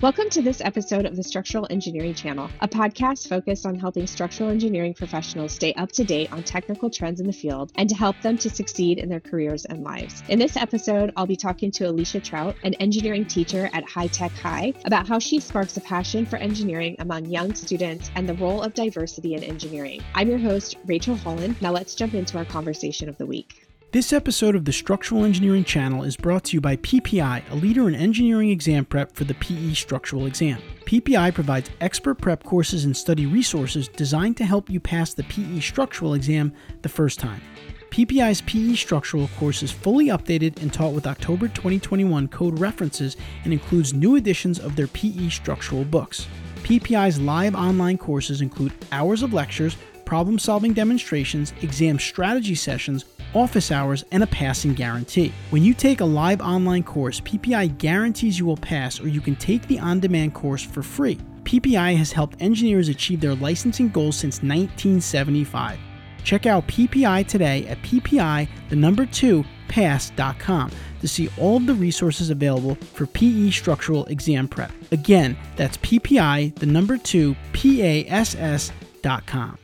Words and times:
Welcome 0.00 0.30
to 0.30 0.42
this 0.42 0.60
episode 0.60 1.06
of 1.06 1.16
the 1.16 1.24
Structural 1.24 1.66
Engineering 1.70 2.14
Channel, 2.14 2.48
a 2.60 2.68
podcast 2.68 3.28
focused 3.28 3.66
on 3.66 3.76
helping 3.76 4.06
structural 4.06 4.48
engineering 4.48 4.94
professionals 4.94 5.50
stay 5.50 5.74
up 5.74 5.90
to 5.90 6.04
date 6.04 6.32
on 6.32 6.44
technical 6.44 6.88
trends 6.88 7.18
in 7.18 7.26
the 7.26 7.32
field 7.32 7.72
and 7.74 7.88
to 7.88 7.96
help 7.96 8.14
them 8.22 8.38
to 8.38 8.48
succeed 8.48 8.98
in 8.98 9.08
their 9.08 9.18
careers 9.18 9.64
and 9.64 9.82
lives. 9.82 10.22
In 10.28 10.38
this 10.38 10.56
episode, 10.56 11.12
I'll 11.16 11.26
be 11.26 11.34
talking 11.34 11.72
to 11.72 11.88
Alicia 11.88 12.20
Trout, 12.20 12.54
an 12.62 12.74
engineering 12.74 13.26
teacher 13.26 13.68
at 13.72 13.88
High 13.88 14.06
Tech 14.06 14.30
High, 14.30 14.72
about 14.84 15.08
how 15.08 15.18
she 15.18 15.40
sparks 15.40 15.76
a 15.76 15.80
passion 15.80 16.24
for 16.26 16.36
engineering 16.36 16.94
among 17.00 17.24
young 17.24 17.52
students 17.54 18.08
and 18.14 18.28
the 18.28 18.34
role 18.34 18.62
of 18.62 18.74
diversity 18.74 19.34
in 19.34 19.42
engineering. 19.42 20.00
I'm 20.14 20.28
your 20.28 20.38
host, 20.38 20.76
Rachel 20.86 21.16
Holland. 21.16 21.60
Now 21.60 21.72
let's 21.72 21.96
jump 21.96 22.14
into 22.14 22.38
our 22.38 22.44
conversation 22.44 23.08
of 23.08 23.18
the 23.18 23.26
week. 23.26 23.67
This 23.90 24.12
episode 24.12 24.54
of 24.54 24.66
the 24.66 24.72
Structural 24.72 25.24
Engineering 25.24 25.64
Channel 25.64 26.02
is 26.02 26.14
brought 26.14 26.44
to 26.44 26.52
you 26.58 26.60
by 26.60 26.76
PPI, 26.76 27.50
a 27.50 27.54
leader 27.54 27.88
in 27.88 27.94
engineering 27.94 28.50
exam 28.50 28.84
prep 28.84 29.14
for 29.14 29.24
the 29.24 29.32
PE 29.32 29.72
structural 29.72 30.26
exam. 30.26 30.60
PPI 30.84 31.32
provides 31.32 31.70
expert 31.80 32.16
prep 32.16 32.44
courses 32.44 32.84
and 32.84 32.94
study 32.94 33.24
resources 33.24 33.88
designed 33.88 34.36
to 34.36 34.44
help 34.44 34.68
you 34.68 34.78
pass 34.78 35.14
the 35.14 35.22
PE 35.22 35.60
structural 35.60 36.12
exam 36.12 36.52
the 36.82 36.88
first 36.90 37.18
time. 37.18 37.40
PPI's 37.88 38.42
PE 38.42 38.74
structural 38.74 39.30
course 39.38 39.62
is 39.62 39.72
fully 39.72 40.08
updated 40.08 40.60
and 40.60 40.70
taught 40.70 40.92
with 40.92 41.06
October 41.06 41.48
2021 41.48 42.28
code 42.28 42.58
references 42.58 43.16
and 43.44 43.54
includes 43.54 43.94
new 43.94 44.16
editions 44.16 44.58
of 44.58 44.76
their 44.76 44.88
PE 44.88 45.30
structural 45.30 45.84
books. 45.84 46.26
PPI's 46.56 47.18
live 47.18 47.54
online 47.54 47.96
courses 47.96 48.42
include 48.42 48.74
hours 48.92 49.22
of 49.22 49.32
lectures, 49.32 49.78
problem 50.08 50.38
solving 50.38 50.72
demonstrations, 50.72 51.52
exam 51.60 51.98
strategy 51.98 52.54
sessions, 52.54 53.04
office 53.34 53.70
hours, 53.70 54.06
and 54.10 54.22
a 54.22 54.26
passing 54.28 54.72
guarantee. 54.72 55.34
When 55.50 55.62
you 55.62 55.74
take 55.74 56.00
a 56.00 56.04
live 56.06 56.40
online 56.40 56.82
course, 56.82 57.20
PPI 57.20 57.76
guarantees 57.76 58.38
you 58.38 58.46
will 58.46 58.56
pass 58.56 59.00
or 59.00 59.08
you 59.08 59.20
can 59.20 59.36
take 59.36 59.68
the 59.68 59.78
on 59.78 60.00
demand 60.00 60.32
course 60.32 60.62
for 60.62 60.82
free. 60.82 61.18
PPI 61.42 61.94
has 61.96 62.10
helped 62.10 62.40
engineers 62.40 62.88
achieve 62.88 63.20
their 63.20 63.34
licensing 63.34 63.90
goals 63.90 64.16
since 64.16 64.36
1975. 64.36 65.78
Check 66.24 66.46
out 66.46 66.66
PPI 66.68 67.26
today 67.26 67.66
at 67.66 67.82
PPI, 67.82 68.48
the 68.70 68.76
number 68.76 69.04
2, 69.04 69.44
pass.com 69.68 70.70
to 71.02 71.08
see 71.08 71.28
all 71.38 71.58
of 71.58 71.66
the 71.66 71.74
resources 71.74 72.30
available 72.30 72.76
for 72.94 73.06
PE 73.06 73.50
structural 73.50 74.06
exam 74.06 74.48
prep. 74.48 74.72
Again, 74.90 75.36
that's 75.56 75.76
PPI, 75.76 76.54
the 76.54 76.66
number 76.66 76.96
2, 76.96 77.36
PASS.com. 77.52 79.58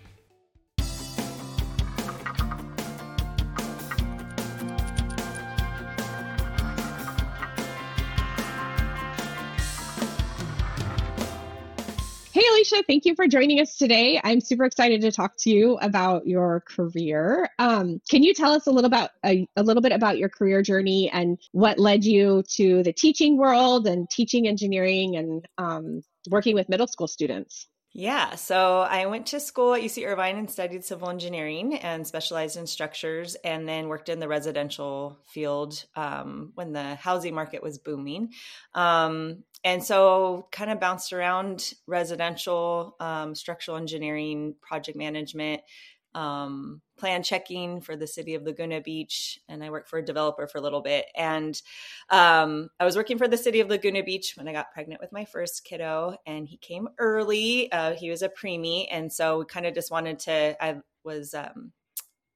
Thank 12.86 13.04
you 13.04 13.14
for 13.14 13.26
joining 13.26 13.60
us 13.60 13.76
today. 13.76 14.20
I'm 14.24 14.40
super 14.40 14.64
excited 14.64 15.02
to 15.02 15.12
talk 15.12 15.36
to 15.40 15.50
you 15.50 15.76
about 15.82 16.26
your 16.26 16.64
career. 16.66 17.48
Um, 17.58 18.00
can 18.08 18.22
you 18.22 18.32
tell 18.32 18.52
us 18.52 18.66
a 18.66 18.70
little 18.70 18.86
about 18.86 19.10
a, 19.24 19.46
a, 19.56 19.62
little 19.62 19.82
bit 19.82 19.92
about 19.92 20.16
your 20.16 20.30
career 20.30 20.62
journey 20.62 21.10
and 21.12 21.38
what 21.52 21.78
led 21.78 22.04
you 22.04 22.42
to 22.54 22.82
the 22.82 22.92
teaching 22.92 23.36
world 23.36 23.86
and 23.86 24.08
teaching 24.08 24.48
engineering 24.48 25.16
and 25.16 25.46
um, 25.58 26.02
working 26.30 26.54
with 26.54 26.68
middle 26.68 26.86
school 26.86 27.06
students? 27.06 27.68
Yeah, 27.96 28.34
so 28.34 28.80
I 28.80 29.06
went 29.06 29.26
to 29.26 29.38
school 29.38 29.74
at 29.74 29.82
UC 29.82 30.04
Irvine 30.04 30.36
and 30.36 30.50
studied 30.50 30.84
civil 30.84 31.10
engineering 31.10 31.76
and 31.76 32.04
specialized 32.04 32.56
in 32.56 32.66
structures, 32.66 33.36
and 33.36 33.68
then 33.68 33.86
worked 33.86 34.08
in 34.08 34.18
the 34.18 34.26
residential 34.26 35.20
field 35.26 35.84
um, 35.94 36.50
when 36.56 36.72
the 36.72 36.96
housing 36.96 37.36
market 37.36 37.62
was 37.62 37.78
booming. 37.78 38.32
Um, 38.74 39.44
and 39.64 39.82
so, 39.82 40.46
kind 40.52 40.70
of 40.70 40.78
bounced 40.78 41.12
around 41.12 41.72
residential, 41.86 42.96
um, 43.00 43.34
structural 43.34 43.78
engineering, 43.78 44.54
project 44.60 44.96
management, 44.96 45.62
um, 46.14 46.80
plan 46.96 47.22
checking 47.22 47.80
for 47.80 47.96
the 47.96 48.06
city 48.06 48.34
of 48.34 48.42
Laguna 48.44 48.80
Beach, 48.80 49.38
and 49.48 49.64
I 49.64 49.70
worked 49.70 49.88
for 49.88 49.98
a 49.98 50.04
developer 50.04 50.46
for 50.46 50.58
a 50.58 50.60
little 50.60 50.80
bit. 50.80 51.06
And 51.16 51.60
um, 52.10 52.68
I 52.78 52.84
was 52.84 52.96
working 52.96 53.18
for 53.18 53.26
the 53.26 53.36
city 53.36 53.60
of 53.60 53.68
Laguna 53.68 54.02
Beach 54.02 54.34
when 54.36 54.46
I 54.46 54.52
got 54.52 54.72
pregnant 54.72 55.00
with 55.00 55.12
my 55.12 55.24
first 55.24 55.64
kiddo, 55.64 56.16
and 56.26 56.46
he 56.46 56.56
came 56.56 56.88
early. 56.98 57.72
Uh, 57.72 57.94
he 57.94 58.10
was 58.10 58.22
a 58.22 58.28
preemie, 58.28 58.86
and 58.90 59.12
so 59.12 59.40
we 59.40 59.44
kind 59.46 59.66
of 59.66 59.74
just 59.74 59.90
wanted 59.90 60.18
to. 60.20 60.62
I 60.64 60.76
was 61.04 61.34
um, 61.34 61.72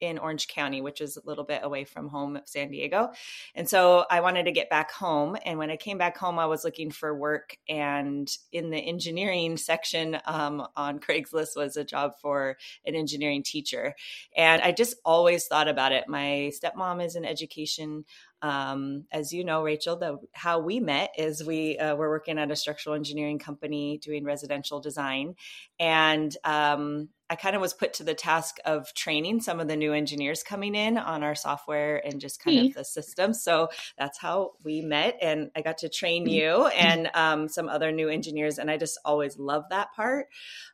in 0.01 0.19
Orange 0.19 0.49
County, 0.49 0.81
which 0.81 1.01
is 1.01 1.17
a 1.17 1.23
little 1.25 1.45
bit 1.45 1.61
away 1.63 1.85
from 1.85 2.09
home, 2.09 2.41
San 2.45 2.71
Diego. 2.71 3.11
And 3.55 3.69
so 3.69 4.05
I 4.11 4.21
wanted 4.21 4.45
to 4.45 4.53
get 4.53 4.71
back 4.71 4.93
home. 4.93 5.37
And 5.45 5.59
when 5.59 5.71
I 5.71 5.77
came 5.77 5.99
back 5.99 6.17
home, 6.17 6.39
I 6.39 6.47
was 6.47 6.65
looking 6.65 6.91
for 6.91 7.15
work. 7.15 7.57
And 7.69 8.31
in 8.53 8.71
the 8.71 8.79
engineering 8.79 9.57
section 9.57 10.19
um, 10.27 10.67
on 10.77 10.99
Craigslist 11.09 11.57
was 11.57 11.77
a 11.77 11.85
job 11.85 12.13
for 12.21 12.57
an 12.87 12.95
engineering 12.95 13.43
teacher. 13.43 13.95
And 14.37 14.63
I 14.63 14.73
just 14.73 14.97
always 15.05 15.47
thought 15.47 15.69
about 15.69 15.93
it. 15.93 16.09
My 16.09 16.53
stepmom 16.55 17.05
is 17.05 17.17
in 17.17 17.25
education. 17.25 18.05
Um, 18.43 19.05
as 19.11 19.33
you 19.33 19.45
know, 19.45 19.63
Rachel, 19.63 19.97
the, 19.97 20.19
how 20.33 20.61
we 20.61 20.81
met 20.81 21.11
is 21.19 21.45
we 21.45 21.79
uh, 21.79 21.97
were 21.97 22.09
working 22.09 22.39
at 22.39 22.51
a 22.51 22.57
structural 22.57 22.95
engineering 22.95 23.39
company 23.39 23.99
doing 23.99 24.25
residential 24.25 24.81
design. 24.81 25.35
And 25.81 26.37
um, 26.45 27.09
I 27.31 27.37
kind 27.37 27.55
of 27.55 27.61
was 27.61 27.75
put 27.75 27.95
to 27.95 28.05
the 28.05 28.15
task 28.15 28.57
of 28.65 28.93
training 28.95 29.43
some 29.43 29.61
of 29.61 29.69
the 29.69 29.77
new 29.77 29.93
engineers 29.93 30.43
coming 30.43 30.75
in 30.75 30.97
on 30.97 31.23
our 31.23 31.35
software 31.35 32.01
and 32.05 32.21
just 32.21 32.43
kind 32.43 32.69
of 32.69 32.75
the 32.75 32.85
system. 32.85 33.35
So 33.35 33.69
that's 33.99 34.19
how 34.19 34.53
we 34.65 34.81
met. 34.81 35.19
And 35.21 35.51
I 35.55 35.61
got 35.61 35.79
to 35.79 35.91
train 35.91 36.25
mm-hmm. 36.25 36.35
you 36.35 36.67
and 36.69 37.11
um, 37.13 37.49
some 37.49 37.69
other 37.69 37.93
new 37.93 38.09
engineers. 38.09 38.59
And 38.59 38.71
I 38.71 38.79
just 38.79 38.99
always 39.05 39.39
loved 39.39 39.71
that 39.71 39.93
part. 39.95 40.29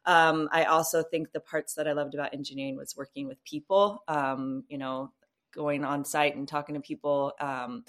Um, 0.07 0.49
I 0.53 0.65
also 0.65 1.03
think 1.03 1.33
the 1.33 1.41
parts 1.41 1.75
that 1.75 1.89
I 1.89 1.93
loved 1.93 2.15
about 2.15 2.35
engineering 2.35 2.77
was 2.77 2.95
working 2.97 3.27
with 3.27 3.43
people, 3.45 4.05
um, 4.07 4.63
you 4.69 4.79
know, 4.79 5.11
going 5.55 5.85
on 5.85 6.05
site 6.05 6.37
and 6.37 6.49
talking 6.49 6.75
to 6.75 6.81
people. 6.81 7.33
Um, 7.41 7.85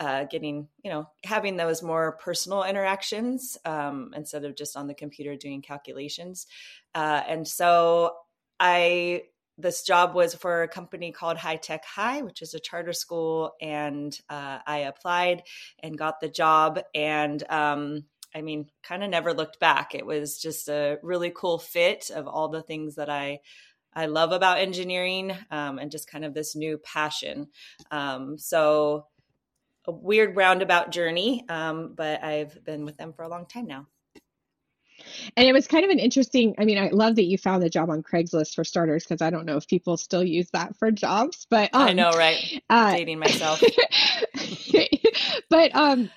uh, 0.00 0.24
getting 0.24 0.66
you 0.82 0.90
know 0.90 1.06
having 1.24 1.58
those 1.58 1.82
more 1.82 2.12
personal 2.12 2.64
interactions 2.64 3.58
um, 3.66 4.12
instead 4.16 4.44
of 4.44 4.56
just 4.56 4.76
on 4.76 4.86
the 4.86 4.94
computer 4.94 5.36
doing 5.36 5.60
calculations 5.60 6.46
uh, 6.94 7.22
and 7.28 7.46
so 7.46 8.14
i 8.58 9.22
this 9.58 9.82
job 9.82 10.14
was 10.14 10.34
for 10.34 10.62
a 10.62 10.68
company 10.68 11.12
called 11.12 11.36
high 11.36 11.56
tech 11.56 11.84
high 11.84 12.22
which 12.22 12.40
is 12.40 12.54
a 12.54 12.60
charter 12.60 12.94
school 12.94 13.52
and 13.60 14.18
uh, 14.30 14.58
i 14.66 14.78
applied 14.78 15.42
and 15.80 15.98
got 15.98 16.18
the 16.18 16.30
job 16.30 16.80
and 16.94 17.44
um, 17.50 18.02
i 18.34 18.40
mean 18.40 18.66
kind 18.82 19.04
of 19.04 19.10
never 19.10 19.34
looked 19.34 19.60
back 19.60 19.94
it 19.94 20.06
was 20.06 20.38
just 20.38 20.68
a 20.68 20.98
really 21.02 21.30
cool 21.30 21.58
fit 21.58 22.08
of 22.08 22.26
all 22.26 22.48
the 22.48 22.62
things 22.62 22.94
that 22.94 23.10
i 23.10 23.38
I 23.94 24.06
love 24.06 24.32
about 24.32 24.58
engineering 24.58 25.36
um, 25.50 25.78
and 25.78 25.90
just 25.90 26.10
kind 26.10 26.24
of 26.24 26.34
this 26.34 26.54
new 26.54 26.78
passion. 26.78 27.48
Um, 27.90 28.38
so 28.38 29.06
a 29.86 29.92
weird 29.92 30.36
roundabout 30.36 30.90
journey, 30.90 31.44
um, 31.48 31.94
but 31.96 32.22
I've 32.22 32.62
been 32.64 32.84
with 32.84 32.96
them 32.96 33.12
for 33.12 33.22
a 33.22 33.28
long 33.28 33.46
time 33.46 33.66
now. 33.66 33.86
And 35.36 35.48
it 35.48 35.52
was 35.52 35.66
kind 35.66 35.84
of 35.84 35.90
an 35.90 35.98
interesting. 35.98 36.54
I 36.58 36.64
mean, 36.64 36.78
I 36.78 36.90
love 36.90 37.16
that 37.16 37.24
you 37.24 37.38
found 37.38 37.62
the 37.62 37.70
job 37.70 37.88
on 37.88 38.02
Craigslist 38.02 38.54
for 38.54 38.64
starters, 38.64 39.04
because 39.04 39.22
I 39.22 39.30
don't 39.30 39.46
know 39.46 39.56
if 39.56 39.66
people 39.66 39.96
still 39.96 40.22
use 40.22 40.50
that 40.52 40.76
for 40.76 40.90
jobs. 40.90 41.46
But 41.48 41.70
um, 41.72 41.82
I 41.82 41.92
know, 41.92 42.10
right? 42.10 42.62
Uh, 42.68 42.92
Dating 42.92 43.18
myself. 43.18 43.62
but 45.48 45.74
um, 45.74 46.10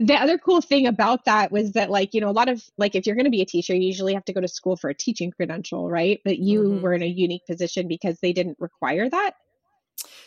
the 0.00 0.14
other 0.14 0.38
cool 0.38 0.60
thing 0.60 0.86
about 0.86 1.24
that 1.24 1.52
was 1.52 1.72
that, 1.72 1.90
like, 1.90 2.14
you 2.14 2.20
know, 2.20 2.28
a 2.28 2.32
lot 2.32 2.48
of 2.48 2.64
like, 2.76 2.94
if 2.94 3.06
you're 3.06 3.16
going 3.16 3.24
to 3.26 3.30
be 3.30 3.42
a 3.42 3.46
teacher, 3.46 3.74
you 3.74 3.86
usually 3.86 4.14
have 4.14 4.24
to 4.24 4.32
go 4.32 4.40
to 4.40 4.48
school 4.48 4.76
for 4.76 4.90
a 4.90 4.94
teaching 4.94 5.30
credential, 5.30 5.88
right? 5.88 6.20
But 6.24 6.38
you 6.38 6.62
mm-hmm. 6.62 6.80
were 6.82 6.94
in 6.94 7.02
a 7.02 7.06
unique 7.06 7.46
position 7.46 7.86
because 7.86 8.18
they 8.20 8.32
didn't 8.32 8.56
require 8.58 9.08
that. 9.08 9.34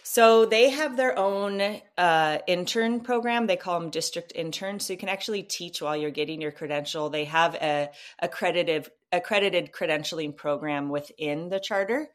So 0.04 0.46
they 0.46 0.70
have 0.70 0.96
their 0.96 1.20
own 1.20 1.82
uh, 1.98 2.38
intern 2.48 3.02
program. 3.02 3.46
They 3.46 3.58
call 3.58 3.80
them 3.80 3.90
district 3.90 4.32
interns. 4.36 4.86
So 4.86 4.94
you 4.94 5.00
can 5.00 5.10
actually 5.10 5.44
teach 5.44 5.82
while 5.82 5.98
you're 5.98 6.12
getting 6.12 6.40
your 6.40 6.54
credential. 6.54 7.10
They 7.10 7.26
have 7.26 7.56
a 7.56 7.90
accredited 8.20 8.88
accredited 9.12 9.72
credentialing 9.72 10.36
program 10.36 10.90
within 10.90 11.50
the 11.50 11.60
charter. 11.60 12.10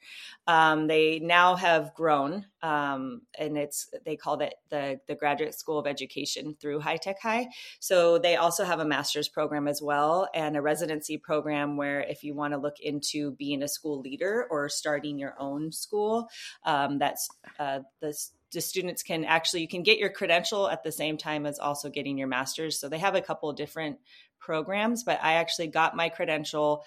Um, 0.47 0.87
they 0.87 1.21
now 1.21 1.57
have 1.57 1.95
grown, 1.95 2.47
um, 2.63 3.23
and 3.39 3.57
it's 3.57 3.89
they 4.05 4.17
called 4.17 4.43
it 4.43 4.55
the 4.71 5.01
the 5.07 5.15
Graduate 5.15 5.55
School 5.55 5.79
of 5.79 5.87
Education 5.87 6.57
through 6.61 6.81
High 6.81 6.99
Tech 6.99 7.21
High. 7.21 7.49
So 7.81 8.19
they 8.19 8.37
also 8.37 8.65
have 8.65 8.81
a 8.81 8.85
master's 8.85 9.29
program 9.29 9.69
as 9.69 9.81
well, 9.81 10.29
and 10.35 10.57
a 10.57 10.63
residency 10.63 11.17
program 11.17 11.77
where 11.77 12.01
if 12.01 12.25
you 12.25 12.35
want 12.35 12.53
to 12.53 12.59
look 12.59 12.81
into 12.81 13.33
being 13.33 13.63
a 13.63 13.69
school 13.69 14.01
leader 14.01 14.47
or 14.51 14.69
starting 14.69 15.19
your 15.19 15.35
own 15.39 15.73
school, 15.73 16.29
um, 16.65 16.99
that's 16.99 17.29
uh, 17.59 17.81
the 18.01 18.15
the 18.53 18.61
students 18.61 19.03
can 19.03 19.25
actually 19.25 19.63
you 19.63 19.69
can 19.69 19.83
get 19.83 19.99
your 19.99 20.11
credential 20.11 20.69
at 20.69 20.83
the 20.83 20.93
same 20.93 21.17
time 21.17 21.47
as 21.47 21.59
also 21.59 21.89
getting 21.89 22.19
your 22.19 22.29
master's 22.29 22.79
so 22.79 22.89
they 22.89 22.99
have 22.99 23.15
a 23.15 23.23
couple 23.23 23.49
of 23.49 23.57
different 23.57 23.99
programs, 24.43 25.05
but 25.05 25.19
I 25.23 25.35
actually 25.35 25.69
got 25.69 25.97
my 25.97 26.09
credential 26.09 26.85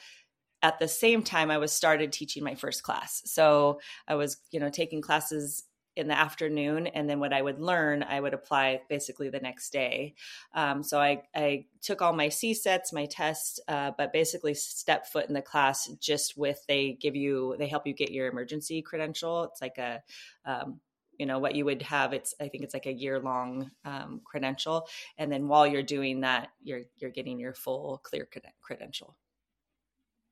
at 0.62 0.80
the 0.80 0.88
same 0.88 1.24
time 1.24 1.52
I 1.52 1.58
was 1.58 1.72
started 1.72 2.12
teaching 2.12 2.44
my 2.44 2.56
first 2.56 2.84
class. 2.84 3.22
So 3.26 3.80
I 4.08 4.16
was, 4.16 4.38
you 4.52 4.60
know, 4.60 4.70
taking 4.70 5.02
classes 5.02 5.64
in 5.96 6.08
the 6.08 6.18
afternoon 6.18 6.88
and 6.88 7.10
then 7.10 7.20
what 7.20 7.32
i 7.32 7.42
would 7.42 7.60
learn 7.60 8.04
i 8.04 8.20
would 8.20 8.34
apply 8.34 8.82
basically 8.90 9.30
the 9.30 9.40
next 9.40 9.70
day 9.72 10.14
um, 10.54 10.84
so 10.84 11.00
I, 11.00 11.24
I 11.34 11.66
took 11.82 12.02
all 12.02 12.12
my 12.14 12.28
CSETs 12.28 12.92
my 12.92 13.06
tests 13.06 13.60
uh, 13.68 13.92
but 13.98 14.12
basically 14.12 14.54
step 14.54 15.08
foot 15.08 15.28
in 15.28 15.34
the 15.34 15.42
class 15.42 15.90
just 16.02 16.38
with 16.38 16.60
they 16.68 16.98
give 17.00 17.16
you 17.16 17.56
they 17.60 17.68
help 17.68 17.88
you 17.88 17.94
get 17.94 18.12
your 18.12 18.28
emergency 18.28 18.82
credential 18.82 19.46
it's 19.46 19.62
like 19.62 19.78
a 19.78 20.02
um, 20.46 20.82
you 21.18 21.26
know 21.26 21.40
what 21.40 21.56
you 21.56 21.66
would 21.66 21.82
have 21.82 22.14
it's 22.14 22.34
i 22.42 22.48
think 22.48 22.64
it's 22.64 22.74
like 22.74 22.86
a 22.86 22.94
year 22.94 23.20
long 23.20 23.70
um, 23.86 24.22
credential 24.24 24.88
and 25.18 25.32
then 25.32 25.48
while 25.48 25.66
you're 25.68 25.84
doing 25.84 26.22
that 26.22 26.50
you're 26.62 26.82
you're 26.98 27.12
getting 27.12 27.40
your 27.40 27.54
full 27.54 28.02
clear 28.04 28.28
credential. 28.62 29.16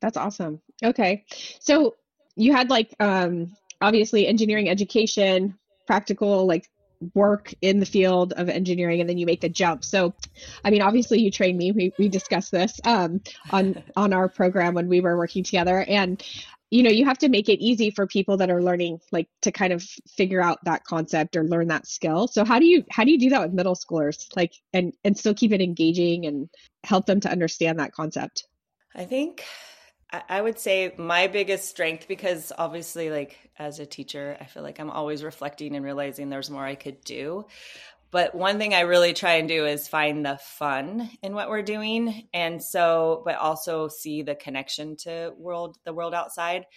That's 0.01 0.17
awesome. 0.17 0.61
Okay. 0.83 1.25
So 1.59 1.95
you 2.35 2.53
had 2.53 2.69
like 2.69 2.93
um 2.99 3.55
obviously 3.81 4.27
engineering 4.27 4.69
education 4.69 5.57
practical 5.87 6.45
like 6.45 6.69
work 7.15 7.53
in 7.61 7.81
the 7.81 7.85
field 7.85 8.31
of 8.33 8.47
engineering 8.47 9.01
and 9.01 9.09
then 9.09 9.17
you 9.17 9.25
make 9.25 9.41
the 9.41 9.49
jump. 9.49 9.83
So 9.83 10.13
i 10.63 10.69
mean 10.69 10.81
obviously 10.81 11.19
you 11.19 11.29
trained 11.31 11.57
me. 11.57 11.71
We, 11.71 11.93
we 11.97 12.07
discussed 12.07 12.51
this 12.51 12.79
um, 12.85 13.21
on 13.51 13.83
on 13.95 14.13
our 14.13 14.29
program 14.29 14.73
when 14.73 14.87
we 14.87 15.01
were 15.01 15.17
working 15.17 15.43
together. 15.43 15.85
And 15.87 16.23
you 16.73 16.81
know 16.81 16.89
you 16.89 17.05
have 17.05 17.19
to 17.19 17.29
make 17.29 17.49
it 17.49 17.59
easy 17.59 17.91
for 17.91 18.07
people 18.07 18.35
that 18.37 18.49
are 18.49 18.61
learning 18.61 18.99
like 19.11 19.27
to 19.43 19.51
kind 19.51 19.71
of 19.71 19.83
figure 20.17 20.41
out 20.41 20.57
that 20.65 20.83
concept 20.85 21.35
or 21.35 21.43
learn 21.43 21.67
that 21.67 21.85
skill. 21.85 22.27
So 22.27 22.43
how 22.43 22.57
do 22.57 22.65
you 22.65 22.83
how 22.89 23.03
do 23.03 23.11
you 23.11 23.19
do 23.19 23.29
that 23.29 23.41
with 23.41 23.53
middle 23.53 23.75
schoolers 23.75 24.25
like 24.35 24.53
and 24.73 24.91
and 25.03 25.15
still 25.15 25.35
keep 25.35 25.51
it 25.51 25.61
engaging 25.61 26.25
and 26.25 26.49
help 26.83 27.05
them 27.05 27.19
to 27.21 27.29
understand 27.29 27.79
that 27.79 27.91
concept? 27.91 28.47
I 28.95 29.05
think 29.05 29.43
i 30.29 30.39
would 30.39 30.59
say 30.59 30.93
my 30.97 31.25
biggest 31.25 31.67
strength 31.67 32.07
because 32.07 32.51
obviously 32.59 33.09
like 33.09 33.49
as 33.57 33.79
a 33.79 33.85
teacher 33.85 34.37
i 34.39 34.45
feel 34.45 34.61
like 34.61 34.79
i'm 34.79 34.91
always 34.91 35.23
reflecting 35.23 35.75
and 35.75 35.83
realizing 35.83 36.29
there's 36.29 36.51
more 36.51 36.63
i 36.63 36.75
could 36.75 37.03
do 37.03 37.43
but 38.13 38.35
one 38.35 38.59
thing 38.59 38.75
I 38.75 38.81
really 38.81 39.11
try 39.13 39.33
and 39.33 39.49
do 39.49 39.65
is 39.65 39.87
find 39.87 40.23
the 40.23 40.37
fun 40.37 41.09
in 41.23 41.33
what 41.33 41.49
we're 41.49 41.63
doing. 41.63 42.27
And 42.31 42.63
so, 42.63 43.23
but 43.25 43.37
also 43.37 43.87
see 43.87 44.21
the 44.21 44.35
connection 44.35 44.95
to 44.97 45.33
world, 45.35 45.79
the 45.83 45.93
world 45.93 46.13
outside. 46.13 46.67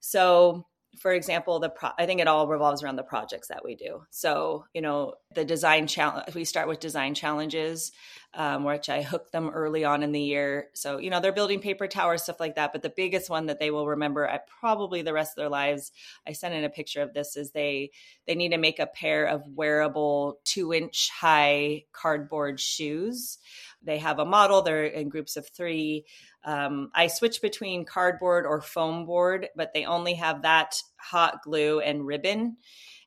So 0.00 0.64
for 0.98 1.12
example, 1.12 1.60
the 1.60 1.68
pro- 1.68 1.90
I 1.98 2.06
think 2.06 2.20
it 2.20 2.28
all 2.28 2.48
revolves 2.48 2.82
around 2.82 2.96
the 2.96 3.02
projects 3.02 3.48
that 3.48 3.64
we 3.64 3.74
do. 3.74 4.02
So, 4.10 4.64
you 4.74 4.80
know, 4.80 5.14
the 5.34 5.44
design 5.44 5.86
challenge, 5.86 6.34
we 6.34 6.44
start 6.44 6.68
with 6.68 6.80
design 6.80 7.14
challenges, 7.14 7.92
um, 8.34 8.64
which 8.64 8.88
I 8.88 9.02
hook 9.02 9.30
them 9.30 9.50
early 9.50 9.84
on 9.84 10.02
in 10.02 10.12
the 10.12 10.20
year. 10.20 10.68
So, 10.74 10.98
you 10.98 11.10
know, 11.10 11.20
they're 11.20 11.32
building 11.32 11.60
paper 11.60 11.86
towers, 11.86 12.22
stuff 12.22 12.40
like 12.40 12.56
that. 12.56 12.72
But 12.72 12.82
the 12.82 12.92
biggest 12.94 13.30
one 13.30 13.46
that 13.46 13.58
they 13.60 13.70
will 13.70 13.86
remember 13.86 14.26
at 14.26 14.46
probably 14.48 15.02
the 15.02 15.12
rest 15.12 15.32
of 15.32 15.42
their 15.42 15.48
lives, 15.48 15.92
I 16.26 16.32
sent 16.32 16.54
in 16.54 16.64
a 16.64 16.70
picture 16.70 17.02
of 17.02 17.14
this, 17.14 17.36
is 17.36 17.50
they 17.50 17.90
they 18.26 18.34
need 18.34 18.50
to 18.50 18.58
make 18.58 18.78
a 18.78 18.86
pair 18.86 19.26
of 19.26 19.42
wearable 19.46 20.40
two 20.44 20.72
inch 20.72 21.10
high 21.10 21.84
cardboard 21.92 22.60
shoes. 22.60 23.38
They 23.82 23.98
have 23.98 24.18
a 24.18 24.24
model. 24.24 24.62
They're 24.62 24.84
in 24.84 25.08
groups 25.08 25.36
of 25.36 25.48
three. 25.48 26.04
Um, 26.44 26.90
I 26.94 27.06
switch 27.06 27.40
between 27.40 27.84
cardboard 27.84 28.46
or 28.46 28.60
foam 28.60 29.06
board, 29.06 29.48
but 29.56 29.72
they 29.74 29.84
only 29.84 30.14
have 30.14 30.42
that 30.42 30.82
hot 30.96 31.42
glue 31.42 31.80
and 31.80 32.06
ribbon. 32.06 32.56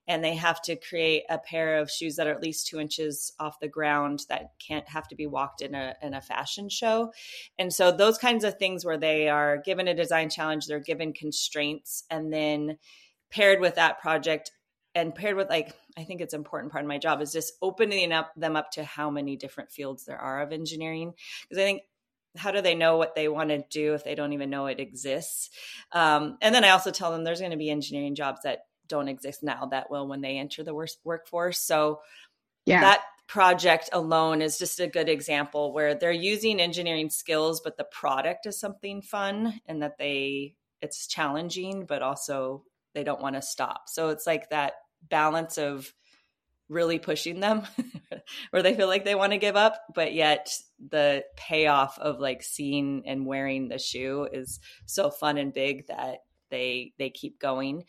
And 0.08 0.24
they 0.24 0.36
have 0.36 0.62
to 0.64 0.76
create 0.76 1.24
a 1.30 1.38
pair 1.38 1.78
of 1.78 1.90
shoes 1.90 2.16
that 2.16 2.28
are 2.28 2.34
at 2.34 2.42
least 2.42 2.68
two 2.68 2.80
inches 2.80 3.32
off 3.40 3.60
the 3.60 3.68
ground 3.68 4.26
that 4.30 4.52
can't 4.66 4.88
have 4.90 5.08
to 5.10 5.16
be 5.16 5.28
walked 5.28 5.62
in 5.62 5.76
a 5.76 5.96
in 6.02 6.14
a 6.14 6.22
fashion 6.22 6.70
show. 6.70 7.14
And 7.60 7.72
so 7.72 7.92
those 7.92 8.18
kinds 8.18 8.44
of 8.44 8.58
things 8.58 8.84
where 8.84 8.98
they 8.98 9.30
are 9.30 9.58
given 9.58 9.88
a 9.88 9.94
design 9.94 10.30
challenge, 10.30 10.66
they're 10.66 10.80
given 10.80 11.14
constraints, 11.14 12.04
and 12.10 12.34
then 12.34 12.78
paired 13.30 13.62
with 13.62 13.76
that 13.76 14.02
project 14.02 14.52
and 14.96 15.16
paired 15.16 15.36
with 15.36 15.50
like 15.50 15.74
i 15.98 16.04
think 16.04 16.22
it's 16.22 16.34
important 16.34 16.72
part 16.72 16.84
of 16.84 16.88
my 16.88 16.98
job 16.98 17.22
is 17.22 17.32
just 17.32 17.54
opening 17.62 18.12
up 18.12 18.32
them 18.36 18.56
up 18.56 18.72
to 18.72 18.84
how 18.84 19.10
many 19.10 19.36
different 19.36 19.72
fields 19.72 20.06
there 20.06 20.20
are 20.20 20.42
of 20.42 20.52
engineering 20.52 21.14
because 21.44 21.62
i 21.62 21.66
think 21.66 21.82
how 22.38 22.52
do 22.52 22.62
they 22.62 22.76
know 22.76 22.98
what 22.98 23.16
they 23.16 23.28
want 23.28 23.50
to 23.50 23.64
do 23.70 23.94
if 23.94 24.04
they 24.04 24.16
don't 24.16 24.34
even 24.34 24.50
know 24.50 24.68
it 24.68 24.80
exists? 24.80 25.50
Um, 25.92 26.38
and 26.42 26.54
then 26.56 26.64
I 26.64 26.70
also 26.70 26.92
tell 26.92 27.12
them 27.12 27.24
there's 27.24 27.40
going 27.40 27.52
to 27.52 27.58
be 27.58 27.70
engineering 27.70 28.16
jobs 28.16 28.42
that 28.44 28.66
don't 28.88 29.08
exist 29.08 29.44
now 29.44 29.68
that 29.68 29.90
will 29.92 30.08
when 30.08 30.22
they 30.22 30.38
enter 30.38 30.64
the 30.64 30.74
worst 30.74 31.00
workforce. 31.04 31.60
So 31.60 32.02
yeah. 32.66 32.82
that 32.82 33.02
project 33.28 33.90
alone 33.94 34.42
is 34.42 34.58
just 34.58 34.80
a 34.80 34.88
good 34.88 35.10
example 35.10 35.74
where 35.74 35.96
they're 35.96 36.12
using 36.12 36.60
engineering 36.60 37.10
skills, 37.10 37.62
but 37.62 37.78
the 37.78 37.86
product 37.86 38.46
is 38.46 38.60
something 38.60 39.02
fun 39.02 39.60
and 39.66 39.82
that 39.82 39.98
they 39.98 40.56
it's 40.82 41.08
challenging, 41.08 41.86
but 41.86 42.02
also 42.02 42.64
they 42.94 43.04
don't 43.04 43.22
want 43.22 43.36
to 43.36 43.42
stop. 43.42 43.84
So 43.88 44.10
it's 44.10 44.28
like 44.28 44.50
that 44.50 44.74
balance 45.10 45.58
of 45.58 45.92
really 46.70 47.00
pushing 47.00 47.42
them 47.42 47.64
where 48.52 48.64
they 48.64 48.74
feel 48.74 48.88
like 48.88 49.04
they 49.04 49.14
want 49.16 49.34
to 49.34 49.38
give 49.38 49.58
up 49.58 49.82
but 49.94 50.14
yet 50.14 50.50
the 50.90 51.22
payoff 51.36 52.00
of 52.00 52.20
like 52.20 52.42
seeing 52.42 53.04
and 53.06 53.26
wearing 53.26 53.68
the 53.68 53.78
shoe 53.78 54.26
is 54.32 54.62
so 54.86 55.10
fun 55.10 55.38
and 55.38 55.54
big 55.54 55.86
that 55.88 56.20
they 56.50 56.94
they 56.98 57.10
keep 57.10 57.40
going 57.40 57.84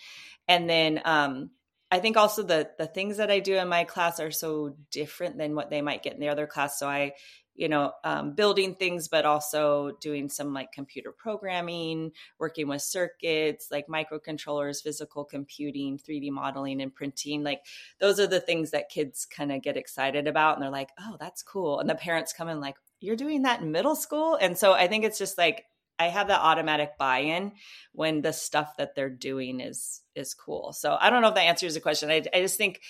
and 0.48 0.68
then 0.68 1.00
um 1.04 1.50
I 1.92 2.00
think 2.00 2.16
also 2.16 2.42
the 2.42 2.70
the 2.78 2.86
things 2.86 3.18
that 3.18 3.30
I 3.30 3.40
do 3.40 3.54
in 3.54 3.68
my 3.68 3.84
class 3.84 4.18
are 4.18 4.30
so 4.30 4.74
different 4.90 5.36
than 5.36 5.54
what 5.54 5.68
they 5.68 5.82
might 5.82 6.02
get 6.02 6.14
in 6.14 6.20
the 6.20 6.30
other 6.30 6.46
class. 6.46 6.78
So 6.78 6.88
I 6.88 7.12
you 7.54 7.68
know 7.68 7.92
um, 8.04 8.34
building 8.34 8.74
things 8.74 9.08
but 9.08 9.24
also 9.24 9.92
doing 10.00 10.28
some 10.28 10.52
like 10.52 10.72
computer 10.72 11.12
programming 11.12 12.12
working 12.38 12.68
with 12.68 12.82
circuits 12.82 13.68
like 13.70 13.86
microcontrollers 13.88 14.82
physical 14.82 15.24
computing 15.24 15.98
3d 15.98 16.30
modeling 16.30 16.80
and 16.80 16.94
printing 16.94 17.42
like 17.42 17.60
those 18.00 18.18
are 18.18 18.26
the 18.26 18.40
things 18.40 18.70
that 18.70 18.88
kids 18.88 19.26
kind 19.26 19.52
of 19.52 19.62
get 19.62 19.76
excited 19.76 20.26
about 20.26 20.54
and 20.54 20.62
they're 20.62 20.70
like 20.70 20.90
oh 21.00 21.16
that's 21.20 21.42
cool 21.42 21.78
and 21.78 21.88
the 21.88 21.94
parents 21.94 22.32
come 22.32 22.48
in 22.48 22.60
like 22.60 22.76
you're 23.02 23.16
doing 23.16 23.42
that 23.42 23.60
in 23.60 23.72
middle 23.72 23.96
school? 23.96 24.38
And 24.40 24.56
so 24.56 24.72
i 24.72 24.86
think 24.86 25.04
it's 25.04 25.18
just 25.18 25.36
like 25.36 25.64
i 25.98 26.06
have 26.06 26.28
that 26.28 26.40
automatic 26.40 26.96
buy-in 26.98 27.52
when 27.92 28.22
the 28.22 28.32
stuff 28.32 28.76
that 28.78 28.94
they're 28.94 29.10
doing 29.10 29.60
is 29.60 30.00
is 30.14 30.34
cool. 30.34 30.72
So 30.72 30.96
i 30.98 31.10
don't 31.10 31.20
know 31.20 31.28
if 31.28 31.34
that 31.34 31.42
answers 31.42 31.74
the 31.74 31.80
question. 31.80 32.10
I, 32.10 32.22
I 32.32 32.40
just 32.40 32.56
think 32.56 32.80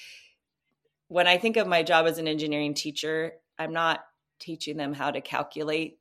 when 1.09 1.27
i 1.27 1.39
think 1.39 1.57
of 1.57 1.67
my 1.67 1.83
job 1.83 2.07
as 2.07 2.19
an 2.19 2.29
engineering 2.29 2.75
teacher 2.75 3.33
i'm 3.59 3.73
not 3.73 4.03
teaching 4.43 4.77
them 4.77 4.93
how 4.93 5.11
to 5.11 5.21
calculate 5.21 5.99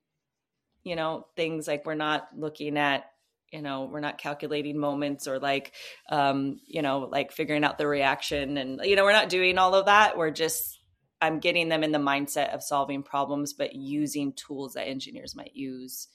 you 0.83 0.95
know 0.95 1.27
things 1.35 1.67
like 1.67 1.85
we're 1.85 1.95
not 1.95 2.27
looking 2.35 2.77
at 2.77 3.05
you 3.51 3.61
know 3.61 3.85
we're 3.91 3.99
not 3.99 4.17
calculating 4.17 4.77
moments 4.77 5.27
or 5.27 5.39
like 5.39 5.73
um 6.09 6.59
you 6.65 6.81
know 6.81 6.99
like 7.11 7.31
figuring 7.31 7.63
out 7.63 7.77
the 7.77 7.87
reaction 7.87 8.57
and 8.57 8.81
you 8.83 8.95
know 8.95 9.03
we're 9.03 9.11
not 9.11 9.29
doing 9.29 9.57
all 9.57 9.75
of 9.75 9.85
that. 9.85 10.17
We're 10.17 10.31
just 10.31 10.79
i'm 11.21 11.39
getting 11.39 11.69
them 11.69 11.83
in 11.83 11.91
the 11.91 11.99
mindset 11.99 12.53
of 12.53 12.63
solving 12.63 13.03
problems 13.03 13.53
but 13.53 13.75
using 13.75 14.33
tools 14.33 14.73
that 14.73 14.87
engineers 14.87 15.35
might 15.35 15.55
use 15.55 16.07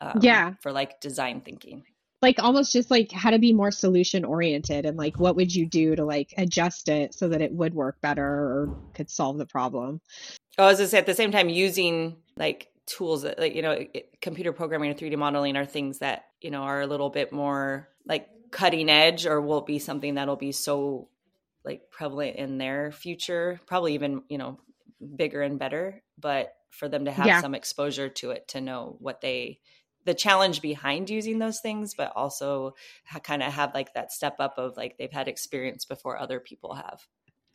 um, 0.00 0.18
yeah. 0.20 0.54
for 0.60 0.72
like 0.72 1.00
design 1.00 1.40
thinking 1.40 1.84
like 2.22 2.42
almost 2.42 2.72
just 2.72 2.90
like 2.90 3.12
how 3.12 3.30
to 3.30 3.38
be 3.38 3.52
more 3.52 3.70
solution 3.70 4.24
oriented 4.24 4.86
and 4.86 4.96
like 4.96 5.18
what 5.18 5.36
would 5.36 5.54
you 5.54 5.66
do 5.66 5.96
to 5.96 6.04
like 6.04 6.32
adjust 6.38 6.88
it 6.88 7.12
so 7.14 7.28
that 7.28 7.42
it 7.42 7.52
would 7.52 7.74
work 7.74 8.00
better 8.00 8.24
or 8.24 8.76
could 8.94 9.10
solve 9.10 9.38
the 9.38 9.46
problem 9.46 10.00
Oh, 10.58 10.66
as 10.66 10.80
I 10.80 10.82
was 10.82 10.90
say 10.90 10.98
at 10.98 11.06
the 11.06 11.14
same 11.14 11.32
time 11.32 11.48
using 11.48 12.16
like 12.36 12.68
tools 12.86 13.22
that 13.22 13.38
like 13.38 13.54
you 13.54 13.62
know 13.62 13.86
computer 14.20 14.52
programming 14.52 14.90
or 14.90 14.94
3D 14.94 15.16
modeling 15.16 15.56
are 15.56 15.64
things 15.64 16.00
that 16.00 16.26
you 16.40 16.50
know 16.50 16.62
are 16.62 16.80
a 16.80 16.86
little 16.86 17.10
bit 17.10 17.32
more 17.32 17.88
like 18.06 18.28
cutting 18.50 18.90
edge 18.90 19.24
or 19.26 19.40
will 19.40 19.62
be 19.62 19.78
something 19.78 20.14
that'll 20.14 20.36
be 20.36 20.52
so 20.52 21.08
like 21.64 21.90
prevalent 21.90 22.36
in 22.36 22.58
their 22.58 22.92
future, 22.92 23.60
probably 23.66 23.94
even 23.94 24.22
you 24.28 24.38
know 24.38 24.58
bigger 25.16 25.42
and 25.42 25.58
better. 25.58 26.02
But 26.18 26.54
for 26.70 26.88
them 26.88 27.06
to 27.06 27.12
have 27.12 27.26
yeah. 27.26 27.40
some 27.40 27.54
exposure 27.54 28.08
to 28.08 28.30
it 28.30 28.48
to 28.48 28.60
know 28.60 28.96
what 28.98 29.20
they 29.20 29.60
the 30.04 30.14
challenge 30.14 30.60
behind 30.60 31.08
using 31.08 31.38
those 31.38 31.60
things 31.60 31.94
but 31.94 32.12
also 32.16 32.74
kind 33.22 33.42
of 33.42 33.52
have 33.52 33.74
like 33.74 33.94
that 33.94 34.12
step 34.12 34.36
up 34.38 34.58
of 34.58 34.76
like 34.76 34.96
they've 34.98 35.12
had 35.12 35.28
experience 35.28 35.84
before 35.84 36.18
other 36.18 36.40
people 36.40 36.74
have 36.74 37.06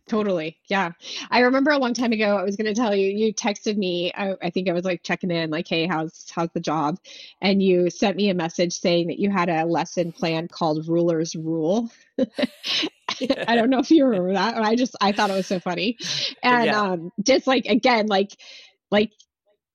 Totally. 0.08 0.58
Yeah. 0.70 0.92
I 1.30 1.39
remember 1.42 1.72
a 1.72 1.77
long 1.77 1.94
time 1.94 2.13
ago, 2.13 2.38
I 2.38 2.44
was 2.44 2.56
going 2.56 2.74
to 2.74 2.80
tell 2.80 2.96
you, 2.96 3.10
you 3.10 3.34
texted 3.34 3.75
me. 3.75 4.12
I, 4.16 4.36
I, 4.42 4.50
think 4.50 4.70
I 4.70 4.74
was 4.74 4.86
like 4.86 5.04
checking 5.04 5.32
in, 5.32 5.50
like, 5.50 5.68
hey, 5.68 5.86
how's, 5.86 6.25
how's 6.34 6.50
the 6.54 6.62
job? 6.62 6.98
And 7.42 7.62
you 7.62 7.89
sent 7.89 8.16
me 8.16 8.30
a 8.30 8.34
message 8.34 8.80
saying 8.80 9.08
that 9.08 9.20
you 9.20 9.30
had 9.30 9.50
a 9.50 9.66
lesson 9.66 10.13
plan 10.13 10.48
called 10.48 10.88
Ruler's 10.88 11.36
Rule. 11.36 11.92
I 12.18 13.56
don't 13.56 13.70
know 13.70 13.80
if 13.80 13.92
you 13.92 14.06
remember 14.06 14.34
that. 14.34 14.58
I 14.58 14.75
just, 14.75 14.96
I 15.01 15.12
thought 15.12 15.30
it 15.30 15.34
was 15.34 15.48
so 15.48 15.60
funny. 15.60 15.98
And 16.42 16.66
yeah. 16.66 16.82
um, 16.82 17.12
just 17.22 17.46
like, 17.46 17.66
again, 17.66 18.08
like, 18.08 18.32
like, 18.89 19.12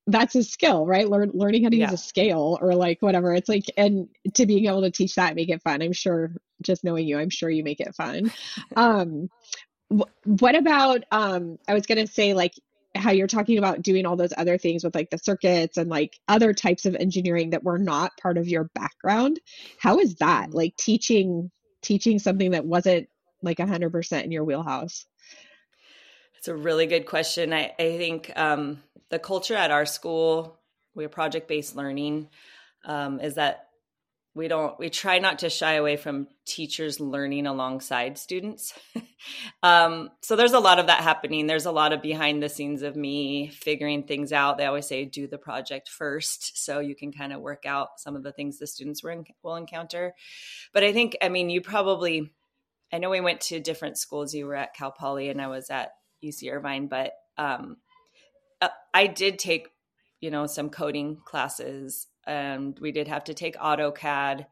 that's 0.06 0.35
a 0.35 0.42
skill, 0.42 0.87
right? 0.87 1.09
Learn, 1.09 1.30
learning 1.32 1.64
how 1.64 1.71
to 1.71 1.76
yeah. 1.76 1.90
use 1.90 2.00
a 2.00 2.02
scale 2.02 2.59
or 2.61 2.75
like 2.75 3.00
whatever. 3.00 3.35
It's 3.35 3.49
like, 3.49 3.64
and 3.76 4.09
to 4.35 4.47
being 4.47 4.66
able 4.66 4.82
to 4.82 4.90
teach 4.90 5.14
that, 5.14 5.37
make 5.37 5.49
it 5.49 5.62
fun. 5.62 5.82
I'm 5.82 5.92
sure 5.92 6.32
just 6.61 6.85
knowing 6.85 7.06
you, 7.06 7.18
I'm 7.18 7.30
sure 7.30 7.50
you 7.50 7.64
make 7.64 7.80
it 7.80 7.94
fun. 7.94 8.32
Um, 8.76 9.28
what 10.25 10.54
about 10.54 11.04
um 11.12 11.59
i 11.68 11.75
was 11.75 11.87
going 11.87 11.99
to 11.99 12.11
say 12.11 12.35
like 12.35 12.54
how 12.94 13.11
you're 13.11 13.26
talking 13.26 13.59
about 13.59 13.82
doing 13.82 14.04
all 14.04 14.16
those 14.16 14.35
other 14.37 14.59
things 14.59 14.85
with 14.85 14.94
like 14.94 15.11
the 15.11 15.18
circuits 15.18 15.78
and 15.78 15.88
like 15.88 16.18
other 16.28 16.52
types 16.52 16.85
of 16.85 16.94
engineering 16.94 17.50
that 17.50 17.64
were 17.64 17.78
not 17.78 18.12
part 18.21 18.38
of 18.38 18.49
your 18.49 18.64
background 18.75 19.40
how 19.78 19.99
is 19.99 20.16
that 20.16 20.52
like 20.52 20.76
teaching 20.76 21.50
teaching 21.82 22.18
something 22.18 22.52
that 22.52 22.64
wasn't 22.64 23.09
like 23.42 23.59
100% 23.59 24.25
in 24.25 24.30
your 24.30 24.44
wheelhouse 24.44 25.04
it's 26.42 26.49
a 26.49 26.56
really 26.56 26.87
good 26.87 27.06
question. 27.06 27.52
I, 27.52 27.72
I 27.78 27.96
think 27.99 28.32
um, 28.34 28.82
the 29.11 29.20
culture 29.20 29.54
at 29.54 29.70
our 29.70 29.87
school 29.87 30.58
we're 30.92 31.08
project-based 31.08 31.76
learning 31.76 32.30
um, 32.84 33.20
is 33.20 33.37
that 33.37 33.68
we 34.34 34.49
don't 34.49 34.76
we 34.76 34.90
try 34.90 35.20
not 35.20 35.38
to 35.40 35.50
shy 35.50 35.75
away 35.75 35.96
from 35.96 36.26
teachers 36.44 36.99
learning 36.99 37.46
alongside 37.46 38.18
students. 38.18 38.75
Um, 39.62 40.11
so 40.20 40.34
there's 40.34 40.52
a 40.52 40.58
lot 40.58 40.80
of 40.80 40.88
that 40.88 41.00
happening. 41.04 41.46
There's 41.46 41.66
a 41.66 41.70
lot 41.70 41.92
of 41.92 42.02
behind 42.02 42.42
the 42.42 42.49
scenes 42.49 42.82
of 42.82 42.96
me 42.96 43.50
figuring 43.50 44.02
things 44.02 44.32
out. 44.32 44.58
They 44.58 44.66
always 44.66 44.88
say 44.88 45.04
do 45.04 45.28
the 45.28 45.38
project 45.38 45.88
first 45.88 46.64
so 46.64 46.80
you 46.80 46.96
can 46.96 47.12
kind 47.12 47.32
of 47.32 47.40
work 47.40 47.64
out 47.64 48.00
some 48.00 48.16
of 48.16 48.25
the 48.25 48.32
things 48.32 48.58
the 48.58 48.66
students 48.66 49.04
will 49.04 49.54
encounter. 49.54 50.16
But 50.75 50.82
i 50.82 50.92
think 50.92 51.16
i 51.22 51.28
mean 51.28 51.50
you 51.50 51.61
probably 51.61 52.32
i 52.92 52.99
know 52.99 53.11
we 53.11 53.20
went 53.20 53.42
to 53.42 53.61
different 53.61 53.96
schools. 53.96 54.34
You 54.34 54.46
were 54.46 54.56
at 54.56 54.75
cal 54.75 54.90
poly 54.90 55.28
and 55.28 55.40
i 55.40 55.46
was 55.46 55.70
at 55.70 55.92
uc 56.25 56.52
irvine 56.52 56.87
but 56.87 57.12
um, 57.38 57.76
uh, 58.61 58.69
i 58.95 59.07
did 59.07 59.38
take 59.38 59.69
you 60.21 60.31
know 60.31 60.47
some 60.47 60.71
coding 60.71 61.19
classes 61.25 62.07
and 62.26 62.79
we 62.81 62.93
did 62.93 63.09
have 63.09 63.25
to 63.25 63.35
take 63.35 63.57
AutoCAD. 63.57 64.47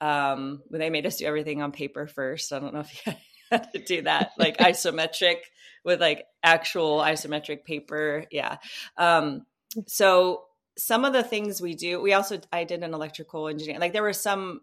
Um, 0.00 0.62
they 0.70 0.90
made 0.90 1.06
us 1.06 1.16
do 1.16 1.26
everything 1.26 1.62
on 1.62 1.72
paper 1.72 2.06
first. 2.06 2.52
I 2.52 2.58
don't 2.58 2.74
know 2.74 2.80
if 2.80 3.06
you 3.06 3.12
had 3.50 3.72
to 3.72 3.78
do 3.78 4.02
that, 4.02 4.32
like 4.38 4.56
isometric 4.58 5.36
with 5.84 6.00
like 6.00 6.24
actual 6.42 6.98
isometric 6.98 7.64
paper. 7.64 8.24
Yeah. 8.30 8.56
Um, 8.96 9.46
so 9.86 10.44
some 10.76 11.04
of 11.04 11.12
the 11.12 11.22
things 11.22 11.60
we 11.60 11.74
do, 11.74 12.00
we 12.00 12.12
also 12.14 12.40
I 12.52 12.64
did 12.64 12.82
an 12.82 12.94
electrical 12.94 13.48
engineering. 13.48 13.80
Like 13.80 13.92
there 13.92 14.02
were 14.02 14.12
some 14.12 14.60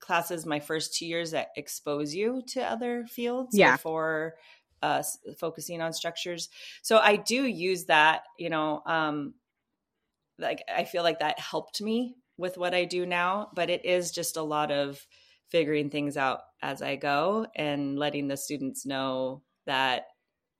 classes 0.00 0.46
my 0.46 0.60
first 0.60 0.94
two 0.94 1.06
years 1.06 1.32
that 1.32 1.48
expose 1.56 2.14
you 2.14 2.42
to 2.48 2.62
other 2.62 3.04
fields 3.06 3.56
yeah. 3.56 3.72
before 3.76 4.36
uh, 4.82 5.02
focusing 5.38 5.82
on 5.82 5.92
structures. 5.92 6.48
So 6.82 6.98
I 6.98 7.16
do 7.16 7.44
use 7.44 7.86
that, 7.86 8.22
you 8.38 8.50
know, 8.50 8.82
um, 8.86 9.34
like 10.38 10.64
I 10.74 10.84
feel 10.84 11.02
like 11.02 11.20
that 11.20 11.38
helped 11.38 11.80
me 11.80 12.16
with 12.36 12.56
what 12.56 12.74
I 12.74 12.84
do 12.86 13.04
now, 13.04 13.50
but 13.54 13.70
it 13.70 13.84
is 13.84 14.10
just 14.10 14.36
a 14.36 14.42
lot 14.42 14.70
of 14.70 15.06
figuring 15.50 15.90
things 15.90 16.16
out 16.16 16.40
as 16.62 16.80
I 16.80 16.96
go 16.96 17.46
and 17.54 17.98
letting 17.98 18.28
the 18.28 18.36
students 18.36 18.86
know 18.86 19.42
that 19.66 20.06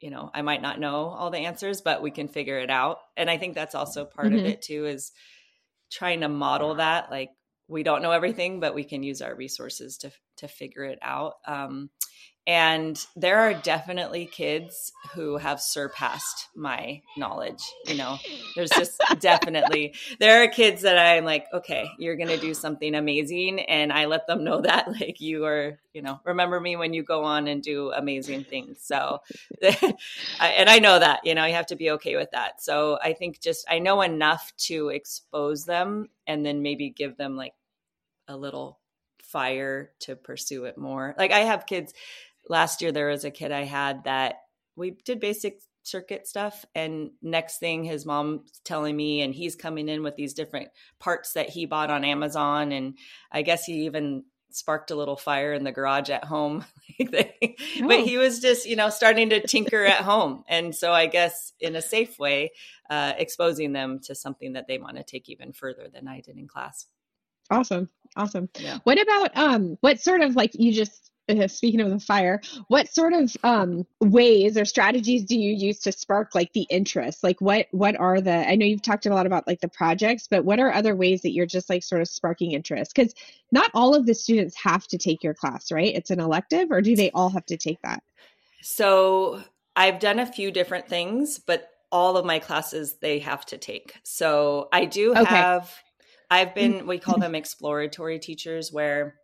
you 0.01 0.11
know 0.11 0.31
I 0.33 0.43
might 0.43 0.63
not 0.63 0.81
know 0.81 1.07
all 1.07 1.31
the 1.31 1.39
answers, 1.39 1.81
but 1.81 2.03
we 2.03 2.11
can 2.11 2.29
figure 2.29 2.59
it 2.59 2.71
out. 2.71 2.99
And 3.17 3.31
I 3.31 3.39
think 3.39 3.55
that's 3.55 3.75
also 3.75 4.05
part 4.05 4.29
mm-hmm. 4.29 4.39
of 4.39 4.45
it 4.47 4.63
too 4.63 4.87
is 4.87 5.13
trying 5.91 6.21
to 6.21 6.29
model 6.29 6.77
that 6.77 7.11
like 7.11 7.31
we 7.69 7.83
don't 7.83 8.03
know 8.03 8.11
everything, 8.11 8.61
but 8.61 8.75
we 8.75 8.85
can 8.85 9.03
use 9.03 9.23
our 9.23 9.35
resources 9.35 9.99
to 9.99 10.11
to 10.41 10.49
figure 10.49 10.85
it 10.85 10.99
out. 11.03 11.37
Um, 11.47 11.91
and 12.47 13.07
there 13.17 13.39
are 13.39 13.55
definitely 13.55 14.27
kids 14.27 14.93
who 15.13 15.37
have 15.37 15.61
surpassed 15.61 16.49
my 16.57 17.01
knowledge 17.17 17.63
you 17.87 17.95
know 17.95 18.19
there's 18.57 18.71
just 18.71 19.01
definitely 19.21 19.95
there 20.19 20.43
are 20.43 20.49
kids 20.49 20.83
that 20.83 20.99
i'm 20.99 21.25
like 21.25 21.47
okay 21.53 21.89
you're 21.99 22.17
gonna 22.17 22.39
do 22.39 22.55
something 22.55 22.95
amazing 22.95 23.61
and 23.61 23.93
i 23.93 24.07
let 24.07 24.27
them 24.27 24.43
know 24.43 24.61
that 24.61 24.91
like 25.01 25.21
you 25.21 25.45
are 25.45 25.79
you 25.93 26.01
know 26.01 26.19
remember 26.25 26.59
me 26.59 26.77
when 26.77 26.95
you 26.95 27.03
go 27.03 27.25
on 27.25 27.47
and 27.47 27.63
do 27.63 27.93
amazing 27.93 28.43
things 28.43 28.79
so 28.83 29.21
and 30.41 30.71
i 30.71 30.79
know 30.79 30.99
that 30.99 31.21
you 31.25 31.35
know 31.35 31.45
you 31.45 31.55
have 31.55 31.67
to 31.67 31.77
be 31.77 31.91
okay 31.91 32.17
with 32.17 32.31
that 32.31 32.63
so 32.63 32.99
i 33.03 33.13
think 33.13 33.41
just 33.41 33.67
i 33.71 33.79
know 33.79 34.01
enough 34.01 34.53
to 34.57 34.89
expose 34.89 35.67
them 35.67 36.09
and 36.27 36.45
then 36.45 36.63
maybe 36.63 36.89
give 36.91 37.17
them 37.17 37.37
like 37.37 37.55
a 38.29 38.37
little 38.37 38.81
fire 39.31 39.91
to 40.01 40.17
pursue 40.17 40.65
it 40.65 40.77
more. 40.79 41.15
Like 41.19 41.33
i 41.33 41.41
have 41.41 41.67
kids. 41.67 41.93
Last 42.49 42.83
year 42.83 42.93
there 42.93 43.09
was 43.09 43.25
a 43.25 43.31
kid 43.31 43.53
I 43.53 43.65
had 43.65 44.05
that 44.05 44.37
we 44.77 44.93
did 45.05 45.21
basic 45.21 45.61
circuit 45.83 46.27
stuff 46.27 46.65
and 46.75 47.11
next 47.23 47.59
thing 47.59 47.85
his 47.85 48.05
mom 48.05 48.45
telling 48.65 48.95
me 48.95 49.23
and 49.23 49.35
he's 49.35 49.57
coming 49.57 49.89
in 49.89 50.03
with 50.03 50.15
these 50.15 50.35
different 50.35 50.69
parts 50.99 51.33
that 51.33 51.49
he 51.49 51.65
bought 51.65 51.91
on 51.91 52.05
Amazon 52.05 52.71
and 52.73 52.99
I 53.33 53.43
guess 53.43 53.65
he 53.65 53.87
even 53.87 54.25
sparked 54.51 54.91
a 54.91 54.97
little 54.97 55.17
fire 55.17 55.53
in 55.53 55.65
the 55.65 55.73
garage 55.73 56.11
at 56.11 56.25
home. 56.25 56.65
Oh. 57.03 57.87
but 57.87 58.01
he 58.01 58.19
was 58.19 58.41
just 58.41 58.69
you 58.69 58.77
know 58.77 58.91
starting 58.91 59.31
to 59.31 59.41
tinker 59.41 59.85
at 59.85 60.03
home. 60.03 60.45
And 60.49 60.75
so 60.75 60.93
i 60.93 61.07
guess 61.07 61.55
in 61.59 61.75
a 61.75 61.81
safe 61.81 62.19
way 62.19 62.51
uh, 62.91 63.15
exposing 63.17 63.73
them 63.73 64.01
to 64.01 64.15
something 64.15 64.53
that 64.53 64.67
they 64.67 64.77
want 64.77 64.97
to 64.97 65.05
take 65.05 65.31
even 65.31 65.53
further 65.53 65.89
than 65.91 66.09
i 66.09 66.21
did 66.21 66.37
in 66.37 66.47
class. 66.47 66.87
Awesome 67.49 67.89
awesome 68.17 68.49
yeah. 68.59 68.79
what 68.85 69.01
about 69.01 69.37
um 69.37 69.77
what 69.81 70.01
sort 70.01 70.21
of 70.21 70.37
like 70.37 70.51
you 70.55 70.73
just 70.73 71.11
uh, 71.31 71.49
speaking 71.49 71.81
of 71.81 71.91
the 71.91 72.01
fire, 72.01 72.41
what 72.69 72.89
sort 72.89 73.13
of 73.13 73.35
um, 73.45 73.87
ways 74.01 74.57
or 74.57 74.65
strategies 74.65 75.25
do 75.25 75.39
you 75.39 75.55
use 75.55 75.79
to 75.81 75.93
spark 75.93 76.35
like 76.35 76.53
the 76.53 76.67
interest? 76.71 77.23
Like 77.23 77.41
what 77.41 77.67
what 77.71 77.99
are 77.99 78.21
the? 78.21 78.49
I 78.49 78.55
know 78.57 78.67
you've 78.67 78.83
talked 78.83 79.07
a 79.07 79.15
lot 79.15 79.27
about 79.27 79.47
like 79.47 79.61
the 79.61 79.69
projects, 79.69 80.27
but 80.29 80.45
what 80.45 80.59
are 80.59 80.73
other 80.73 80.95
ways 80.97 81.23
that 81.23 81.33
you're 81.33 81.47
just 81.47 81.71
like 81.71 81.83
sort 81.83 82.01
of 82.01 82.09
sparking 82.09 82.53
interest? 82.53 82.95
Because 82.95 83.15
not 83.53 83.71
all 83.75 83.95
of 83.95 84.07
the 84.07 84.15
students 84.15 84.57
have 84.57 84.87
to 84.89 84.99
take 84.99 85.23
your 85.23 85.35
class, 85.35 85.71
right? 85.71 85.95
It's 85.95 86.11
an 86.11 86.21
elective, 86.21 86.71
or 86.71 86.81
do 86.81 86.97
they 86.97 87.11
all 87.13 87.31
have 87.31 87.47
to 87.47 87.57
take 87.57 87.81
that? 87.83 88.03
So 88.63 89.43
I've 89.77 90.01
done 90.01 90.19
a 90.19 90.27
few 90.27 90.51
different 90.51 90.89
things, 90.89 91.39
but 91.39 91.71
all 91.93 92.17
of 92.17 92.25
my 92.25 92.39
classes 92.39 92.95
they 93.01 93.19
have 93.21 93.45
to 93.47 93.59
take. 93.59 93.95
So 94.05 94.69
I 94.73 94.85
do 94.85 95.13
okay. 95.13 95.25
have. 95.25 95.73
I've 96.31 96.55
been 96.55 96.87
we 96.87 96.99
call 96.99 97.19
them 97.19 97.35
exploratory 97.35 98.19
teachers 98.19 98.73
where 98.73 99.17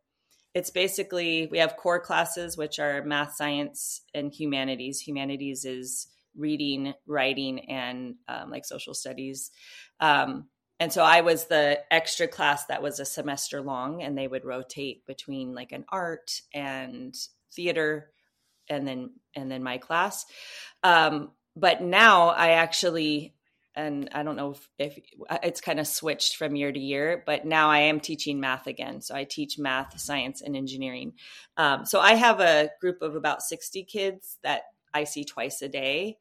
it's 0.54 0.70
basically 0.70 1.46
we 1.50 1.58
have 1.58 1.76
core 1.76 2.00
classes 2.00 2.56
which 2.56 2.78
are 2.78 3.04
math 3.04 3.36
science 3.36 4.02
and 4.14 4.32
humanities. 4.32 5.00
Humanities 5.00 5.64
is 5.64 6.08
reading 6.36 6.94
writing 7.06 7.70
and 7.70 8.16
um, 8.28 8.50
like 8.50 8.64
social 8.64 8.94
studies. 8.94 9.50
Um, 10.00 10.48
and 10.78 10.92
so 10.92 11.02
i 11.02 11.22
was 11.22 11.46
the 11.46 11.78
extra 11.90 12.28
class 12.28 12.66
that 12.66 12.82
was 12.82 13.00
a 13.00 13.06
semester 13.06 13.62
long 13.62 14.02
and 14.02 14.16
they 14.16 14.28
would 14.28 14.44
rotate 14.44 15.06
between 15.06 15.54
like 15.54 15.72
an 15.72 15.86
art 15.88 16.42
and 16.52 17.14
theater 17.54 18.10
and 18.68 18.86
then 18.86 19.10
and 19.34 19.50
then 19.50 19.62
my 19.62 19.78
class. 19.78 20.26
Um, 20.82 21.30
but 21.54 21.82
now 21.82 22.28
i 22.28 22.50
actually 22.50 23.35
and 23.76 24.08
I 24.12 24.22
don't 24.22 24.36
know 24.36 24.52
if, 24.52 24.68
if 24.78 24.98
it's 25.42 25.60
kind 25.60 25.78
of 25.78 25.86
switched 25.86 26.36
from 26.36 26.56
year 26.56 26.72
to 26.72 26.80
year, 26.80 27.22
but 27.26 27.44
now 27.44 27.68
I 27.68 27.80
am 27.80 28.00
teaching 28.00 28.40
math 28.40 28.66
again. 28.66 29.02
So 29.02 29.14
I 29.14 29.24
teach 29.24 29.58
math, 29.58 30.00
science, 30.00 30.40
and 30.40 30.56
engineering. 30.56 31.12
Um, 31.58 31.84
so 31.84 32.00
I 32.00 32.14
have 32.14 32.40
a 32.40 32.70
group 32.80 33.02
of 33.02 33.14
about 33.14 33.42
60 33.42 33.84
kids 33.84 34.38
that 34.42 34.62
I 34.94 35.04
see 35.04 35.24
twice 35.24 35.60
a 35.60 35.68
day. 35.68 36.16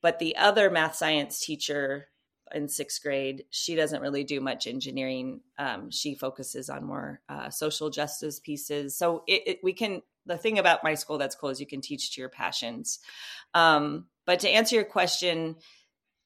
But 0.00 0.18
the 0.18 0.36
other 0.36 0.70
math 0.70 0.94
science 0.94 1.40
teacher 1.40 2.08
in 2.54 2.68
sixth 2.68 3.02
grade, 3.02 3.44
she 3.50 3.74
doesn't 3.74 4.00
really 4.00 4.24
do 4.24 4.40
much 4.40 4.66
engineering. 4.66 5.40
Um, 5.58 5.90
she 5.90 6.14
focuses 6.14 6.70
on 6.70 6.84
more 6.84 7.20
uh, 7.28 7.50
social 7.50 7.90
justice 7.90 8.40
pieces. 8.40 8.96
So 8.96 9.24
it, 9.26 9.42
it, 9.46 9.58
we 9.62 9.74
can, 9.74 10.00
the 10.24 10.38
thing 10.38 10.58
about 10.58 10.84
my 10.84 10.94
school 10.94 11.18
that's 11.18 11.34
cool 11.34 11.50
is 11.50 11.60
you 11.60 11.66
can 11.66 11.82
teach 11.82 12.14
to 12.14 12.20
your 12.22 12.30
passions. 12.30 13.00
Um, 13.52 14.06
but 14.24 14.40
to 14.40 14.48
answer 14.48 14.76
your 14.76 14.84
question, 14.84 15.56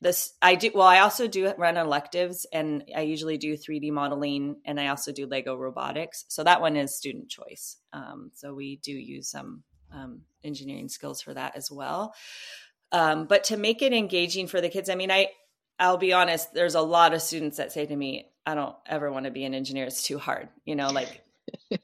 this 0.03 0.35
i 0.43 0.57
do 0.57 0.71
well 0.75 0.87
i 0.87 0.99
also 0.99 1.29
do 1.29 1.53
run 1.57 1.77
electives 1.77 2.45
and 2.53 2.85
i 2.95 3.03
usually 3.03 3.39
do 3.39 3.57
3d 3.57 3.93
modeling 3.93 4.57
and 4.65 4.81
i 4.81 4.89
also 4.89 5.13
do 5.13 5.27
lego 5.27 5.55
robotics. 5.55 6.25
So 6.29 6.45
that 6.45 6.61
one 6.61 6.77
is 6.77 6.95
student 6.97 7.29
choice. 7.29 7.77
Um, 7.93 8.33
so 8.35 8.53
we 8.53 8.77
do 8.83 8.93
use 8.93 9.31
some 9.31 9.63
um, 9.93 10.23
engineering 10.43 10.89
skills 10.89 11.23
for 11.23 11.33
that 11.35 11.57
as 11.57 11.71
well. 11.71 12.15
Um, 12.91 13.27
but 13.27 13.45
to 13.45 13.57
make 13.57 13.81
it 13.81 13.93
engaging 13.93 14.49
for 14.49 14.61
the 14.61 14.69
kids 14.69 14.91
i 14.91 14.95
mean 14.95 15.11
i 15.11 15.29
i'll 15.79 15.97
be 15.97 16.13
honest 16.13 16.53
there's 16.53 16.75
a 16.75 16.83
lot 16.83 17.15
of 17.15 17.23
students 17.23 17.57
that 17.57 17.73
say 17.73 17.87
to 17.87 17.97
me 17.97 18.27
i 18.45 18.55
don't 18.55 18.77
ever 18.87 19.11
want 19.11 19.25
to 19.25 19.31
be 19.31 19.45
an 19.45 19.55
engineer. 19.55 19.87
It's 19.87 20.03
too 20.03 20.19
hard. 20.19 20.49
You 20.65 20.77
know 20.77 20.91
like 20.91 21.23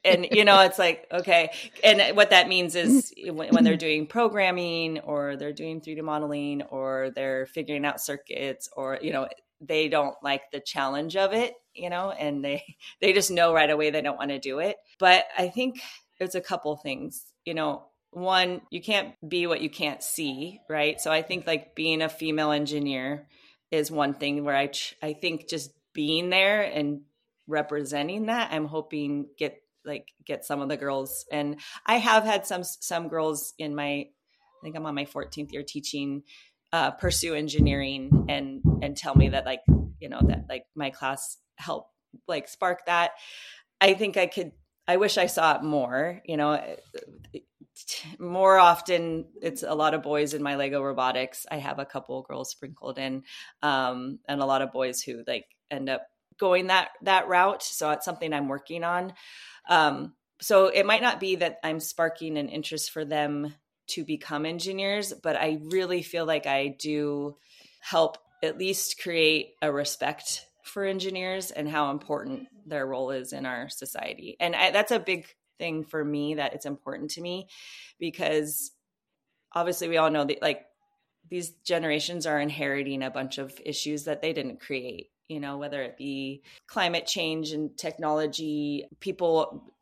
and 0.03 0.27
you 0.31 0.45
know 0.45 0.61
it's 0.61 0.79
like 0.79 1.05
okay. 1.11 1.51
And 1.83 2.15
what 2.15 2.31
that 2.31 2.47
means 2.47 2.75
is 2.75 3.13
when 3.29 3.63
they're 3.63 3.77
doing 3.77 4.07
programming 4.07 4.99
or 4.99 5.35
they're 5.35 5.53
doing 5.53 5.81
3d 5.81 6.01
modeling 6.03 6.61
or 6.63 7.11
they're 7.15 7.45
figuring 7.47 7.85
out 7.85 8.01
circuits 8.01 8.69
or 8.75 8.99
you 9.01 9.11
know 9.11 9.27
they 9.61 9.89
don't 9.89 10.15
like 10.23 10.51
the 10.51 10.59
challenge 10.61 11.17
of 11.17 11.33
it 11.33 11.53
you 11.73 11.89
know 11.89 12.11
and 12.11 12.43
they 12.45 12.63
they 13.01 13.11
just 13.13 13.31
know 13.31 13.53
right 13.53 13.69
away 13.69 13.89
they 13.89 14.01
don't 14.01 14.17
want 14.17 14.31
to 14.31 14.39
do 14.39 14.59
it. 14.59 14.77
But 14.99 15.25
i 15.37 15.49
think 15.49 15.81
there's 16.17 16.35
a 16.35 16.41
couple 16.41 16.75
things 16.75 17.25
you 17.45 17.53
know. 17.53 17.85
One 18.11 18.61
you 18.71 18.81
can't 18.81 19.13
be 19.27 19.45
what 19.45 19.61
you 19.61 19.69
can't 19.69 20.01
see 20.01 20.61
right? 20.67 20.99
So 20.99 21.11
i 21.11 21.21
think 21.21 21.45
like 21.45 21.75
being 21.75 22.01
a 22.01 22.09
female 22.09 22.51
engineer 22.51 23.27
is 23.69 23.91
one 23.91 24.15
thing 24.15 24.43
where 24.43 24.55
i 24.55 24.71
i 25.03 25.13
think 25.13 25.47
just 25.47 25.71
being 25.93 26.29
there 26.29 26.61
and 26.61 27.01
representing 27.49 28.27
that 28.27 28.51
i'm 28.51 28.65
hoping 28.65 29.27
get 29.37 29.61
like 29.85 30.09
get 30.25 30.45
some 30.45 30.61
of 30.61 30.69
the 30.69 30.77
girls. 30.77 31.25
And 31.31 31.59
i 31.85 31.97
have 31.97 32.23
had 32.23 32.45
some 32.45 32.63
some 32.63 33.07
girls 33.07 33.53
in 33.57 33.75
my 33.75 33.85
i 33.85 34.07
think 34.63 34.75
i'm 34.75 34.85
on 34.85 34.95
my 34.95 35.05
14th 35.05 35.51
year 35.51 35.63
teaching 35.63 36.23
uh, 36.71 36.91
pursue 36.91 37.33
engineering 37.33 38.27
and 38.29 38.61
and 38.83 38.95
tell 38.95 39.15
me 39.15 39.29
that 39.29 39.45
like 39.45 39.61
you 39.99 40.07
know 40.07 40.21
that 40.21 40.45
like 40.47 40.65
my 40.75 40.91
class 40.91 41.37
helped 41.57 41.91
like 42.27 42.47
spark 42.47 42.85
that. 42.85 43.11
I 43.81 43.95
think 43.95 44.17
i 44.17 44.27
could 44.27 44.51
i 44.87 44.97
wish 44.97 45.17
i 45.17 45.25
saw 45.25 45.55
it 45.55 45.63
more 45.63 46.21
you 46.25 46.37
know 46.37 46.61
more 48.19 48.57
often 48.57 49.25
it's 49.41 49.63
a 49.63 49.73
lot 49.73 49.93
of 49.93 50.03
boys 50.03 50.33
in 50.33 50.43
my 50.43 50.55
lego 50.55 50.81
robotics. 50.81 51.45
I 51.49 51.57
have 51.57 51.79
a 51.79 51.85
couple 51.85 52.21
girls 52.23 52.51
sprinkled 52.51 52.97
in 52.97 53.23
um, 53.61 54.19
and 54.27 54.41
a 54.41 54.45
lot 54.45 54.61
of 54.61 54.71
boys 54.71 55.01
who 55.01 55.23
like 55.25 55.45
end 55.71 55.89
up 55.89 56.05
going 56.39 56.67
that 56.67 56.89
that 57.01 57.27
route 57.27 57.63
so 57.63 57.89
it's 57.91 58.05
something 58.05 58.33
i'm 58.33 58.47
working 58.47 58.83
on. 58.83 59.13
Um, 59.67 60.13
so 60.41 60.67
it 60.67 60.85
might 60.85 61.01
not 61.01 61.19
be 61.19 61.35
that 61.35 61.59
i'm 61.63 61.79
sparking 61.79 62.37
an 62.37 62.49
interest 62.49 62.91
for 62.91 63.05
them 63.05 63.53
to 63.87 64.03
become 64.03 64.45
engineers 64.45 65.13
but 65.21 65.35
i 65.35 65.59
really 65.65 66.01
feel 66.01 66.25
like 66.25 66.45
i 66.45 66.75
do 66.79 67.35
help 67.81 68.17
at 68.41 68.57
least 68.57 69.01
create 69.01 69.53
a 69.61 69.71
respect 69.71 70.45
for 70.63 70.85
engineers 70.85 71.51
and 71.51 71.67
how 71.67 71.91
important 71.91 72.47
their 72.65 72.85
role 72.85 73.11
is 73.11 73.33
in 73.33 73.45
our 73.45 73.69
society. 73.69 74.37
And 74.39 74.55
I, 74.55 74.71
that's 74.71 74.91
a 74.91 74.99
big 74.99 75.25
thing 75.57 75.83
for 75.83 76.03
me 76.03 76.35
that 76.35 76.53
it's 76.53 76.65
important 76.65 77.11
to 77.11 77.21
me 77.21 77.47
because 77.99 78.71
obviously 79.53 79.89
we 79.89 79.97
all 79.97 80.11
know 80.11 80.23
that 80.23 80.41
like 80.41 80.65
these 81.29 81.49
generations 81.65 82.25
are 82.25 82.39
inheriting 82.39 83.03
a 83.03 83.09
bunch 83.09 83.37
of 83.37 83.59
issues 83.65 84.05
that 84.05 84.21
they 84.21 84.31
didn't 84.31 84.61
create 84.61 85.09
you 85.29 85.39
know 85.39 85.57
whether 85.57 85.81
it 85.81 85.97
be 85.97 86.43
climate 86.67 87.05
change 87.05 87.51
and 87.51 87.77
technology 87.77 88.85
people 88.99 89.73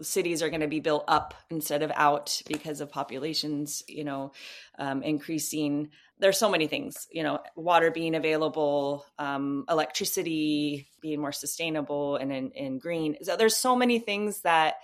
cities 0.00 0.40
are 0.40 0.50
going 0.50 0.60
to 0.60 0.68
be 0.68 0.80
built 0.80 1.04
up 1.08 1.34
instead 1.50 1.82
of 1.82 1.90
out 1.94 2.40
because 2.46 2.80
of 2.80 2.90
populations 2.90 3.82
you 3.88 4.04
know 4.04 4.32
um, 4.78 5.02
increasing. 5.02 5.90
There's 6.20 6.38
so 6.38 6.50
many 6.50 6.66
things 6.66 7.06
you 7.10 7.22
know 7.22 7.40
water 7.56 7.90
being 7.90 8.14
available 8.14 9.04
um, 9.18 9.64
electricity 9.68 10.88
being 11.00 11.20
more 11.20 11.32
sustainable 11.32 12.16
and 12.16 12.32
in, 12.32 12.50
in 12.52 12.78
green. 12.78 13.16
So 13.22 13.36
there's 13.36 13.56
so 13.56 13.76
many 13.76 13.98
things 13.98 14.40
that 14.42 14.76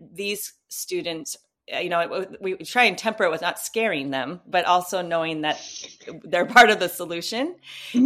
these 0.00 0.54
students 0.68 1.36
you 1.72 1.88
know 1.88 2.26
we 2.40 2.56
try 2.56 2.84
and 2.84 2.98
temper 2.98 3.24
it 3.24 3.30
with 3.30 3.42
not 3.42 3.58
scaring 3.58 4.10
them 4.10 4.40
but 4.46 4.64
also 4.64 5.02
knowing 5.02 5.42
that 5.42 5.60
they're 6.24 6.46
part 6.46 6.70
of 6.70 6.80
the 6.80 6.88
solution 6.88 7.56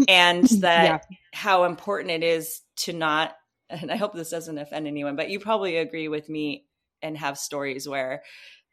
and 0.09 0.45
that 0.61 0.85
yeah. 1.11 1.17
how 1.33 1.65
important 1.65 2.11
it 2.11 2.23
is 2.23 2.63
to 2.77 2.93
not 2.93 3.35
and 3.71 3.91
i 3.91 3.97
hope 3.97 4.13
this 4.15 4.31
doesn't 4.31 4.59
offend 4.59 4.87
anyone 4.87 5.17
but 5.17 5.31
you 5.31 5.41
probably 5.41 5.77
agree 5.77 6.09
with 6.09 6.29
me 6.29 6.67
and 7.03 7.17
have 7.17 7.39
stories 7.39 7.89
where 7.89 8.23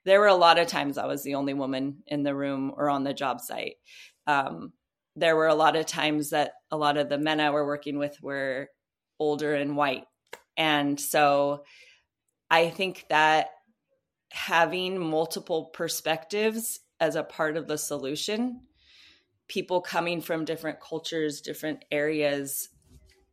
there 0.03 0.19
were 0.19 0.27
a 0.27 0.35
lot 0.35 0.59
of 0.59 0.67
times 0.67 0.97
i 0.97 1.05
was 1.05 1.23
the 1.23 1.35
only 1.35 1.53
woman 1.53 1.97
in 2.07 2.23
the 2.23 2.35
room 2.35 2.73
or 2.75 2.89
on 2.89 3.03
the 3.03 3.13
job 3.13 3.39
site. 3.39 3.75
Um, 4.27 4.73
there 5.15 5.35
were 5.35 5.47
a 5.47 5.55
lot 5.55 5.75
of 5.75 5.85
times 5.85 6.29
that 6.29 6.53
a 6.71 6.77
lot 6.77 6.97
of 6.97 7.09
the 7.09 7.17
men 7.17 7.39
i 7.39 7.49
were 7.49 7.65
working 7.65 7.97
with 7.97 8.17
were 8.21 8.69
older 9.19 9.53
and 9.53 9.75
white. 9.75 10.05
And 10.57 10.99
so 10.99 11.63
i 12.49 12.69
think 12.69 13.05
that 13.09 13.49
having 14.31 14.97
multiple 14.97 15.65
perspectives 15.65 16.79
as 16.99 17.15
a 17.15 17.23
part 17.23 17.57
of 17.57 17.67
the 17.67 17.77
solution. 17.77 18.61
People 19.47 19.81
coming 19.81 20.21
from 20.21 20.45
different 20.45 20.79
cultures 20.79 21.41
different 21.41 21.83
areas 21.91 22.69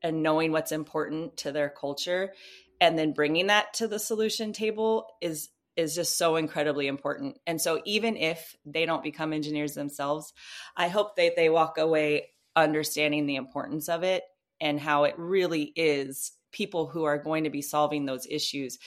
and 0.03 0.23
knowing 0.23 0.53
what's 0.53 0.73
important 0.73 1.37
to 1.39 1.53
their 1.53 1.69
culture 1.69 2.33
and 2.81 2.99
then 2.99 3.13
bringing 3.13 3.49
that 3.49 3.75
to 3.75 3.89
the 3.89 3.99
solution 3.99 4.53
table 4.53 5.07
is 5.21 5.51
is 5.77 5.95
just 5.95 6.19
so 6.19 6.35
incredibly 6.35 6.89
important. 6.89 7.39
And 7.47 7.61
so 7.61 7.81
even 7.85 8.17
if 8.17 8.57
they 8.67 8.85
don't 8.85 9.03
become 9.05 9.33
engineers 9.33 9.75
themselves 9.75 10.33
i 10.77 10.89
hope 10.89 11.15
that 11.17 11.37
they 11.37 11.49
walk 11.49 11.79
away 11.79 12.31
understanding 12.57 13.27
the 13.27 13.37
importance 13.37 13.89
of 13.89 14.03
it 14.03 14.25
and 14.61 14.81
how 14.81 15.05
it 15.05 15.15
really 15.17 15.73
is 15.77 16.33
people 16.51 16.87
who 16.87 17.05
are 17.05 17.19
going 17.19 17.45
to 17.45 17.51
be 17.51 17.63
solving 17.63 18.07
those 18.07 18.27
issues 18.27 18.79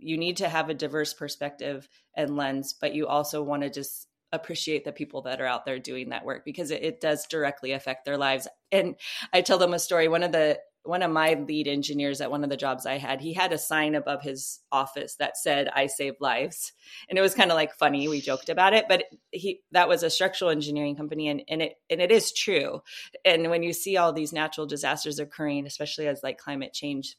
you 0.00 0.18
need 0.18 0.38
to 0.38 0.48
have 0.48 0.68
a 0.68 0.74
diverse 0.74 1.14
perspective 1.14 1.88
and 2.14 2.36
lens, 2.36 2.74
but 2.78 2.94
you 2.94 3.06
also 3.06 3.42
want 3.42 3.62
to 3.62 3.70
just 3.70 4.08
appreciate 4.32 4.84
the 4.84 4.92
people 4.92 5.22
that 5.22 5.40
are 5.40 5.46
out 5.46 5.64
there 5.64 5.78
doing 5.78 6.10
that 6.10 6.24
work 6.24 6.44
because 6.44 6.70
it, 6.70 6.82
it, 6.82 7.00
does 7.00 7.26
directly 7.26 7.72
affect 7.72 8.04
their 8.04 8.18
lives. 8.18 8.46
And 8.70 8.96
I 9.32 9.40
tell 9.40 9.58
them 9.58 9.72
a 9.72 9.78
story. 9.78 10.08
One 10.08 10.22
of 10.22 10.32
the 10.32 10.58
one 10.84 11.02
of 11.02 11.10
my 11.10 11.34
lead 11.34 11.68
engineers 11.68 12.20
at 12.22 12.30
one 12.30 12.44
of 12.44 12.50
the 12.50 12.56
jobs 12.56 12.86
I 12.86 12.96
had, 12.96 13.20
he 13.20 13.34
had 13.34 13.52
a 13.52 13.58
sign 13.58 13.94
above 13.94 14.22
his 14.22 14.60
office 14.72 15.16
that 15.16 15.36
said 15.36 15.68
"I 15.68 15.86
save 15.86 16.14
lives," 16.20 16.72
and 17.08 17.18
it 17.18 17.22
was 17.22 17.34
kind 17.34 17.50
of 17.50 17.56
like 17.56 17.74
funny. 17.74 18.08
We 18.08 18.20
joked 18.20 18.48
about 18.48 18.74
it, 18.74 18.86
but 18.88 19.04
he 19.30 19.60
that 19.72 19.88
was 19.88 20.02
a 20.02 20.10
structural 20.10 20.50
engineering 20.50 20.96
company, 20.96 21.28
and 21.28 21.42
and 21.48 21.62
it 21.62 21.74
and 21.90 22.00
it 22.00 22.10
is 22.10 22.32
true. 22.32 22.82
And 23.24 23.50
when 23.50 23.62
you 23.62 23.72
see 23.72 23.96
all 23.96 24.12
these 24.12 24.32
natural 24.32 24.66
disasters 24.66 25.18
occurring, 25.18 25.66
especially 25.66 26.06
as 26.06 26.22
like 26.22 26.38
climate 26.38 26.72
change 26.72 27.16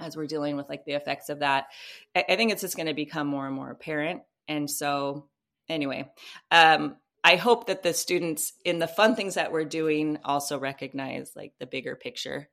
as 0.00 0.16
we're 0.16 0.26
dealing 0.26 0.56
with 0.56 0.68
like 0.68 0.84
the 0.84 0.92
effects 0.92 1.28
of 1.28 1.40
that 1.40 1.66
i, 2.14 2.24
I 2.28 2.36
think 2.36 2.52
it's 2.52 2.62
just 2.62 2.76
going 2.76 2.86
to 2.86 2.94
become 2.94 3.26
more 3.26 3.46
and 3.46 3.54
more 3.54 3.70
apparent. 3.70 4.22
And 4.46 4.70
so 4.70 5.28
anyway 5.68 6.10
um, 6.50 6.96
i 7.22 7.36
hope 7.36 7.66
that 7.66 7.82
the 7.82 7.92
students 7.92 8.52
in 8.64 8.78
the 8.78 8.88
fun 8.88 9.14
things 9.14 9.34
that 9.34 9.52
we're 9.52 9.64
doing 9.64 10.18
also 10.24 10.58
recognize 10.58 11.32
like 11.36 11.52
the 11.58 11.66
bigger 11.66 11.96
picture. 11.96 12.48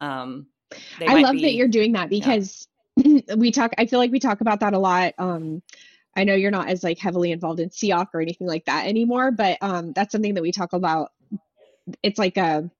Um, 0.00 0.46
i 1.00 1.20
love 1.22 1.32
be, 1.32 1.42
that 1.42 1.54
you're 1.54 1.68
doing 1.68 1.92
that 1.92 2.10
because 2.10 2.68
yeah. 2.96 3.20
we 3.36 3.50
talk 3.50 3.72
i 3.78 3.86
feel 3.86 3.98
like 3.98 4.12
we 4.12 4.20
talk 4.20 4.40
about 4.40 4.60
that 4.60 4.74
a 4.74 4.78
lot. 4.78 5.14
Um, 5.18 5.62
i 6.16 6.24
know 6.24 6.34
you're 6.34 6.50
not 6.50 6.68
as 6.68 6.84
like 6.84 6.98
heavily 6.98 7.32
involved 7.32 7.60
in 7.60 7.70
SEAOC 7.70 8.08
or 8.12 8.20
anything 8.20 8.46
like 8.46 8.66
that 8.66 8.86
anymore 8.86 9.30
but 9.30 9.56
um, 9.62 9.92
that's 9.92 10.12
something 10.12 10.34
that 10.34 10.42
we 10.42 10.52
talk 10.52 10.72
about. 10.72 11.12
It's 12.02 12.18
like 12.18 12.36
a 12.36 12.70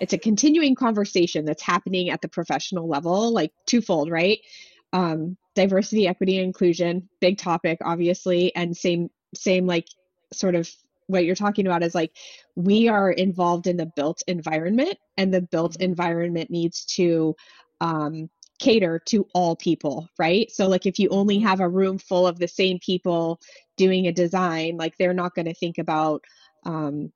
it's 0.00 0.12
a 0.12 0.18
continuing 0.18 0.74
conversation 0.74 1.44
that's 1.44 1.62
happening 1.62 2.10
at 2.10 2.20
the 2.20 2.28
professional 2.28 2.88
level, 2.88 3.32
like 3.32 3.52
twofold, 3.66 4.10
right? 4.10 4.40
Um, 4.92 5.36
diversity, 5.54 6.08
equity, 6.08 6.38
and 6.38 6.46
inclusion, 6.46 7.08
big 7.20 7.38
topic, 7.38 7.78
obviously, 7.84 8.54
and 8.54 8.76
same, 8.76 9.10
same 9.34 9.66
like 9.66 9.86
sort 10.32 10.54
of 10.54 10.70
what 11.06 11.24
you're 11.24 11.34
talking 11.34 11.66
about 11.66 11.82
is 11.82 11.94
like 11.94 12.16
we 12.56 12.88
are 12.88 13.10
involved 13.10 13.66
in 13.66 13.76
the 13.76 13.90
built 13.94 14.22
environment, 14.26 14.96
and 15.16 15.32
the 15.32 15.42
built 15.42 15.72
mm-hmm. 15.72 15.82
environment 15.82 16.50
needs 16.50 16.84
to 16.84 17.34
um, 17.80 18.30
cater 18.58 19.00
to 19.06 19.26
all 19.34 19.56
people, 19.56 20.08
right? 20.18 20.50
So, 20.50 20.68
like, 20.68 20.86
if 20.86 20.98
you 20.98 21.08
only 21.10 21.36
mm-hmm. 21.36 21.46
have 21.46 21.60
a 21.60 21.68
room 21.68 21.98
full 21.98 22.26
of 22.26 22.38
the 22.38 22.48
same 22.48 22.78
people 22.78 23.40
doing 23.76 24.06
a 24.06 24.12
design, 24.12 24.76
like, 24.76 24.96
they're 24.96 25.14
not 25.14 25.34
going 25.34 25.46
to 25.46 25.54
think 25.54 25.78
about 25.78 26.24
um, 26.64 27.12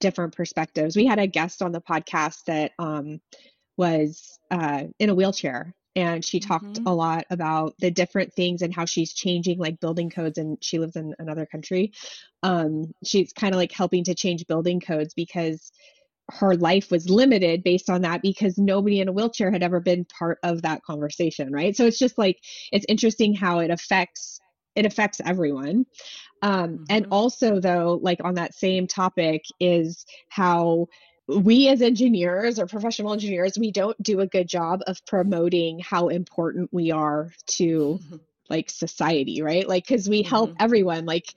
different 0.00 0.34
perspectives. 0.36 0.96
We 0.96 1.06
had 1.06 1.18
a 1.18 1.26
guest 1.26 1.62
on 1.62 1.72
the 1.72 1.80
podcast 1.80 2.44
that 2.46 2.72
um, 2.78 3.20
was 3.76 4.38
uh, 4.50 4.84
in 4.98 5.10
a 5.10 5.14
wheelchair 5.14 5.74
and 5.96 6.24
she 6.24 6.40
talked 6.40 6.64
mm-hmm. 6.64 6.86
a 6.86 6.94
lot 6.94 7.24
about 7.30 7.74
the 7.78 7.90
different 7.90 8.32
things 8.34 8.62
and 8.62 8.74
how 8.74 8.84
she's 8.84 9.12
changing 9.12 9.58
like 9.58 9.80
building 9.80 10.10
codes 10.10 10.38
and 10.38 10.58
she 10.62 10.78
lives 10.78 10.96
in 10.96 11.14
another 11.18 11.46
country 11.46 11.92
um, 12.42 12.92
she's 13.04 13.32
kind 13.32 13.54
of 13.54 13.58
like 13.58 13.72
helping 13.72 14.04
to 14.04 14.14
change 14.14 14.46
building 14.46 14.80
codes 14.80 15.14
because 15.14 15.72
her 16.30 16.56
life 16.56 16.90
was 16.90 17.10
limited 17.10 17.62
based 17.62 17.90
on 17.90 18.00
that 18.02 18.22
because 18.22 18.56
nobody 18.56 19.00
in 19.00 19.08
a 19.08 19.12
wheelchair 19.12 19.50
had 19.50 19.62
ever 19.62 19.78
been 19.78 20.06
part 20.06 20.38
of 20.42 20.62
that 20.62 20.82
conversation 20.82 21.52
right 21.52 21.76
so 21.76 21.86
it's 21.86 21.98
just 21.98 22.18
like 22.18 22.38
it's 22.72 22.86
interesting 22.88 23.34
how 23.34 23.58
it 23.58 23.70
affects 23.70 24.40
it 24.74 24.86
affects 24.86 25.20
everyone 25.24 25.86
um, 26.42 26.70
mm-hmm. 26.70 26.84
And 26.90 27.06
also, 27.10 27.60
though, 27.60 27.98
like 28.02 28.22
on 28.22 28.34
that 28.34 28.54
same 28.54 28.86
topic, 28.86 29.44
is 29.60 30.04
how 30.28 30.88
we 31.26 31.68
as 31.68 31.80
engineers 31.80 32.58
or 32.58 32.66
professional 32.66 33.12
engineers, 33.12 33.58
we 33.58 33.70
don't 33.70 34.00
do 34.02 34.20
a 34.20 34.26
good 34.26 34.48
job 34.48 34.82
of 34.86 35.04
promoting 35.06 35.78
how 35.78 36.08
important 36.08 36.68
we 36.72 36.90
are 36.90 37.32
to 37.46 37.98
mm-hmm. 38.02 38.16
like 38.50 38.70
society, 38.70 39.42
right? 39.42 39.66
Like, 39.66 39.86
because 39.86 40.08
we 40.08 40.22
help 40.22 40.50
mm-hmm. 40.50 40.62
everyone. 40.62 41.06
Like, 41.06 41.34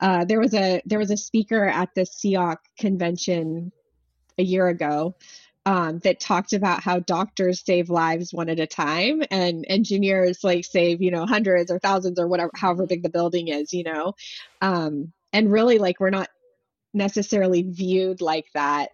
uh, 0.00 0.24
there 0.24 0.40
was 0.40 0.54
a 0.54 0.82
there 0.86 0.98
was 0.98 1.10
a 1.10 1.16
speaker 1.16 1.66
at 1.66 1.94
the 1.94 2.02
SEAOC 2.02 2.56
convention 2.78 3.70
a 4.38 4.42
year 4.42 4.66
ago 4.66 5.14
um, 5.66 5.98
that 6.00 6.20
talked 6.20 6.52
about 6.52 6.82
how 6.82 7.00
doctors 7.00 7.62
save 7.64 7.90
lives 7.90 8.32
one 8.32 8.48
at 8.48 8.60
a 8.60 8.66
time 8.66 9.22
and 9.30 9.64
engineers 9.68 10.42
like 10.42 10.64
save 10.64 11.02
you 11.02 11.10
know 11.10 11.26
hundreds 11.26 11.70
or 11.70 11.78
thousands 11.78 12.18
or 12.18 12.26
whatever 12.26 12.50
however 12.54 12.86
big 12.86 13.02
the 13.02 13.10
building 13.10 13.48
is 13.48 13.72
you 13.72 13.84
know? 13.84 14.14
Um, 14.60 15.12
and 15.32 15.52
really 15.52 15.78
like 15.78 16.00
we're 16.00 16.10
not 16.10 16.28
necessarily 16.92 17.62
viewed 17.62 18.20
like 18.20 18.46
that 18.54 18.90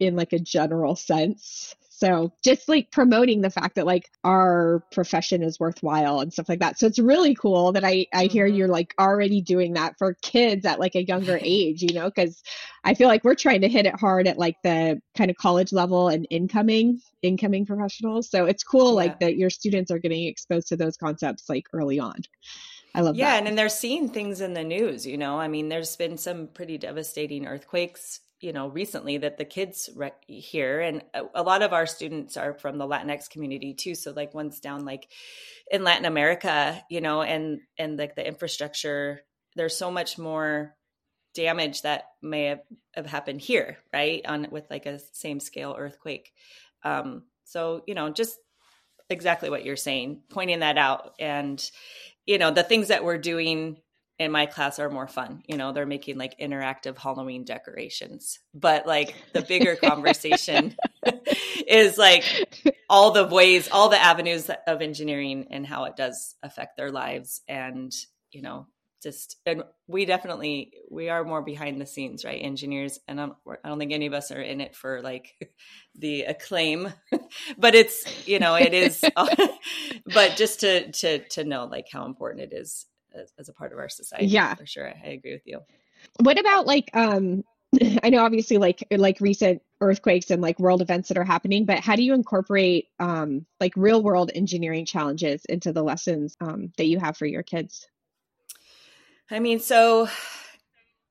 in 0.00 0.16
like 0.16 0.32
a 0.32 0.38
general 0.38 0.96
sense 0.96 1.74
so 1.98 2.30
just 2.44 2.68
like 2.68 2.90
promoting 2.90 3.40
the 3.40 3.48
fact 3.48 3.76
that 3.76 3.86
like 3.86 4.10
our 4.22 4.84
profession 4.92 5.42
is 5.42 5.58
worthwhile 5.58 6.20
and 6.20 6.30
stuff 6.30 6.46
like 6.46 6.60
that. 6.60 6.78
So 6.78 6.86
it's 6.86 6.98
really 6.98 7.34
cool 7.34 7.72
that 7.72 7.86
I 7.86 8.06
I 8.12 8.26
hear 8.26 8.46
mm-hmm. 8.46 8.54
you're 8.54 8.68
like 8.68 8.92
already 9.00 9.40
doing 9.40 9.72
that 9.74 9.94
for 9.96 10.12
kids 10.20 10.66
at 10.66 10.78
like 10.78 10.94
a 10.94 11.04
younger 11.04 11.38
age, 11.42 11.80
you 11.80 11.94
know, 11.94 12.10
cuz 12.10 12.42
I 12.84 12.92
feel 12.92 13.08
like 13.08 13.24
we're 13.24 13.34
trying 13.34 13.62
to 13.62 13.68
hit 13.68 13.86
it 13.86 13.98
hard 13.98 14.28
at 14.28 14.36
like 14.36 14.56
the 14.62 15.00
kind 15.16 15.30
of 15.30 15.38
college 15.38 15.72
level 15.72 16.08
and 16.08 16.26
incoming 16.28 17.00
incoming 17.22 17.64
professionals. 17.64 18.28
So 18.28 18.44
it's 18.44 18.62
cool 18.62 18.88
yeah. 18.88 18.96
like 19.06 19.20
that 19.20 19.38
your 19.38 19.48
students 19.48 19.90
are 19.90 19.98
getting 19.98 20.26
exposed 20.26 20.68
to 20.68 20.76
those 20.76 20.98
concepts 20.98 21.48
like 21.48 21.64
early 21.72 21.98
on. 21.98 22.16
I 22.94 23.00
love 23.00 23.16
yeah, 23.16 23.30
that. 23.30 23.38
and 23.38 23.46
then 23.46 23.56
they're 23.56 23.70
seeing 23.70 24.10
things 24.10 24.42
in 24.42 24.52
the 24.52 24.64
news, 24.64 25.06
you 25.06 25.16
know. 25.16 25.38
I 25.38 25.48
mean, 25.48 25.70
there's 25.70 25.96
been 25.96 26.18
some 26.18 26.48
pretty 26.48 26.76
devastating 26.76 27.46
earthquakes 27.46 28.20
you 28.46 28.52
know 28.52 28.68
recently 28.68 29.18
that 29.18 29.38
the 29.38 29.44
kids 29.44 29.90
re- 29.96 30.12
here 30.28 30.80
and 30.80 31.02
a, 31.12 31.22
a, 31.34 31.42
lot 31.42 31.62
of 31.62 31.72
our 31.72 31.86
students 31.86 32.36
are 32.36 32.54
from 32.54 32.78
the 32.78 32.86
latinx 32.86 33.28
community 33.28 33.74
too 33.74 33.96
so 33.96 34.12
like 34.12 34.34
one's 34.34 34.60
down 34.60 34.84
like 34.84 35.08
in 35.70 35.82
latin 35.82 36.04
america 36.04 36.80
you 36.88 37.00
know 37.00 37.22
and 37.22 37.58
and 37.76 37.98
like 37.98 38.14
the 38.14 38.26
infrastructure 38.26 39.20
there's 39.56 39.76
so 39.76 39.90
much 39.90 40.16
more 40.16 40.76
damage 41.36 41.82
that 41.82 42.04
may 42.22 42.44
have, 42.44 42.62
have 42.94 43.06
happened 43.06 43.40
here 43.40 43.76
right 43.92 44.24
on 44.26 44.48
with 44.50 44.64
like 44.70 44.86
a 44.86 44.98
same 45.12 45.38
scale 45.38 45.76
earthquake. 45.78 46.32
Um 46.84 47.24
so 47.44 47.82
you 47.86 47.94
know 47.94 48.10
just 48.10 48.36
exactly 49.08 49.50
what 49.50 49.64
you're 49.64 49.76
saying 49.76 50.22
pointing 50.30 50.60
that 50.60 50.78
out 50.78 51.14
and 51.20 51.62
you 52.24 52.38
know 52.38 52.50
the 52.50 52.62
things 52.62 52.88
that 52.88 53.04
we're 53.04 53.18
doing 53.18 53.76
in 54.18 54.32
my 54.32 54.46
class 54.46 54.78
are 54.78 54.88
more 54.88 55.08
fun. 55.08 55.42
You 55.46 55.56
know, 55.56 55.72
they're 55.72 55.86
making 55.86 56.16
like 56.16 56.38
interactive 56.38 56.96
Halloween 56.96 57.44
decorations. 57.44 58.38
But 58.54 58.86
like 58.86 59.14
the 59.32 59.42
bigger 59.42 59.76
conversation 59.82 60.74
is 61.66 61.98
like 61.98 62.24
all 62.88 63.10
the 63.10 63.26
ways, 63.26 63.68
all 63.70 63.88
the 63.88 64.02
avenues 64.02 64.50
of 64.66 64.80
engineering 64.80 65.48
and 65.50 65.66
how 65.66 65.84
it 65.84 65.96
does 65.96 66.34
affect 66.42 66.76
their 66.76 66.90
lives. 66.90 67.42
And, 67.46 67.94
you 68.30 68.40
know, 68.42 68.66
just, 69.02 69.36
and 69.44 69.62
we 69.86 70.06
definitely, 70.06 70.72
we 70.90 71.10
are 71.10 71.22
more 71.22 71.42
behind 71.42 71.78
the 71.78 71.86
scenes, 71.86 72.24
right? 72.24 72.40
Engineers. 72.42 72.98
And 73.06 73.20
I'm, 73.20 73.34
I 73.62 73.68
don't 73.68 73.78
think 73.78 73.92
any 73.92 74.06
of 74.06 74.14
us 74.14 74.30
are 74.30 74.40
in 74.40 74.62
it 74.62 74.74
for 74.74 75.02
like 75.02 75.34
the 75.94 76.22
acclaim, 76.22 76.90
but 77.58 77.74
it's, 77.74 78.26
you 78.26 78.38
know, 78.38 78.54
it 78.54 78.72
is, 78.72 79.04
but 79.14 80.36
just 80.36 80.60
to, 80.60 80.90
to, 80.90 81.18
to 81.28 81.44
know 81.44 81.66
like 81.66 81.86
how 81.92 82.06
important 82.06 82.50
it 82.50 82.56
is 82.56 82.86
as, 83.16 83.32
as 83.38 83.48
a 83.48 83.52
part 83.52 83.72
of 83.72 83.78
our 83.78 83.88
society. 83.88 84.26
Yeah, 84.26 84.54
for 84.54 84.66
sure. 84.66 84.88
I 84.88 85.08
agree 85.08 85.32
with 85.32 85.46
you. 85.46 85.60
What 86.20 86.38
about 86.38 86.66
like 86.66 86.90
um 86.94 87.44
I 88.02 88.10
know 88.10 88.24
obviously 88.24 88.58
like 88.58 88.84
like 88.90 89.20
recent 89.20 89.62
earthquakes 89.80 90.30
and 90.30 90.40
like 90.40 90.58
world 90.58 90.82
events 90.82 91.08
that 91.08 91.18
are 91.18 91.24
happening, 91.24 91.64
but 91.64 91.80
how 91.80 91.96
do 91.96 92.02
you 92.02 92.14
incorporate 92.14 92.88
um 92.98 93.46
like 93.60 93.72
real 93.76 94.02
world 94.02 94.30
engineering 94.34 94.86
challenges 94.86 95.44
into 95.46 95.72
the 95.72 95.82
lessons 95.82 96.36
um 96.40 96.72
that 96.76 96.86
you 96.86 96.98
have 96.98 97.16
for 97.16 97.26
your 97.26 97.42
kids? 97.42 97.86
I 99.30 99.40
mean, 99.40 99.58
so 99.58 100.08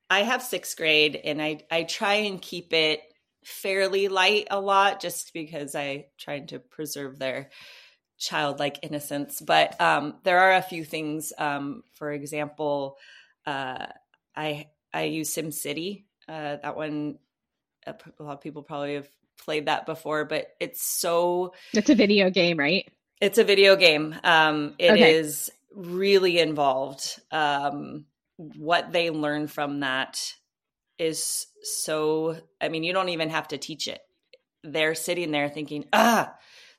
I 0.10 0.20
have 0.20 0.41
sixth 0.41 0.78
grade 0.78 1.20
and 1.24 1.41
I 1.41 1.62
I 1.70 1.84
try 1.84 2.15
and 2.15 2.41
keep 2.41 2.74
it 2.74 3.02
fairly 3.44 4.08
light 4.08 4.48
a 4.50 4.60
lot 4.60 5.02
just 5.02 5.34
because 5.34 5.76
I 5.76 6.08
trying 6.18 6.48
to 6.48 6.60
preserve 6.60 7.20
their 7.20 7.50
childlike 8.17 8.80
innocence. 8.84 9.41
But 9.41 9.80
um, 9.82 10.15
there 10.23 10.39
are 10.39 10.54
a 10.54 10.62
few 10.62 10.84
things. 10.84 11.34
Um, 11.38 11.84
for 11.93 12.12
example, 12.12 12.97
uh, 13.45 13.88
I 14.36 14.67
I 14.93 15.04
use 15.04 15.34
SimCity. 15.34 16.04
Uh, 16.28 16.58
that 16.62 16.75
one, 16.75 17.19
a 17.86 17.95
lot 18.19 18.34
of 18.34 18.41
people 18.41 18.63
probably 18.63 18.95
have 18.95 19.10
played 19.38 19.67
that 19.67 19.86
before, 19.86 20.25
but 20.25 20.47
it's 20.60 20.82
so. 20.82 21.54
It's 21.73 21.89
a 21.89 21.95
video 21.95 22.30
game, 22.30 22.58
right? 22.58 22.89
It's 23.21 23.38
a 23.38 23.43
video 23.43 23.75
game. 23.75 24.15
Um, 24.23 24.75
it 24.78 24.91
okay. 24.91 25.15
is 25.15 25.51
really 25.73 26.39
involved. 26.39 27.19
Um, 27.32 28.06
what 28.38 28.91
they 28.91 29.10
learn 29.10 29.47
from 29.47 29.82
that 29.82 30.34
is 30.97 31.47
so. 31.62 32.38
I 32.60 32.69
mean, 32.69 32.84
you 32.84 32.93
don't 32.93 33.10
even 33.10 33.30
have 33.30 33.49
to 33.49 33.58
teach 33.58 33.88
it. 33.88 33.99
They're 34.63 34.95
sitting 34.95 35.32
there 35.32 35.47
thinking, 35.47 35.86
ah 35.93 36.36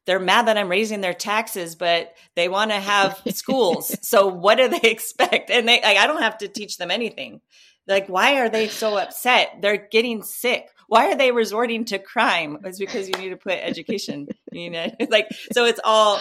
they're 0.06 0.20
mad 0.20 0.46
that 0.46 0.56
I'm 0.56 0.68
raising 0.68 1.00
their 1.00 1.14
taxes, 1.14 1.74
but 1.74 2.14
they 2.34 2.48
want 2.48 2.70
to 2.70 2.80
have 2.80 3.20
schools. 3.34 3.94
so 4.02 4.28
what 4.28 4.56
do 4.56 4.68
they 4.68 4.88
expect? 4.88 5.50
And 5.50 5.68
they, 5.68 5.80
like, 5.82 5.98
I 5.98 6.06
don't 6.06 6.22
have 6.22 6.38
to 6.38 6.48
teach 6.48 6.78
them 6.78 6.90
anything. 6.90 7.40
Like, 7.86 8.08
why 8.08 8.40
are 8.40 8.48
they 8.48 8.68
so 8.68 8.96
upset? 8.96 9.58
They're 9.60 9.76
getting 9.76 10.22
sick. 10.22 10.68
Why 10.88 11.10
are 11.10 11.16
they 11.16 11.32
resorting 11.32 11.84
to 11.86 11.98
crime? 11.98 12.58
It's 12.64 12.78
because 12.78 13.08
you 13.08 13.16
need 13.16 13.30
to 13.30 13.36
put 13.36 13.54
education. 13.54 14.28
You 14.52 14.70
know, 14.70 14.86
It's 14.98 15.10
like 15.10 15.28
so. 15.52 15.64
It's 15.64 15.80
all 15.82 16.20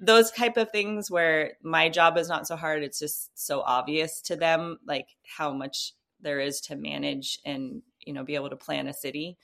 those 0.00 0.30
type 0.30 0.56
of 0.56 0.70
things 0.70 1.10
where 1.10 1.52
my 1.62 1.88
job 1.88 2.18
is 2.18 2.28
not 2.28 2.46
so 2.46 2.56
hard. 2.56 2.82
It's 2.82 2.98
just 2.98 3.30
so 3.38 3.60
obvious 3.60 4.20
to 4.22 4.36
them, 4.36 4.78
like 4.86 5.08
how 5.24 5.52
much 5.52 5.92
there 6.20 6.40
is 6.40 6.60
to 6.62 6.76
manage 6.76 7.38
and 7.44 7.82
you 8.06 8.12
know 8.12 8.24
be 8.24 8.34
able 8.34 8.50
to 8.50 8.56
plan 8.56 8.86
a 8.88 8.92
city. 8.92 9.36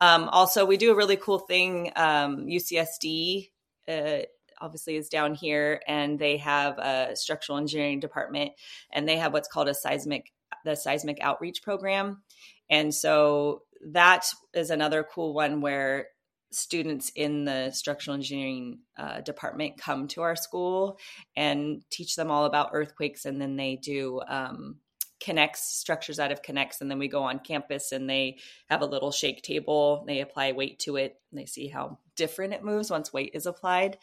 Um, 0.00 0.28
also, 0.28 0.64
we 0.64 0.76
do 0.76 0.92
a 0.92 0.96
really 0.96 1.16
cool 1.16 1.38
thing. 1.38 1.92
Um, 1.96 2.46
UCSD 2.46 3.50
uh, 3.88 4.18
obviously 4.60 4.96
is 4.96 5.08
down 5.08 5.34
here, 5.34 5.80
and 5.86 6.18
they 6.18 6.38
have 6.38 6.78
a 6.78 7.14
structural 7.14 7.58
engineering 7.58 8.00
department, 8.00 8.52
and 8.92 9.08
they 9.08 9.18
have 9.18 9.32
what's 9.32 9.48
called 9.48 9.68
a 9.68 9.74
seismic 9.74 10.32
the 10.64 10.74
seismic 10.74 11.18
outreach 11.20 11.62
program, 11.62 12.22
and 12.70 12.94
so 12.94 13.62
that 13.92 14.26
is 14.54 14.70
another 14.70 15.04
cool 15.04 15.34
one 15.34 15.60
where 15.60 16.08
students 16.52 17.10
in 17.14 17.44
the 17.44 17.70
structural 17.70 18.14
engineering 18.14 18.78
uh, 18.96 19.20
department 19.20 19.78
come 19.78 20.08
to 20.08 20.22
our 20.22 20.36
school 20.36 20.98
and 21.36 21.82
teach 21.90 22.16
them 22.16 22.30
all 22.30 22.44
about 22.44 22.70
earthquakes 22.72 23.24
and 23.24 23.40
then 23.40 23.56
they 23.56 23.76
do 23.76 24.20
um, 24.28 24.76
K'NEX 25.20 25.56
structures 25.56 26.18
out 26.18 26.32
of 26.32 26.42
K'NEX 26.42 26.80
and 26.80 26.90
then 26.90 26.98
we 26.98 27.08
go 27.08 27.22
on 27.22 27.38
campus 27.38 27.92
and 27.92 28.08
they 28.08 28.38
have 28.68 28.82
a 28.82 28.86
little 28.86 29.10
shake 29.10 29.42
table 29.42 30.04
they 30.06 30.20
apply 30.20 30.52
weight 30.52 30.78
to 30.80 30.96
it 30.96 31.18
and 31.30 31.40
they 31.40 31.46
see 31.46 31.68
how 31.68 31.98
different 32.16 32.54
it 32.54 32.64
moves 32.64 32.90
once 32.90 33.12
weight 33.12 33.32
is 33.34 33.46
applied 33.46 33.98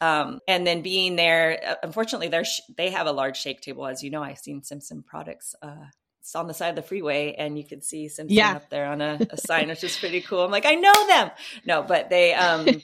um, 0.00 0.40
and 0.46 0.66
then 0.66 0.82
being 0.82 1.16
there 1.16 1.60
uh, 1.66 1.74
unfortunately 1.82 2.28
they 2.28 2.42
they 2.76 2.90
have 2.90 3.06
a 3.06 3.12
large 3.12 3.38
shake 3.38 3.60
table 3.60 3.86
as 3.86 4.02
you 4.02 4.10
know 4.10 4.22
i've 4.22 4.38
seen 4.38 4.62
simpson 4.62 5.02
products 5.02 5.54
uh, 5.62 5.86
it's 6.28 6.36
on 6.36 6.46
the 6.46 6.52
side 6.52 6.68
of 6.68 6.76
the 6.76 6.82
freeway 6.82 7.34
and 7.38 7.56
you 7.56 7.64
could 7.64 7.82
see 7.82 8.06
Simpson 8.06 8.36
yeah. 8.36 8.56
up 8.56 8.68
there 8.68 8.84
on 8.84 9.00
a, 9.00 9.18
a 9.30 9.38
sign, 9.38 9.68
which 9.68 9.82
is 9.82 9.96
pretty 9.96 10.20
cool. 10.20 10.44
I'm 10.44 10.50
like, 10.50 10.66
I 10.66 10.74
know 10.74 10.92
them. 11.06 11.30
No, 11.64 11.82
but 11.82 12.10
they, 12.10 12.34
um, 12.34 12.66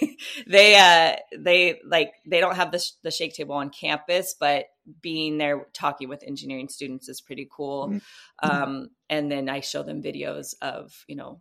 they, 0.46 0.76
uh, 0.76 1.16
they 1.36 1.80
like, 1.84 2.12
they 2.24 2.38
don't 2.38 2.54
have 2.54 2.70
the, 2.70 2.80
the 3.02 3.10
shake 3.10 3.34
table 3.34 3.56
on 3.56 3.70
campus, 3.70 4.36
but 4.38 4.66
being 5.00 5.38
there 5.38 5.66
talking 5.72 6.08
with 6.08 6.24
engineering 6.26 6.68
students 6.68 7.08
is 7.08 7.20
pretty 7.20 7.48
cool. 7.50 7.88
Mm-hmm. 7.88 8.50
Um, 8.50 8.88
and 9.08 9.30
then 9.30 9.48
I 9.48 9.60
show 9.60 9.82
them 9.82 10.02
videos 10.02 10.54
of, 10.60 11.04
you 11.06 11.16
know, 11.16 11.40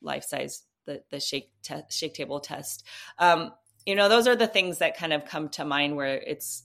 life 0.00 0.24
size, 0.24 0.62
the, 0.86 1.02
the 1.10 1.20
shake, 1.20 1.52
te- 1.62 1.82
shake 1.90 2.14
table 2.14 2.40
test. 2.40 2.86
Um, 3.18 3.52
you 3.86 3.94
know, 3.94 4.08
those 4.08 4.26
are 4.26 4.36
the 4.36 4.46
things 4.46 4.78
that 4.78 4.96
kind 4.96 5.12
of 5.12 5.24
come 5.24 5.48
to 5.50 5.64
mind 5.64 5.96
where 5.96 6.16
it's, 6.16 6.64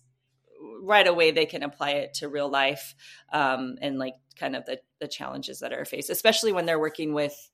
right 0.81 1.07
away 1.07 1.31
they 1.31 1.45
can 1.45 1.63
apply 1.63 1.91
it 1.91 2.13
to 2.15 2.29
real 2.29 2.49
life 2.49 2.95
um, 3.33 3.75
and 3.81 3.99
like 3.99 4.15
kind 4.39 4.55
of 4.55 4.65
the, 4.65 4.79
the 4.99 5.07
challenges 5.07 5.59
that 5.59 5.73
are 5.73 5.85
faced, 5.85 6.09
especially 6.09 6.51
when 6.53 6.65
they're 6.65 6.79
working 6.79 7.13
with 7.13 7.51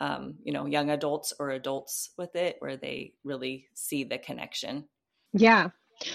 um, 0.00 0.36
you 0.42 0.52
know 0.52 0.66
young 0.66 0.90
adults 0.90 1.32
or 1.38 1.50
adults 1.50 2.10
with 2.16 2.34
it, 2.34 2.56
where 2.58 2.76
they 2.76 3.14
really 3.22 3.66
see 3.74 4.04
the 4.04 4.18
connection. 4.18 4.88
Yeah. 5.32 5.70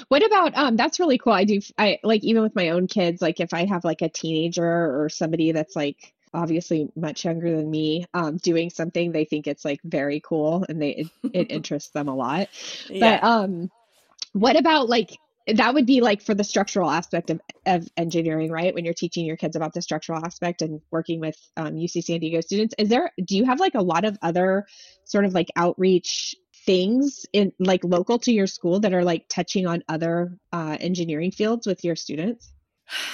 What 0.07 0.25
about 0.25 0.57
um 0.57 0.75
that's 0.75 0.99
really 0.99 1.17
cool. 1.17 1.33
I 1.33 1.43
do 1.43 1.59
I 1.77 1.99
like 2.03 2.23
even 2.23 2.43
with 2.43 2.55
my 2.55 2.69
own 2.69 2.87
kids, 2.87 3.21
like 3.21 3.39
if 3.39 3.53
I 3.53 3.65
have 3.65 3.83
like 3.83 4.01
a 4.01 4.09
teenager 4.09 4.65
or 5.01 5.09
somebody 5.09 5.51
that's 5.51 5.75
like 5.75 6.13
obviously 6.35 6.89
much 6.95 7.25
younger 7.25 7.55
than 7.55 7.69
me 7.69 8.05
um, 8.13 8.37
doing 8.37 8.69
something 8.69 9.11
they 9.11 9.25
think 9.25 9.47
it's 9.47 9.65
like 9.65 9.79
very 9.83 10.19
cool 10.19 10.65
and 10.67 10.81
they 10.81 10.89
it, 10.89 11.09
it 11.33 11.47
interests 11.51 11.91
them 11.91 12.07
a 12.07 12.15
lot 12.15 12.49
yeah. 12.89 13.19
but 13.19 13.25
um 13.25 13.71
what 14.33 14.57
about 14.57 14.89
like 14.89 15.17
that 15.47 15.75
would 15.75 15.85
be 15.85 16.01
like 16.01 16.23
for 16.23 16.33
the 16.33 16.43
structural 16.43 16.89
aspect 16.89 17.29
of, 17.29 17.39
of 17.65 17.87
engineering 17.97 18.51
right 18.51 18.73
when 18.73 18.83
you're 18.83 18.93
teaching 18.93 19.25
your 19.25 19.37
kids 19.37 19.55
about 19.55 19.73
the 19.73 19.81
structural 19.81 20.23
aspect 20.25 20.61
and 20.61 20.81
working 20.91 21.19
with 21.19 21.37
um, 21.55 21.75
uc 21.75 22.03
san 22.03 22.19
diego 22.19 22.41
students 22.41 22.75
is 22.77 22.89
there 22.89 23.11
do 23.23 23.37
you 23.37 23.45
have 23.45 23.59
like 23.59 23.75
a 23.75 23.81
lot 23.81 24.05
of 24.05 24.17
other 24.21 24.65
sort 25.05 25.23
of 25.25 25.33
like 25.33 25.47
outreach 25.55 26.35
things 26.65 27.25
in 27.33 27.53
like 27.59 27.83
local 27.83 28.19
to 28.19 28.31
your 28.31 28.47
school 28.47 28.79
that 28.79 28.93
are 28.93 29.03
like 29.03 29.27
touching 29.29 29.67
on 29.67 29.83
other 29.87 30.37
uh, 30.51 30.77
engineering 30.79 31.31
fields 31.31 31.67
with 31.67 31.83
your 31.83 31.95
students 31.95 32.51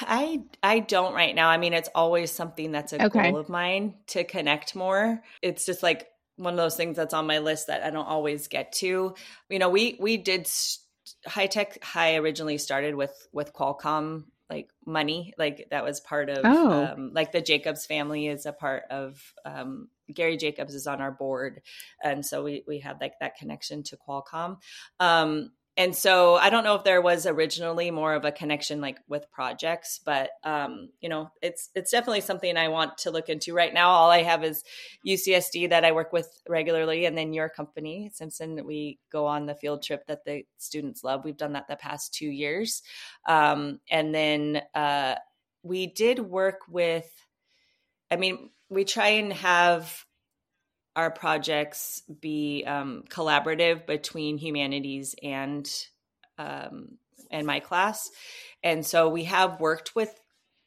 I 0.01 0.41
I 0.61 0.79
don't 0.79 1.13
right 1.13 1.33
now. 1.33 1.49
I 1.49 1.57
mean, 1.57 1.73
it's 1.73 1.89
always 1.95 2.31
something 2.31 2.71
that's 2.71 2.93
a 2.93 3.05
okay. 3.05 3.31
goal 3.31 3.39
of 3.39 3.49
mine 3.49 3.95
to 4.07 4.23
connect 4.23 4.75
more. 4.75 5.23
It's 5.41 5.65
just 5.65 5.81
like 5.81 6.09
one 6.35 6.53
of 6.53 6.57
those 6.57 6.75
things 6.75 6.97
that's 6.97 7.13
on 7.13 7.27
my 7.27 7.39
list 7.39 7.67
that 7.67 7.83
I 7.83 7.89
don't 7.89 8.05
always 8.07 8.47
get 8.47 8.73
to. 8.73 9.15
You 9.49 9.59
know, 9.59 9.69
we 9.69 9.95
we 9.99 10.17
did 10.17 10.49
high 11.25 11.47
tech 11.47 11.81
high 11.83 12.15
originally 12.15 12.57
started 12.57 12.95
with 12.95 13.27
with 13.31 13.53
Qualcomm 13.53 14.25
like 14.49 14.69
money 14.85 15.33
like 15.37 15.67
that 15.71 15.85
was 15.85 16.01
part 16.01 16.29
of 16.29 16.39
oh. 16.43 16.83
um, 16.83 17.11
like 17.13 17.31
the 17.31 17.39
jacobs 17.39 17.85
family 17.85 18.27
is 18.27 18.45
a 18.45 18.51
part 18.51 18.83
of 18.89 19.33
um, 19.45 19.87
gary 20.11 20.37
jacobs 20.37 20.75
is 20.75 20.87
on 20.87 21.01
our 21.01 21.11
board 21.11 21.61
and 22.03 22.25
so 22.25 22.43
we 22.43 22.63
we 22.67 22.79
have 22.79 22.97
like 23.01 23.13
that 23.19 23.35
connection 23.35 23.83
to 23.83 23.97
qualcomm 23.97 24.57
um, 24.99 25.51
and 25.77 25.95
so 25.95 26.35
I 26.35 26.49
don't 26.49 26.65
know 26.65 26.75
if 26.75 26.83
there 26.83 27.01
was 27.01 27.25
originally 27.25 27.91
more 27.91 28.13
of 28.13 28.25
a 28.25 28.31
connection 28.31 28.81
like 28.81 28.99
with 29.07 29.31
projects, 29.31 30.01
but 30.03 30.31
um, 30.43 30.89
you 30.99 31.07
know, 31.07 31.31
it's 31.41 31.69
it's 31.73 31.91
definitely 31.91 32.21
something 32.21 32.57
I 32.57 32.67
want 32.67 32.97
to 32.99 33.11
look 33.11 33.29
into. 33.29 33.53
Right 33.53 33.73
now, 33.73 33.89
all 33.89 34.11
I 34.11 34.21
have 34.23 34.43
is 34.43 34.63
UCSD 35.07 35.69
that 35.69 35.85
I 35.85 35.93
work 35.93 36.11
with 36.11 36.27
regularly, 36.47 37.05
and 37.05 37.17
then 37.17 37.31
your 37.31 37.47
company, 37.47 38.11
Simpson. 38.13 38.65
We 38.65 38.99
go 39.11 39.25
on 39.25 39.45
the 39.45 39.55
field 39.55 39.81
trip 39.81 40.05
that 40.07 40.25
the 40.25 40.45
students 40.57 41.05
love. 41.05 41.23
We've 41.23 41.37
done 41.37 41.53
that 41.53 41.69
the 41.69 41.77
past 41.77 42.13
two 42.13 42.29
years, 42.29 42.83
um, 43.27 43.79
and 43.89 44.13
then 44.13 44.61
uh, 44.75 45.15
we 45.63 45.87
did 45.87 46.19
work 46.19 46.59
with. 46.67 47.09
I 48.11 48.17
mean, 48.17 48.49
we 48.71 48.85
try 48.85 49.09
and 49.09 49.33
have 49.33 50.05
our 50.95 51.11
projects 51.11 52.01
be 52.19 52.63
um, 52.65 53.03
collaborative 53.09 53.85
between 53.85 54.37
humanities 54.37 55.13
and 55.21 55.69
um, 56.37 56.97
and 57.29 57.45
my 57.45 57.59
class, 57.59 58.09
and 58.63 58.85
so 58.85 59.09
we 59.09 59.25
have 59.25 59.59
worked 59.59 59.95
with 59.95 60.19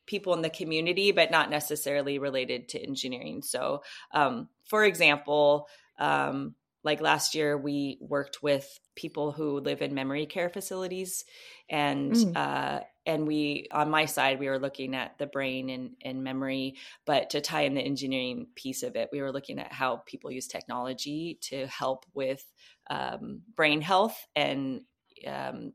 people 0.07 0.35
in 0.35 0.43
the 0.43 0.51
community, 0.51 1.13
but 1.13 1.31
not 1.31 1.51
necessarily 1.51 2.19
related 2.19 2.69
to 2.69 2.81
engineering. 2.81 3.43
So, 3.43 3.83
um, 4.13 4.49
for 4.67 4.85
example, 4.85 5.67
um, 5.99 6.55
like 6.83 7.01
last 7.01 7.35
year, 7.35 7.57
we 7.57 7.97
worked 8.01 8.43
with 8.43 8.79
people 8.95 9.33
who 9.33 9.61
live 9.61 9.81
in 9.81 9.95
memory 9.95 10.27
care 10.27 10.51
facilities, 10.51 11.25
and 11.69 12.13
mm. 12.13 12.37
uh, 12.37 12.81
and 13.07 13.27
we 13.27 13.67
on 13.71 13.91
my 13.91 14.05
side 14.05 14.39
we 14.39 14.49
were 14.49 14.59
looking 14.59 14.95
at 14.95 15.17
the 15.19 15.27
brain 15.27 15.71
and, 15.71 15.91
and 16.03 16.23
memory 16.23 16.75
but 17.05 17.31
to 17.31 17.41
tie 17.41 17.63
in 17.63 17.75
the 17.75 17.81
engineering 17.81 18.47
piece 18.55 18.83
of 18.83 18.97
it 18.97 19.09
we 19.13 19.21
were 19.21 19.33
looking 19.33 19.59
at 19.59 19.73
how 19.73 19.97
people 20.07 20.31
use 20.31 20.47
technology 20.47 21.39
to 21.41 21.67
help 21.67 22.07
with 22.15 22.45
um, 22.91 23.43
brain 23.55 23.81
health 23.81 24.27
and 24.37 24.83
um, 25.27 25.73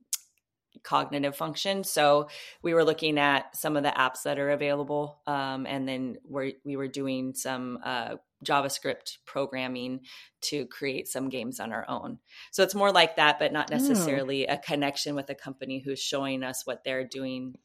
cognitive 0.83 1.35
function. 1.35 1.83
So 1.83 2.29
we 2.61 2.73
were 2.73 2.83
looking 2.83 3.17
at 3.17 3.55
some 3.55 3.75
of 3.75 3.83
the 3.83 3.89
apps 3.89 4.23
that 4.23 4.39
are 4.39 4.51
available 4.51 5.21
um, 5.27 5.65
and 5.65 5.87
then 5.87 6.17
we're, 6.23 6.53
we 6.63 6.75
were 6.75 6.87
doing 6.87 7.33
some 7.33 7.79
uh, 7.83 8.15
JavaScript 8.45 9.17
programming 9.25 10.01
to 10.41 10.65
create 10.67 11.07
some 11.07 11.29
games 11.29 11.59
on 11.59 11.73
our 11.73 11.85
own. 11.89 12.19
So 12.51 12.63
it's 12.63 12.75
more 12.75 12.91
like 12.91 13.15
that, 13.17 13.39
but 13.39 13.51
not 13.51 13.69
oh. 13.71 13.75
necessarily 13.75 14.47
oh. 14.47 14.53
a 14.53 14.57
connection 14.57 15.15
with 15.15 15.29
a 15.29 15.35
company 15.35 15.79
who's 15.79 15.99
showing 15.99 16.43
us 16.43 16.65
what 16.65 16.83
they're 16.83 17.03
doing, 17.03 17.55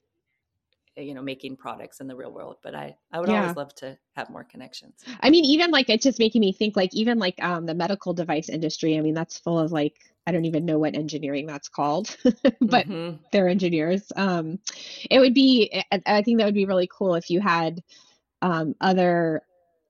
you 0.96 1.14
know, 1.14 1.22
making 1.22 1.56
products 1.56 2.00
in 2.00 2.08
the 2.08 2.16
real 2.16 2.32
world. 2.32 2.56
But 2.62 2.74
I, 2.74 2.96
I 3.12 3.20
would 3.20 3.28
yeah. 3.28 3.42
always 3.42 3.56
love 3.56 3.74
to 3.76 3.96
have 4.16 4.30
more 4.30 4.44
connections. 4.44 5.04
I 5.20 5.30
mean, 5.30 5.44
even 5.44 5.70
like 5.70 5.88
it's 5.88 6.04
just 6.04 6.18
making 6.18 6.40
me 6.40 6.52
think 6.52 6.76
like 6.76 6.94
even 6.94 7.18
like 7.18 7.42
um, 7.42 7.66
the 7.66 7.74
medical 7.74 8.12
device 8.12 8.48
industry. 8.48 8.98
I 8.98 9.00
mean, 9.00 9.14
that's 9.14 9.38
full 9.38 9.58
of 9.58 9.72
like 9.72 9.96
I 10.26 10.32
don't 10.32 10.46
even 10.46 10.64
know 10.64 10.78
what 10.78 10.94
engineering 10.94 11.46
that's 11.46 11.68
called, 11.68 12.16
but 12.24 12.88
mm-hmm. 12.88 13.16
they're 13.30 13.48
engineers. 13.48 14.10
Um, 14.16 14.58
it 15.10 15.18
would 15.18 15.34
be, 15.34 15.82
I 16.06 16.22
think 16.22 16.38
that 16.38 16.46
would 16.46 16.54
be 16.54 16.64
really 16.64 16.88
cool 16.90 17.14
if 17.14 17.28
you 17.28 17.40
had 17.40 17.82
um, 18.40 18.74
other 18.80 19.42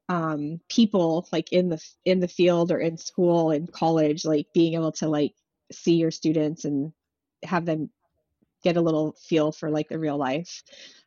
um, 0.08 0.60
people 0.68 1.26
like 1.32 1.52
in 1.52 1.68
the 1.68 1.82
in 2.04 2.20
the 2.20 2.28
field 2.28 2.70
or 2.70 2.78
in 2.78 2.96
school 2.96 3.50
in 3.50 3.66
college 3.66 4.24
like 4.24 4.46
being 4.52 4.74
able 4.74 4.92
to 4.92 5.08
like 5.08 5.34
see 5.72 5.94
your 5.94 6.10
students 6.10 6.64
and 6.64 6.92
have 7.42 7.64
them 7.64 7.90
get 8.62 8.76
a 8.76 8.80
little 8.80 9.14
feel 9.20 9.52
for 9.52 9.70
like 9.70 9.88
the 9.88 9.98
real 9.98 10.16
life 10.16 10.62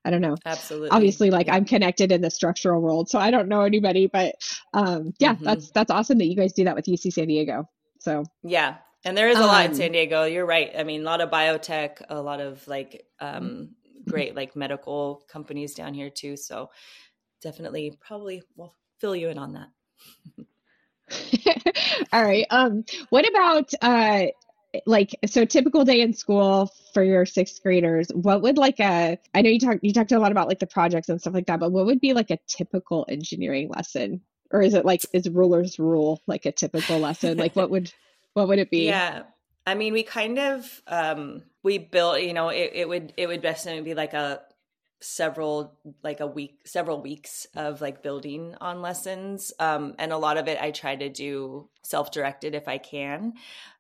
i 0.06 0.10
don't 0.10 0.22
know 0.22 0.36
absolutely 0.46 0.90
obviously 0.90 1.32
like 1.32 1.48
yeah. 1.48 1.56
i'm 1.56 1.66
connected 1.66 2.12
in 2.12 2.22
the 2.22 2.30
structural 2.30 2.82
world 2.82 3.10
so 3.10 3.18
i 3.18 3.32
don't 3.32 3.48
know 3.48 3.62
anybody 3.62 4.08
but 4.08 4.36
um 4.74 5.14
yeah 5.20 5.34
mm-hmm. 5.34 5.44
that's 5.44 5.72
that's 5.72 5.92
awesome 5.92 6.18
that 6.18 6.26
you 6.26 6.36
guys 6.36 6.54
do 6.54 6.64
that 6.64 6.76
with 6.76 6.86
uc 6.86 7.12
san 7.12 7.28
diego 7.28 7.68
so 8.00 8.24
yeah 8.44 8.76
and 9.06 9.18
there 9.18 9.30
is 9.30 9.38
a 9.38 9.42
um, 9.42 9.48
lot 9.48 9.66
in 9.66 9.76
san 9.76 9.92
diego 9.92 10.24
you're 10.24 10.46
right 10.46 10.72
i 10.78 10.84
mean 10.84 11.02
a 11.02 11.06
lot 11.06 11.22
of 11.22 11.32
biotech 11.32 12.02
a 12.10 12.22
lot 12.22 12.40
of 12.40 12.68
like 12.68 13.06
um 13.20 13.70
great 14.08 14.36
like 14.36 14.56
medical 14.56 15.24
companies 15.28 15.74
down 15.74 15.94
here 15.94 16.12
too 16.12 16.38
so 16.38 16.70
definitely 17.42 17.92
probably 18.00 18.44
well 18.56 18.76
fill 19.00 19.16
you 19.16 19.30
in 19.30 19.38
on 19.38 19.54
that. 19.54 19.70
All 22.14 22.24
right. 22.24 22.46
Um, 22.50 22.84
what 23.10 23.28
about 23.28 23.72
uh, 23.82 24.28
like 24.86 25.16
so 25.26 25.46
typical 25.46 25.86
day 25.86 26.02
in 26.02 26.14
school 26.14 26.72
for 26.94 27.04
your 27.04 27.26
sixth 27.26 27.62
graders? 27.64 28.10
What 28.14 28.42
would 28.42 28.58
like 28.58 28.80
a 28.80 29.18
I 29.34 29.42
know 29.42 29.50
you 29.50 29.60
talked 29.60 29.84
you 29.84 29.94
talked 29.94 30.12
a 30.12 30.20
lot 30.20 30.32
about 30.32 30.48
like 30.48 30.60
the 30.60 30.68
projects 30.68 31.10
and 31.10 31.20
stuff 31.20 31.34
like 31.34 31.48
that, 31.48 31.60
but 31.60 31.72
what 31.72 31.86
would 31.86 32.02
be 32.02 32.14
like 32.14 32.30
a 32.32 32.40
typical 32.48 33.06
engineering 33.10 33.70
lesson? 33.70 34.22
Or 34.52 34.62
is 34.62 34.74
it 34.74 34.86
like 34.86 35.02
is 35.14 35.30
rulers 35.30 35.80
rule 35.80 36.22
like 36.28 36.46
a 36.46 36.52
typical 36.52 37.00
lesson? 37.00 37.38
like 37.38 37.56
what 37.56 37.70
would 37.70 37.92
what 38.34 38.48
would 38.48 38.60
it 38.60 38.70
be? 38.70 38.88
Yeah. 38.88 39.24
I 39.66 39.76
mean, 39.76 39.92
we 39.92 40.04
kind 40.04 40.40
of 40.40 40.82
um 40.88 41.44
we 41.64 41.78
built, 41.78 42.22
you 42.22 42.34
know, 42.34 42.50
it, 42.50 42.72
it 42.74 42.90
would 42.90 43.14
it 43.18 43.28
would 43.28 43.42
definitely 43.42 43.82
be 43.82 43.94
like 43.94 44.14
a 44.14 44.42
several 45.00 45.78
like 46.04 46.20
a 46.20 46.28
week 46.28 46.60
several 46.66 47.02
weeks 47.02 47.46
of 47.56 47.82
like 47.82 48.02
building 48.02 48.56
on 48.60 48.82
lessons 48.82 49.54
um 49.60 49.94
and 50.00 50.12
a 50.12 50.18
lot 50.18 50.38
of 50.38 50.48
it 50.48 50.58
i 50.60 50.72
try 50.72 50.96
to 50.96 51.08
do 51.10 51.70
self-directed 51.84 52.56
if 52.56 52.68
i 52.68 52.78
can. 52.78 53.34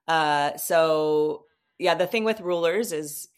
Uh 0.07 0.55
so 0.57 1.45
yeah 1.79 1.95
the 1.95 2.07
thing 2.07 2.23
with 2.23 2.39
rulers 2.39 2.91
is 2.91 3.29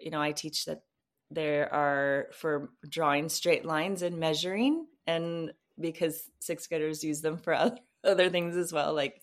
you 0.00 0.10
know 0.10 0.20
i 0.20 0.32
teach 0.32 0.66
that 0.66 0.82
there 1.30 1.72
are 1.72 2.28
for 2.32 2.70
drawing 2.88 3.28
straight 3.28 3.64
lines 3.64 4.02
and 4.02 4.18
measuring 4.18 4.86
and 5.06 5.52
because 5.80 6.30
sixth 6.40 6.68
graders 6.68 7.02
use 7.02 7.22
them 7.22 7.38
for 7.38 7.54
other, 7.54 7.78
other 8.04 8.28
things 8.28 8.56
as 8.56 8.72
well 8.72 8.92
like 8.92 9.22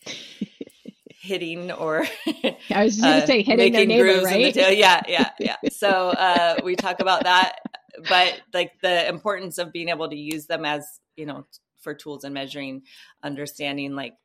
hitting 1.29 1.71
or 1.71 2.05
I 2.71 2.83
was 2.83 2.95
just 2.95 3.01
gonna 3.01 3.17
uh, 3.17 3.25
say 3.25 3.43
hitting 3.43 3.71
their 3.71 3.85
neighbor, 3.85 4.21
right? 4.23 4.53
The 4.53 4.75
yeah, 4.75 5.03
yeah, 5.07 5.29
yeah. 5.39 5.55
So 5.71 6.09
uh, 6.09 6.61
we 6.63 6.75
talk 6.75 6.99
about 6.99 7.23
that, 7.23 7.59
but 8.09 8.41
like 8.53 8.73
the 8.81 9.07
importance 9.07 9.59
of 9.59 9.71
being 9.71 9.89
able 9.89 10.09
to 10.09 10.15
use 10.15 10.47
them 10.47 10.65
as 10.65 10.85
you 11.15 11.27
know 11.27 11.45
for 11.81 11.93
tools 11.93 12.23
and 12.23 12.33
measuring, 12.33 12.81
understanding 13.23 13.95
like 13.95 14.15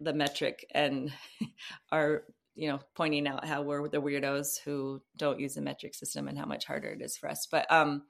the 0.00 0.14
metric 0.14 0.66
and 0.74 1.12
are 1.92 2.24
you 2.54 2.68
know 2.68 2.80
pointing 2.96 3.28
out 3.28 3.44
how 3.44 3.62
we're 3.62 3.86
the 3.88 4.00
weirdos 4.00 4.58
who 4.64 5.02
don't 5.16 5.40
use 5.40 5.54
the 5.54 5.60
metric 5.60 5.94
system 5.94 6.28
and 6.28 6.38
how 6.38 6.46
much 6.46 6.64
harder 6.64 6.88
it 6.88 7.02
is 7.02 7.16
for 7.16 7.28
us. 7.28 7.46
But 7.50 7.70
um, 7.70 8.04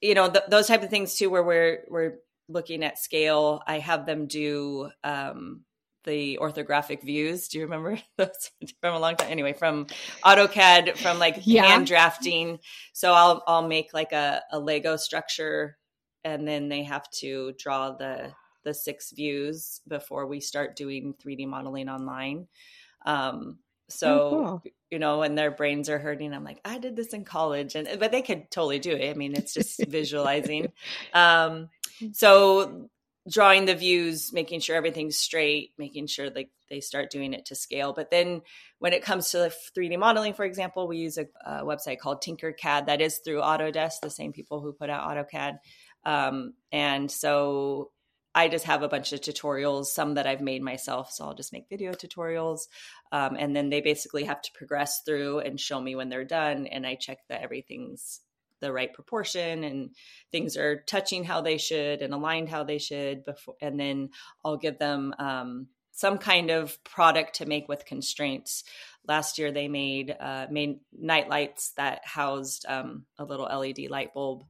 you 0.00 0.14
know 0.14 0.30
th- 0.30 0.44
those 0.48 0.68
type 0.68 0.84
of 0.84 0.90
things 0.90 1.16
too, 1.16 1.30
where 1.30 1.42
we're 1.42 1.80
we're 1.88 2.18
looking 2.48 2.84
at 2.84 2.98
scale. 2.98 3.60
I 3.66 3.80
have 3.80 4.06
them 4.06 4.28
do 4.28 4.90
um 5.02 5.64
the 6.06 6.38
orthographic 6.40 7.02
views. 7.02 7.48
Do 7.48 7.58
you 7.58 7.64
remember 7.64 7.98
those 8.16 8.50
from 8.80 8.94
a 8.94 8.98
long 8.98 9.16
time? 9.16 9.30
Anyway, 9.30 9.52
from 9.52 9.86
AutoCAD, 10.24 10.96
from 10.96 11.18
like 11.18 11.40
yeah. 11.42 11.66
hand 11.66 11.86
drafting. 11.86 12.58
So 12.94 13.12
I'll 13.12 13.42
I'll 13.46 13.68
make 13.68 13.92
like 13.92 14.12
a, 14.12 14.42
a 14.50 14.58
Lego 14.58 14.96
structure, 14.96 15.76
and 16.24 16.48
then 16.48 16.68
they 16.68 16.84
have 16.84 17.10
to 17.10 17.52
draw 17.58 17.90
the 17.90 18.32
the 18.64 18.72
six 18.72 19.12
views 19.12 19.80
before 19.86 20.26
we 20.26 20.40
start 20.40 20.76
doing 20.76 21.14
3D 21.22 21.46
modeling 21.46 21.88
online. 21.88 22.48
Um, 23.04 23.58
so 23.88 24.20
oh, 24.20 24.30
cool. 24.30 24.62
you 24.90 24.98
know, 24.98 25.20
when 25.20 25.36
their 25.36 25.52
brains 25.52 25.88
are 25.88 25.98
hurting, 25.98 26.34
I'm 26.34 26.42
like, 26.42 26.60
I 26.64 26.78
did 26.78 26.96
this 26.96 27.14
in 27.14 27.24
college, 27.24 27.74
and 27.76 27.88
but 28.00 28.10
they 28.10 28.22
could 28.22 28.50
totally 28.50 28.78
do 28.78 28.92
it. 28.92 29.10
I 29.10 29.14
mean, 29.14 29.34
it's 29.34 29.54
just 29.54 29.84
visualizing. 29.86 30.72
Um, 31.12 31.70
so 32.12 32.90
drawing 33.28 33.64
the 33.64 33.74
views, 33.74 34.32
making 34.32 34.60
sure 34.60 34.76
everything's 34.76 35.18
straight, 35.18 35.72
making 35.78 36.06
sure 36.06 36.30
like 36.30 36.50
they 36.70 36.80
start 36.80 37.10
doing 37.10 37.32
it 37.32 37.46
to 37.46 37.54
scale. 37.54 37.92
But 37.92 38.10
then 38.10 38.42
when 38.78 38.92
it 38.92 39.02
comes 39.02 39.30
to 39.30 39.38
the 39.38 39.54
3D 39.76 39.98
modeling, 39.98 40.34
for 40.34 40.44
example, 40.44 40.86
we 40.86 40.98
use 40.98 41.18
a, 41.18 41.26
a 41.44 41.64
website 41.64 41.98
called 41.98 42.22
Tinkercad 42.22 42.86
that 42.86 43.00
is 43.00 43.18
through 43.18 43.40
Autodesk, 43.40 44.00
the 44.02 44.10
same 44.10 44.32
people 44.32 44.60
who 44.60 44.72
put 44.72 44.90
out 44.90 45.08
AutoCAD. 45.08 45.58
Um, 46.04 46.54
and 46.70 47.10
so 47.10 47.90
I 48.34 48.48
just 48.48 48.66
have 48.66 48.82
a 48.82 48.88
bunch 48.88 49.12
of 49.12 49.20
tutorials, 49.20 49.86
some 49.86 50.14
that 50.14 50.26
I've 50.26 50.42
made 50.42 50.62
myself. 50.62 51.10
So 51.10 51.24
I'll 51.24 51.34
just 51.34 51.52
make 51.52 51.68
video 51.68 51.92
tutorials. 51.92 52.68
Um, 53.10 53.36
and 53.38 53.56
then 53.56 53.70
they 53.70 53.80
basically 53.80 54.24
have 54.24 54.42
to 54.42 54.52
progress 54.52 55.02
through 55.06 55.40
and 55.40 55.58
show 55.58 55.80
me 55.80 55.96
when 55.96 56.10
they're 56.10 56.24
done. 56.24 56.66
And 56.66 56.86
I 56.86 56.96
check 56.96 57.18
that 57.28 57.42
everything's 57.42 58.20
the 58.66 58.72
right 58.72 58.92
proportion 58.92 59.62
and 59.62 59.90
things 60.32 60.56
are 60.56 60.82
touching 60.86 61.22
how 61.22 61.40
they 61.40 61.56
should 61.56 62.02
and 62.02 62.12
aligned 62.12 62.48
how 62.48 62.64
they 62.64 62.78
should 62.78 63.24
before 63.24 63.54
and 63.60 63.78
then 63.78 64.10
i'll 64.44 64.56
give 64.56 64.78
them 64.78 65.14
um, 65.20 65.68
some 65.92 66.18
kind 66.18 66.50
of 66.50 66.82
product 66.82 67.36
to 67.36 67.46
make 67.46 67.68
with 67.68 67.86
constraints 67.86 68.64
last 69.06 69.38
year 69.38 69.52
they 69.52 69.68
made 69.68 70.14
uh, 70.18 70.46
made 70.50 70.80
night 70.92 71.28
lights 71.28 71.72
that 71.76 72.00
housed 72.04 72.66
um, 72.68 73.04
a 73.18 73.24
little 73.24 73.46
led 73.46 73.78
light 73.88 74.12
bulb 74.12 74.44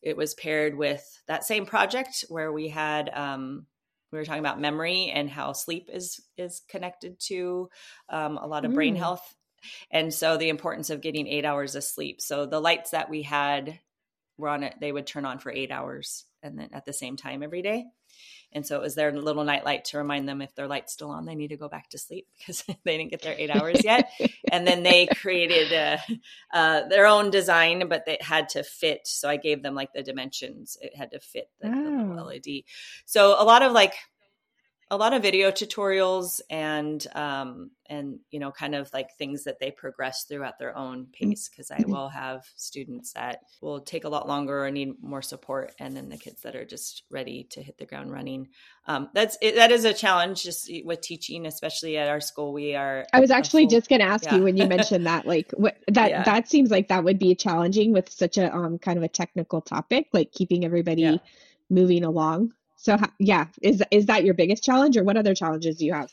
it 0.00 0.16
was 0.16 0.34
paired 0.34 0.76
with 0.76 1.04
that 1.26 1.44
same 1.44 1.66
project 1.66 2.24
where 2.28 2.52
we 2.52 2.68
had 2.68 3.10
um, 3.12 3.66
we 4.12 4.18
were 4.18 4.24
talking 4.24 4.40
about 4.40 4.60
memory 4.60 5.10
and 5.12 5.28
how 5.28 5.52
sleep 5.52 5.90
is 5.92 6.20
is 6.36 6.62
connected 6.68 7.18
to 7.18 7.68
um, 8.08 8.38
a 8.38 8.46
lot 8.46 8.64
of 8.64 8.72
brain 8.72 8.94
mm. 8.94 8.98
health 8.98 9.34
and 9.90 10.12
so 10.12 10.36
the 10.36 10.48
importance 10.48 10.90
of 10.90 11.00
getting 11.00 11.26
eight 11.26 11.44
hours 11.44 11.74
of 11.74 11.84
sleep 11.84 12.20
so 12.20 12.46
the 12.46 12.60
lights 12.60 12.90
that 12.90 13.10
we 13.10 13.22
had 13.22 13.78
were 14.36 14.48
on 14.48 14.62
it 14.62 14.74
they 14.80 14.92
would 14.92 15.06
turn 15.06 15.24
on 15.24 15.38
for 15.38 15.50
eight 15.52 15.70
hours 15.70 16.24
and 16.42 16.58
then 16.58 16.68
at 16.72 16.84
the 16.84 16.92
same 16.92 17.16
time 17.16 17.42
every 17.42 17.62
day 17.62 17.84
and 18.52 18.66
so 18.66 18.76
it 18.76 18.82
was 18.82 18.94
their 18.94 19.12
little 19.12 19.44
night 19.44 19.64
light 19.64 19.84
to 19.86 19.98
remind 19.98 20.28
them 20.28 20.40
if 20.40 20.54
their 20.54 20.66
light's 20.66 20.92
still 20.92 21.10
on, 21.10 21.26
they 21.26 21.34
need 21.34 21.48
to 21.48 21.56
go 21.56 21.68
back 21.68 21.90
to 21.90 21.98
sleep 21.98 22.26
because 22.38 22.62
they 22.84 22.96
didn't 22.96 23.10
get 23.10 23.22
their 23.22 23.36
eight 23.36 23.50
hours 23.50 23.84
yet. 23.84 24.10
and 24.52 24.66
then 24.66 24.82
they 24.82 25.06
created 25.06 25.72
uh, 25.72 25.98
uh, 26.52 26.88
their 26.88 27.06
own 27.06 27.30
design, 27.30 27.88
but 27.88 28.04
it 28.06 28.22
had 28.22 28.48
to 28.50 28.62
fit. 28.62 29.06
So 29.06 29.28
I 29.28 29.36
gave 29.36 29.62
them 29.62 29.74
like 29.74 29.92
the 29.92 30.02
dimensions. 30.02 30.78
It 30.80 30.96
had 30.96 31.10
to 31.10 31.20
fit 31.20 31.50
the, 31.60 31.68
oh. 31.68 32.14
the 32.16 32.24
LED. 32.24 32.62
So 33.04 33.36
a 33.38 33.44
lot 33.44 33.62
of 33.62 33.72
like 33.72 33.94
a 34.90 34.96
lot 34.96 35.12
of 35.12 35.22
video 35.22 35.50
tutorials 35.50 36.40
and 36.50 37.06
um, 37.14 37.70
and 37.86 38.18
you 38.30 38.38
know 38.38 38.50
kind 38.50 38.74
of 38.74 38.90
like 38.92 39.14
things 39.16 39.44
that 39.44 39.58
they 39.60 39.70
progress 39.70 40.24
through 40.24 40.44
at 40.44 40.58
their 40.58 40.76
own 40.76 41.04
mm-hmm. 41.04 41.30
pace 41.30 41.48
because 41.48 41.70
i 41.70 41.82
will 41.86 42.08
have 42.08 42.44
students 42.56 43.12
that 43.12 43.40
will 43.60 43.80
take 43.80 44.04
a 44.04 44.08
lot 44.08 44.28
longer 44.28 44.64
or 44.64 44.70
need 44.70 44.92
more 45.02 45.22
support 45.22 45.72
and 45.78 45.96
then 45.96 46.08
the 46.08 46.16
kids 46.16 46.42
that 46.42 46.54
are 46.54 46.64
just 46.64 47.04
ready 47.10 47.46
to 47.50 47.62
hit 47.62 47.78
the 47.78 47.86
ground 47.86 48.12
running 48.12 48.48
um, 48.86 49.08
that's 49.14 49.36
it, 49.40 49.56
that 49.56 49.70
is 49.70 49.84
a 49.84 49.92
challenge 49.92 50.42
just 50.42 50.70
with 50.84 51.00
teaching 51.00 51.46
especially 51.46 51.96
at 51.96 52.08
our 52.08 52.20
school 52.20 52.52
we 52.52 52.74
are 52.74 53.06
i 53.12 53.20
was 53.20 53.30
actually 53.30 53.64
full, 53.64 53.70
just 53.70 53.88
going 53.88 54.00
to 54.00 54.06
ask 54.06 54.24
yeah. 54.24 54.36
you 54.36 54.42
when 54.42 54.56
you 54.56 54.66
mentioned 54.66 55.06
that 55.06 55.26
like 55.26 55.50
what 55.52 55.76
that 55.88 56.10
yeah. 56.10 56.22
that 56.22 56.48
seems 56.48 56.70
like 56.70 56.88
that 56.88 57.04
would 57.04 57.18
be 57.18 57.34
challenging 57.34 57.92
with 57.92 58.10
such 58.10 58.38
a 58.38 58.54
um, 58.54 58.78
kind 58.78 58.98
of 58.98 59.04
a 59.04 59.08
technical 59.08 59.60
topic 59.60 60.08
like 60.12 60.32
keeping 60.32 60.64
everybody 60.64 61.02
yeah. 61.02 61.16
moving 61.70 62.04
along 62.04 62.52
so 62.78 62.96
yeah, 63.18 63.46
is 63.60 63.82
is 63.90 64.06
that 64.06 64.24
your 64.24 64.34
biggest 64.34 64.62
challenge, 64.62 64.96
or 64.96 65.02
what 65.02 65.16
other 65.16 65.34
challenges 65.34 65.76
do 65.76 65.84
you 65.84 65.92
have? 65.92 66.10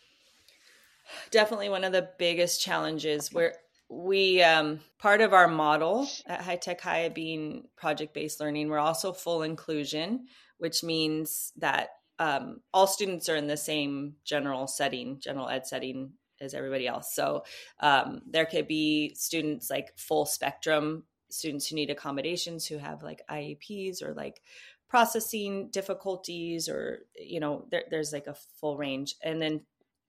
Definitely 1.30 1.70
one 1.70 1.84
of 1.84 1.92
the 1.92 2.10
biggest 2.18 2.60
challenges 2.60 3.32
where 3.32 3.54
we 3.88 4.42
um, 4.42 4.80
part 4.98 5.22
of 5.22 5.32
our 5.32 5.48
model 5.48 6.10
at 6.26 6.42
High 6.42 6.56
Tech 6.56 6.82
High 6.82 7.10
being 7.10 7.68
project 7.78 8.16
based 8.16 8.40
learning, 8.40 8.68
we're 8.70 8.80
also 8.80 9.14
full 9.14 9.44
inclusion, 9.44 10.26
which 10.58 10.84
means 10.84 11.54
that 11.58 11.90
um, 12.18 12.62
all 12.74 12.88
students 12.88 13.30
are 13.30 13.36
in 13.36 13.46
the 13.46 13.58
same 13.58 14.16
general 14.24 14.66
setting, 14.66 15.20
general 15.20 15.48
ed 15.48 15.68
setting 15.68 16.14
as 16.42 16.56
everybody 16.56 16.88
else. 16.88 17.14
So 17.14 17.44
um, 17.80 18.22
there 18.28 18.46
could 18.46 18.68
be 18.68 19.14
students 19.14 19.70
like 19.70 19.96
full 19.98 20.26
spectrum 20.26 21.04
students 21.30 21.68
who 21.68 21.76
need 21.76 21.90
accommodations 21.90 22.66
who 22.66 22.78
have 22.78 23.04
like 23.04 23.22
IEPs 23.30 24.02
or 24.02 24.14
like 24.14 24.42
processing 24.90 25.70
difficulties 25.72 26.70
or 26.70 27.00
you 27.20 27.40
know 27.40 27.66
there, 27.72 27.84
there's 27.90 28.14
like 28.14 28.28
a 28.28 28.38
full 28.60 28.78
range. 28.78 29.16
And 29.24 29.42
then 29.42 29.62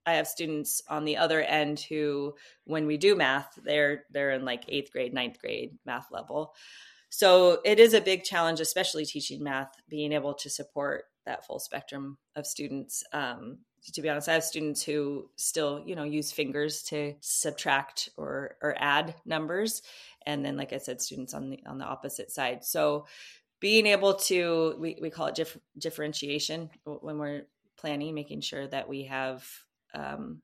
i 0.05 0.13
have 0.13 0.27
students 0.27 0.81
on 0.89 1.03
the 1.03 1.17
other 1.17 1.41
end 1.41 1.79
who 1.79 2.33
when 2.63 2.87
we 2.87 2.95
do 2.95 3.13
math 3.13 3.59
they're 3.65 4.05
they're 4.09 4.31
in 4.31 4.45
like 4.45 4.63
eighth 4.69 4.91
grade 4.91 5.13
ninth 5.13 5.39
grade 5.39 5.77
math 5.85 6.07
level. 6.11 6.53
So 7.09 7.59
it 7.63 7.79
is 7.79 7.93
a 7.93 8.01
big 8.01 8.23
challenge 8.23 8.59
especially 8.59 9.05
teaching 9.05 9.43
math 9.43 9.71
being 9.89 10.11
able 10.11 10.33
to 10.35 10.49
support 10.49 11.05
that 11.25 11.45
full 11.45 11.59
spectrum 11.59 12.17
of 12.35 12.45
students. 12.47 13.03
Um, 13.13 13.59
to 13.93 14.01
be 14.01 14.09
honest 14.09 14.27
i 14.27 14.33
have 14.33 14.43
students 14.43 14.83
who 14.83 15.29
still 15.37 15.81
you 15.85 15.95
know 15.95 16.03
use 16.03 16.31
fingers 16.31 16.83
to 16.83 17.15
subtract 17.21 18.09
or 18.17 18.57
or 18.61 18.75
add 18.77 19.15
numbers. 19.25 19.81
And 20.25 20.45
then 20.45 20.57
like 20.57 20.73
i 20.73 20.77
said 20.77 21.01
students 21.01 21.33
on 21.33 21.49
the 21.49 21.59
on 21.65 21.77
the 21.77 21.85
opposite 21.85 22.31
side. 22.31 22.63
So 22.63 23.05
being 23.59 23.87
able 23.87 24.15
to 24.15 24.75
we, 24.79 24.97
we 25.01 25.09
call 25.09 25.27
it 25.27 25.35
dif- 25.35 25.57
differentiation 25.77 26.69
when 26.83 27.17
we're 27.17 27.43
planning 27.77 28.13
making 28.15 28.41
sure 28.41 28.67
that 28.67 28.89
we 28.89 29.03
have 29.03 29.47
um, 29.93 30.41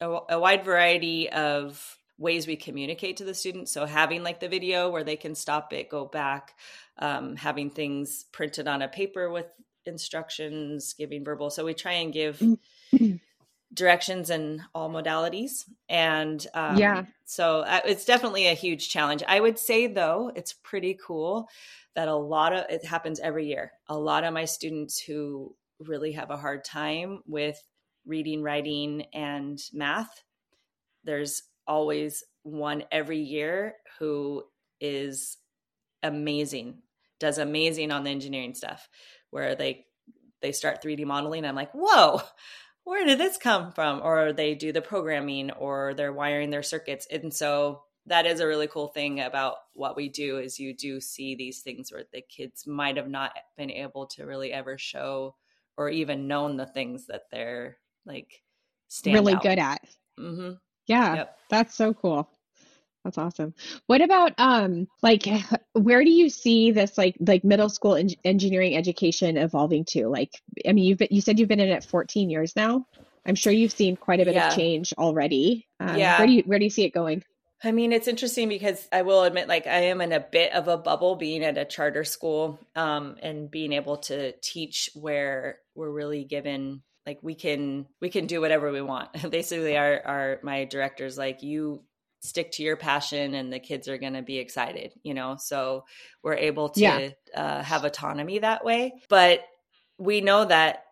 a, 0.00 0.18
a, 0.30 0.40
wide 0.40 0.64
variety 0.64 1.30
of 1.30 1.96
ways 2.18 2.46
we 2.46 2.56
communicate 2.56 3.18
to 3.18 3.24
the 3.24 3.34
students 3.34 3.72
so 3.72 3.86
having 3.86 4.22
like 4.22 4.40
the 4.40 4.48
video 4.48 4.90
where 4.90 5.04
they 5.04 5.16
can 5.16 5.34
stop 5.34 5.72
it 5.72 5.88
go 5.88 6.04
back 6.04 6.54
um, 6.98 7.36
having 7.36 7.70
things 7.70 8.24
printed 8.32 8.68
on 8.68 8.82
a 8.82 8.88
paper 8.88 9.30
with 9.30 9.46
instructions 9.86 10.94
giving 10.94 11.24
verbal. 11.24 11.50
So 11.50 11.64
we 11.64 11.74
try 11.74 11.92
and 11.92 12.12
give 12.12 12.42
directions 13.74 14.30
in 14.30 14.62
all 14.74 14.90
modalities. 14.90 15.64
And 15.88 16.44
um, 16.54 16.76
yeah. 16.76 17.04
so 17.24 17.60
uh, 17.60 17.80
it's 17.84 18.04
definitely 18.04 18.46
a 18.46 18.54
huge 18.54 18.88
challenge. 18.88 19.22
I 19.26 19.40
would 19.40 19.58
say 19.58 19.86
though 19.86 20.32
it's 20.34 20.52
pretty 20.52 20.98
cool 21.04 21.48
that 21.96 22.08
a 22.08 22.14
lot 22.14 22.52
of 22.52 22.64
it 22.70 22.84
happens 22.84 23.20
every 23.20 23.46
year. 23.46 23.72
A 23.88 23.98
lot 23.98 24.24
of 24.24 24.34
my 24.34 24.44
students 24.44 25.00
who 25.00 25.54
really 25.78 26.12
have 26.12 26.30
a 26.30 26.36
hard 26.36 26.64
time 26.64 27.22
with 27.26 27.60
reading, 28.06 28.42
writing, 28.42 29.04
and 29.12 29.58
math, 29.72 30.22
there's 31.04 31.42
always 31.66 32.24
one 32.42 32.84
every 32.90 33.18
year 33.18 33.74
who 33.98 34.42
is 34.80 35.36
amazing, 36.02 36.78
does 37.18 37.38
amazing 37.38 37.90
on 37.90 38.04
the 38.04 38.10
engineering 38.10 38.54
stuff, 38.54 38.88
where 39.30 39.54
they 39.54 39.86
they 40.42 40.52
start 40.52 40.82
3D 40.82 41.04
modeling. 41.04 41.44
I'm 41.44 41.54
like, 41.54 41.72
whoa, 41.72 42.22
where 42.84 43.04
did 43.04 43.18
this 43.18 43.36
come 43.36 43.72
from? 43.72 44.00
Or 44.02 44.32
they 44.32 44.54
do 44.54 44.72
the 44.72 44.82
programming 44.82 45.50
or 45.50 45.94
they're 45.94 46.12
wiring 46.12 46.50
their 46.50 46.62
circuits. 46.62 47.06
And 47.10 47.32
so 47.32 47.82
that 48.10 48.26
is 48.26 48.40
a 48.40 48.46
really 48.46 48.66
cool 48.66 48.88
thing 48.88 49.20
about 49.20 49.58
what 49.72 49.96
we 49.96 50.08
do 50.08 50.38
is 50.38 50.58
you 50.58 50.74
do 50.74 51.00
see 51.00 51.36
these 51.36 51.60
things 51.60 51.92
where 51.92 52.02
the 52.12 52.20
kids 52.20 52.66
might 52.66 52.96
have 52.96 53.08
not 53.08 53.32
been 53.56 53.70
able 53.70 54.04
to 54.04 54.26
really 54.26 54.52
ever 54.52 54.76
show 54.76 55.36
or 55.76 55.88
even 55.88 56.26
known 56.26 56.56
the 56.56 56.66
things 56.66 57.06
that 57.06 57.22
they're 57.30 57.78
like 58.04 58.42
really 59.06 59.34
out. 59.34 59.42
good 59.42 59.60
at. 59.60 59.80
Mm-hmm. 60.18 60.54
Yeah, 60.88 61.14
yep. 61.14 61.38
that's 61.48 61.76
so 61.76 61.94
cool. 61.94 62.28
That's 63.04 63.16
awesome. 63.16 63.54
What 63.86 64.02
about 64.02 64.32
um 64.38 64.88
like 65.02 65.26
where 65.74 66.02
do 66.02 66.10
you 66.10 66.28
see 66.28 66.72
this 66.72 66.98
like 66.98 67.14
like 67.20 67.44
middle 67.44 67.68
school 67.68 67.94
en- 67.94 68.10
engineering 68.24 68.76
education 68.76 69.36
evolving 69.36 69.84
to? 69.90 70.08
Like 70.08 70.32
I 70.68 70.72
mean 70.72 70.84
you've 70.84 70.98
been, 70.98 71.08
you 71.12 71.20
said 71.20 71.38
you've 71.38 71.48
been 71.48 71.60
in 71.60 71.68
it 71.68 71.84
14 71.84 72.28
years 72.28 72.56
now. 72.56 72.86
I'm 73.24 73.36
sure 73.36 73.52
you've 73.52 73.72
seen 73.72 73.96
quite 73.96 74.20
a 74.20 74.24
bit 74.24 74.34
yeah. 74.34 74.48
of 74.48 74.56
change 74.56 74.92
already. 74.98 75.68
Um, 75.78 75.96
yeah. 75.96 76.18
Where 76.18 76.26
do 76.26 76.32
you 76.32 76.42
where 76.42 76.58
do 76.58 76.64
you 76.64 76.70
see 76.70 76.84
it 76.84 76.92
going? 76.92 77.22
I 77.62 77.72
mean, 77.72 77.92
it's 77.92 78.08
interesting 78.08 78.48
because 78.48 78.88
I 78.90 79.02
will 79.02 79.22
admit, 79.24 79.48
like, 79.48 79.66
I 79.66 79.84
am 79.84 80.00
in 80.00 80.12
a 80.12 80.20
bit 80.20 80.52
of 80.52 80.68
a 80.68 80.78
bubble 80.78 81.16
being 81.16 81.44
at 81.44 81.58
a 81.58 81.64
charter 81.64 82.04
school 82.04 82.58
um, 82.74 83.16
and 83.22 83.50
being 83.50 83.72
able 83.72 83.98
to 83.98 84.32
teach 84.40 84.90
where 84.94 85.58
we're 85.74 85.90
really 85.90 86.24
given 86.24 86.82
like 87.06 87.18
we 87.22 87.34
can 87.34 87.86
we 88.00 88.10
can 88.10 88.26
do 88.26 88.42
whatever 88.42 88.70
we 88.70 88.82
want 88.82 89.08
basically 89.30 89.76
our 89.76 90.02
our 90.04 90.40
my 90.42 90.64
directors 90.64 91.16
like 91.16 91.42
you 91.42 91.82
stick 92.20 92.52
to 92.52 92.62
your 92.62 92.76
passion 92.76 93.34
and 93.34 93.50
the 93.50 93.58
kids 93.58 93.88
are 93.88 93.96
going 93.96 94.12
to 94.12 94.22
be 94.22 94.36
excited 94.36 94.92
you 95.02 95.14
know 95.14 95.36
so 95.38 95.84
we're 96.22 96.34
able 96.34 96.68
to 96.68 96.80
yeah. 96.80 97.08
uh, 97.34 97.62
have 97.62 97.84
autonomy 97.84 98.38
that 98.38 98.64
way 98.64 98.92
but 99.08 99.40
we 99.96 100.20
know 100.20 100.44
that 100.44 100.84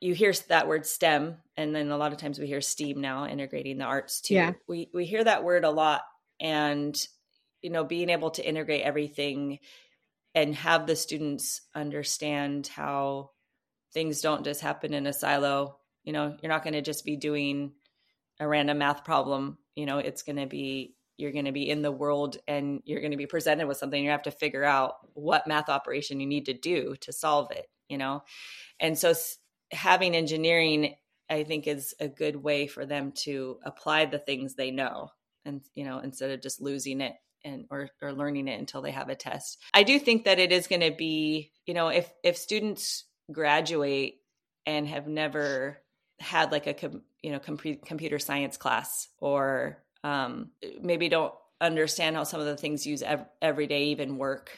you 0.00 0.14
hear 0.14 0.32
that 0.48 0.66
word 0.66 0.86
STEM, 0.86 1.36
and 1.56 1.74
then 1.74 1.90
a 1.90 1.96
lot 1.96 2.12
of 2.12 2.18
times 2.18 2.38
we 2.38 2.46
hear 2.46 2.62
STEAM 2.62 3.00
now, 3.00 3.26
integrating 3.26 3.78
the 3.78 3.84
arts 3.84 4.20
too. 4.20 4.34
Yeah. 4.34 4.52
We 4.66 4.88
we 4.94 5.04
hear 5.04 5.22
that 5.22 5.44
word 5.44 5.64
a 5.64 5.70
lot, 5.70 6.02
and 6.40 7.06
you 7.62 7.70
know, 7.70 7.84
being 7.84 8.08
able 8.08 8.30
to 8.30 8.46
integrate 8.46 8.82
everything 8.82 9.58
and 10.34 10.54
have 10.54 10.86
the 10.86 10.96
students 10.96 11.62
understand 11.74 12.66
how 12.68 13.30
things 13.92 14.20
don't 14.20 14.44
just 14.44 14.60
happen 14.60 14.94
in 14.94 15.06
a 15.06 15.12
silo. 15.12 15.76
You 16.04 16.12
know, 16.12 16.36
you're 16.40 16.50
not 16.50 16.62
going 16.62 16.74
to 16.74 16.82
just 16.82 17.04
be 17.04 17.16
doing 17.16 17.72
a 18.38 18.48
random 18.48 18.78
math 18.78 19.04
problem. 19.04 19.58
You 19.74 19.86
know, 19.86 19.98
it's 19.98 20.22
going 20.22 20.36
to 20.36 20.46
be 20.46 20.94
you're 21.16 21.32
going 21.32 21.44
to 21.44 21.52
be 21.52 21.68
in 21.68 21.82
the 21.82 21.92
world 21.92 22.38
and 22.48 22.80
you're 22.86 23.00
going 23.00 23.10
to 23.10 23.16
be 23.18 23.26
presented 23.26 23.66
with 23.66 23.76
something. 23.76 24.02
You 24.02 24.10
have 24.10 24.22
to 24.22 24.30
figure 24.30 24.64
out 24.64 24.94
what 25.12 25.46
math 25.46 25.68
operation 25.68 26.18
you 26.18 26.26
need 26.26 26.46
to 26.46 26.54
do 26.54 26.94
to 27.00 27.12
solve 27.12 27.50
it. 27.50 27.66
You 27.88 27.98
know, 27.98 28.22
and 28.78 28.96
so 28.96 29.12
having 29.72 30.16
engineering 30.16 30.94
i 31.28 31.44
think 31.44 31.66
is 31.68 31.94
a 32.00 32.08
good 32.08 32.36
way 32.36 32.66
for 32.66 32.84
them 32.84 33.12
to 33.12 33.58
apply 33.64 34.04
the 34.04 34.18
things 34.18 34.54
they 34.54 34.70
know 34.70 35.10
and 35.44 35.60
you 35.74 35.84
know 35.84 35.98
instead 35.98 36.30
of 36.30 36.42
just 36.42 36.60
losing 36.60 37.00
it 37.00 37.14
and 37.44 37.66
or, 37.70 37.88
or 38.02 38.12
learning 38.12 38.48
it 38.48 38.58
until 38.58 38.82
they 38.82 38.90
have 38.90 39.08
a 39.08 39.14
test. 39.14 39.58
I 39.72 39.82
do 39.82 39.98
think 39.98 40.24
that 40.24 40.38
it 40.38 40.52
is 40.52 40.66
going 40.66 40.82
to 40.82 40.90
be 40.90 41.52
you 41.66 41.74
know 41.74 41.88
if 41.88 42.10
if 42.22 42.36
students 42.36 43.04
graduate 43.30 44.16
and 44.66 44.86
have 44.88 45.06
never 45.06 45.78
had 46.18 46.52
like 46.52 46.66
a 46.66 46.90
you 47.22 47.32
know 47.32 47.38
com- 47.38 47.78
computer 47.84 48.18
science 48.18 48.56
class 48.56 49.08
or 49.18 49.82
um, 50.04 50.50
maybe 50.80 51.08
don't 51.08 51.34
understand 51.60 52.16
how 52.16 52.24
some 52.24 52.40
of 52.40 52.46
the 52.46 52.56
things 52.56 52.86
used 52.86 53.02
ev- 53.02 53.26
every 53.42 53.66
day 53.66 53.84
even 53.84 54.16
work 54.16 54.50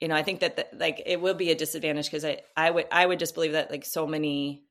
you 0.00 0.06
know, 0.06 0.14
I 0.14 0.22
think 0.22 0.40
that 0.40 0.56
the, 0.56 0.66
like 0.76 1.02
it 1.06 1.20
will 1.20 1.34
be 1.34 1.50
a 1.50 1.54
disadvantage 1.54 2.06
because 2.06 2.24
I 2.24 2.38
I 2.56 2.70
would 2.70 2.86
I 2.92 3.04
would 3.04 3.18
just 3.18 3.34
believe 3.34 3.52
that 3.52 3.70
like 3.70 3.84
so 3.84 4.06
many 4.06 4.64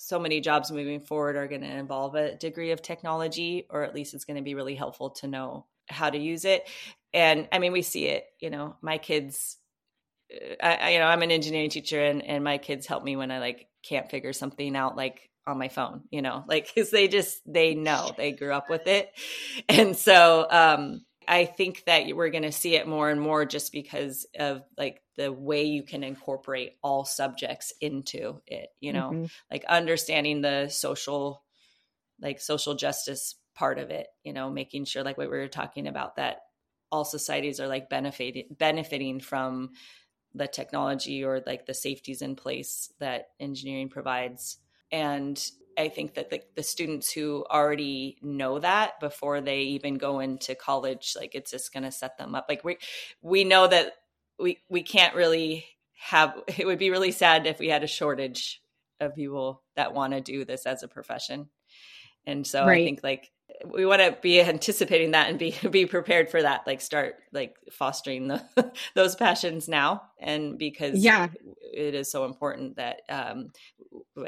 so 0.00 0.16
many 0.16 0.40
jobs 0.40 0.70
moving 0.70 1.00
forward 1.00 1.34
are 1.34 1.48
going 1.48 1.62
to 1.62 1.66
involve 1.66 2.14
a 2.14 2.36
degree 2.36 2.70
of 2.70 2.80
technology 2.80 3.66
or 3.68 3.82
at 3.82 3.96
least 3.96 4.14
it's 4.14 4.24
going 4.24 4.36
to 4.36 4.42
be 4.42 4.54
really 4.54 4.76
helpful 4.76 5.10
to 5.10 5.26
know 5.26 5.66
how 5.88 6.08
to 6.08 6.16
use 6.16 6.44
it. 6.44 6.68
And 7.12 7.48
I 7.50 7.58
mean, 7.58 7.72
we 7.72 7.82
see 7.82 8.06
it, 8.06 8.24
you 8.38 8.48
know, 8.48 8.76
my 8.80 8.98
kids 8.98 9.56
I, 10.62 10.90
you 10.92 10.98
know, 11.00 11.06
I'm 11.06 11.22
an 11.22 11.32
engineering 11.32 11.70
teacher 11.70 12.00
and, 12.00 12.22
and 12.22 12.44
my 12.44 12.58
kids 12.58 12.86
help 12.86 13.02
me 13.02 13.16
when 13.16 13.32
I 13.32 13.40
like 13.40 13.66
can't 13.82 14.08
figure 14.08 14.32
something 14.32 14.76
out, 14.76 14.96
like 14.96 15.30
on 15.46 15.58
my 15.58 15.68
phone, 15.68 16.02
you 16.10 16.22
know, 16.22 16.44
like, 16.48 16.72
cause 16.74 16.90
they 16.90 17.08
just, 17.08 17.40
they 17.44 17.74
know 17.74 18.12
they 18.16 18.30
grew 18.32 18.52
up 18.52 18.70
with 18.70 18.86
it. 18.86 19.10
And 19.68 19.96
so, 19.96 20.46
um, 20.48 21.00
I 21.28 21.44
think 21.44 21.84
that 21.84 22.06
we're 22.16 22.30
going 22.30 22.44
to 22.44 22.52
see 22.52 22.74
it 22.74 22.88
more 22.88 23.10
and 23.10 23.20
more 23.20 23.44
just 23.44 23.70
because 23.70 24.26
of 24.38 24.62
like 24.78 25.02
the 25.16 25.30
way 25.30 25.64
you 25.64 25.82
can 25.82 26.02
incorporate 26.02 26.72
all 26.82 27.04
subjects 27.04 27.72
into 27.80 28.40
it, 28.46 28.70
you 28.80 28.94
know, 28.94 29.10
mm-hmm. 29.10 29.26
like 29.50 29.64
understanding 29.66 30.40
the 30.40 30.68
social, 30.68 31.44
like 32.20 32.40
social 32.40 32.74
justice 32.74 33.34
part 33.54 33.78
of 33.78 33.90
it, 33.90 34.06
you 34.24 34.32
know, 34.32 34.48
making 34.48 34.86
sure 34.86 35.02
like 35.04 35.18
what 35.18 35.30
we 35.30 35.36
were 35.36 35.48
talking 35.48 35.86
about 35.86 36.16
that 36.16 36.38
all 36.90 37.04
societies 37.04 37.60
are 37.60 37.68
like 37.68 37.90
benefiting 37.90 38.44
benefiting 38.56 39.20
from 39.20 39.70
the 40.34 40.46
technology 40.46 41.24
or 41.24 41.42
like 41.46 41.66
the 41.66 41.74
safeties 41.74 42.22
in 42.22 42.36
place 42.36 42.92
that 43.00 43.28
engineering 43.40 43.88
provides 43.88 44.58
and 44.90 45.50
i 45.78 45.88
think 45.88 46.14
that 46.14 46.30
the, 46.30 46.42
the 46.56 46.62
students 46.62 47.10
who 47.10 47.44
already 47.50 48.18
know 48.22 48.58
that 48.58 48.98
before 49.00 49.40
they 49.40 49.60
even 49.60 49.96
go 49.96 50.20
into 50.20 50.54
college 50.54 51.14
like 51.18 51.34
it's 51.34 51.50
just 51.50 51.72
going 51.72 51.82
to 51.82 51.92
set 51.92 52.18
them 52.18 52.34
up. 52.34 52.46
Like 52.48 52.64
we 52.64 52.78
we 53.22 53.44
know 53.44 53.66
that 53.66 53.92
we 54.38 54.58
we 54.68 54.82
can't 54.82 55.14
really 55.14 55.66
have 55.94 56.34
it 56.58 56.66
would 56.66 56.78
be 56.78 56.90
really 56.90 57.12
sad 57.12 57.46
if 57.46 57.58
we 57.58 57.68
had 57.68 57.84
a 57.84 57.88
shortage 57.88 58.62
of 59.00 59.14
people 59.14 59.62
that 59.76 59.94
want 59.94 60.12
to 60.12 60.20
do 60.20 60.44
this 60.44 60.66
as 60.66 60.82
a 60.82 60.88
profession. 60.88 61.48
And 62.26 62.46
so 62.46 62.66
right. 62.66 62.80
i 62.80 62.84
think 62.84 63.00
like 63.02 63.30
we 63.64 63.86
want 63.86 64.02
to 64.02 64.16
be 64.20 64.40
anticipating 64.42 65.12
that 65.12 65.28
and 65.28 65.38
be 65.38 65.54
be 65.70 65.86
prepared 65.86 66.30
for 66.30 66.42
that 66.42 66.66
like 66.66 66.80
start 66.80 67.16
like 67.32 67.56
fostering 67.72 68.28
the 68.28 68.72
those 68.94 69.16
passions 69.16 69.68
now. 69.68 70.02
And 70.20 70.58
because 70.58 70.98
yeah. 70.98 71.28
it 71.72 71.94
is 71.94 72.10
so 72.10 72.24
important 72.24 72.76
that 72.76 73.02
um 73.08 73.50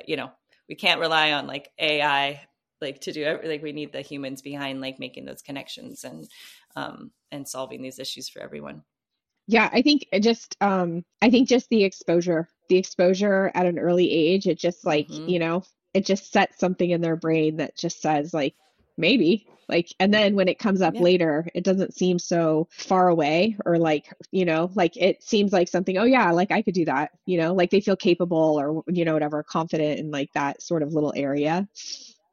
you 0.07 0.17
know 0.17 0.31
we 0.71 0.77
can't 0.77 1.01
rely 1.01 1.33
on 1.33 1.47
like 1.47 1.71
ai 1.79 2.41
like 2.81 3.01
to 3.01 3.13
do 3.13 3.25
everything 3.25 3.51
like 3.51 3.63
we 3.63 3.73
need 3.73 3.93
the 3.93 4.01
humans 4.01 4.41
behind 4.41 4.81
like 4.81 4.99
making 4.99 5.27
those 5.27 5.43
connections 5.43 6.05
and 6.05 6.27
um 6.77 7.11
and 7.31 7.47
solving 7.47 7.83
these 7.83 7.99
issues 7.99 8.29
for 8.31 8.41
everyone 8.41 8.83
yeah 9.49 9.69
i 9.73 9.83
think 9.83 10.07
just 10.21 10.57
um 10.63 11.05
i 11.21 11.29
think 11.29 11.49
just 11.49 11.69
the 11.69 11.85
exposure 11.85 12.49
the 12.71 12.77
exposure 12.77 13.51
at 13.55 13.67
an 13.67 13.79
early 13.79 14.11
age 14.11 14.47
it 14.47 14.59
just 14.59 14.87
like 14.87 15.09
mm-hmm. 15.09 15.29
you 15.29 15.39
know 15.39 15.63
it 15.93 16.07
just 16.07 16.33
sets 16.33 16.59
something 16.59 16.91
in 16.91 17.01
their 17.01 17.17
brain 17.17 17.57
that 17.57 17.77
just 17.77 18.01
says 18.01 18.33
like 18.33 18.55
maybe. 19.01 19.47
Like 19.69 19.95
and 20.01 20.13
then 20.13 20.35
when 20.35 20.49
it 20.49 20.59
comes 20.59 20.83
up 20.83 20.95
yeah. 20.95 21.01
later 21.01 21.47
it 21.55 21.63
doesn't 21.63 21.95
seem 21.95 22.19
so 22.19 22.67
far 22.73 23.09
away 23.09 23.57
or 23.65 23.79
like 23.79 24.13
you 24.33 24.45
know 24.45 24.69
like 24.75 24.97
it 24.97 25.23
seems 25.23 25.53
like 25.53 25.69
something 25.69 25.97
oh 25.97 26.03
yeah 26.03 26.33
like 26.33 26.51
i 26.51 26.61
could 26.61 26.75
do 26.75 26.85
that 26.87 27.13
you 27.25 27.39
know 27.39 27.55
like 27.55 27.71
they 27.71 27.81
feel 27.81 27.95
capable 27.95 28.61
or 28.61 28.83
you 28.89 29.05
know 29.05 29.15
whatever 29.15 29.45
confident 29.45 30.01
in 30.01 30.11
like 30.11 30.33
that 30.33 30.61
sort 30.61 30.83
of 30.83 30.93
little 30.93 31.13
area. 31.15 31.69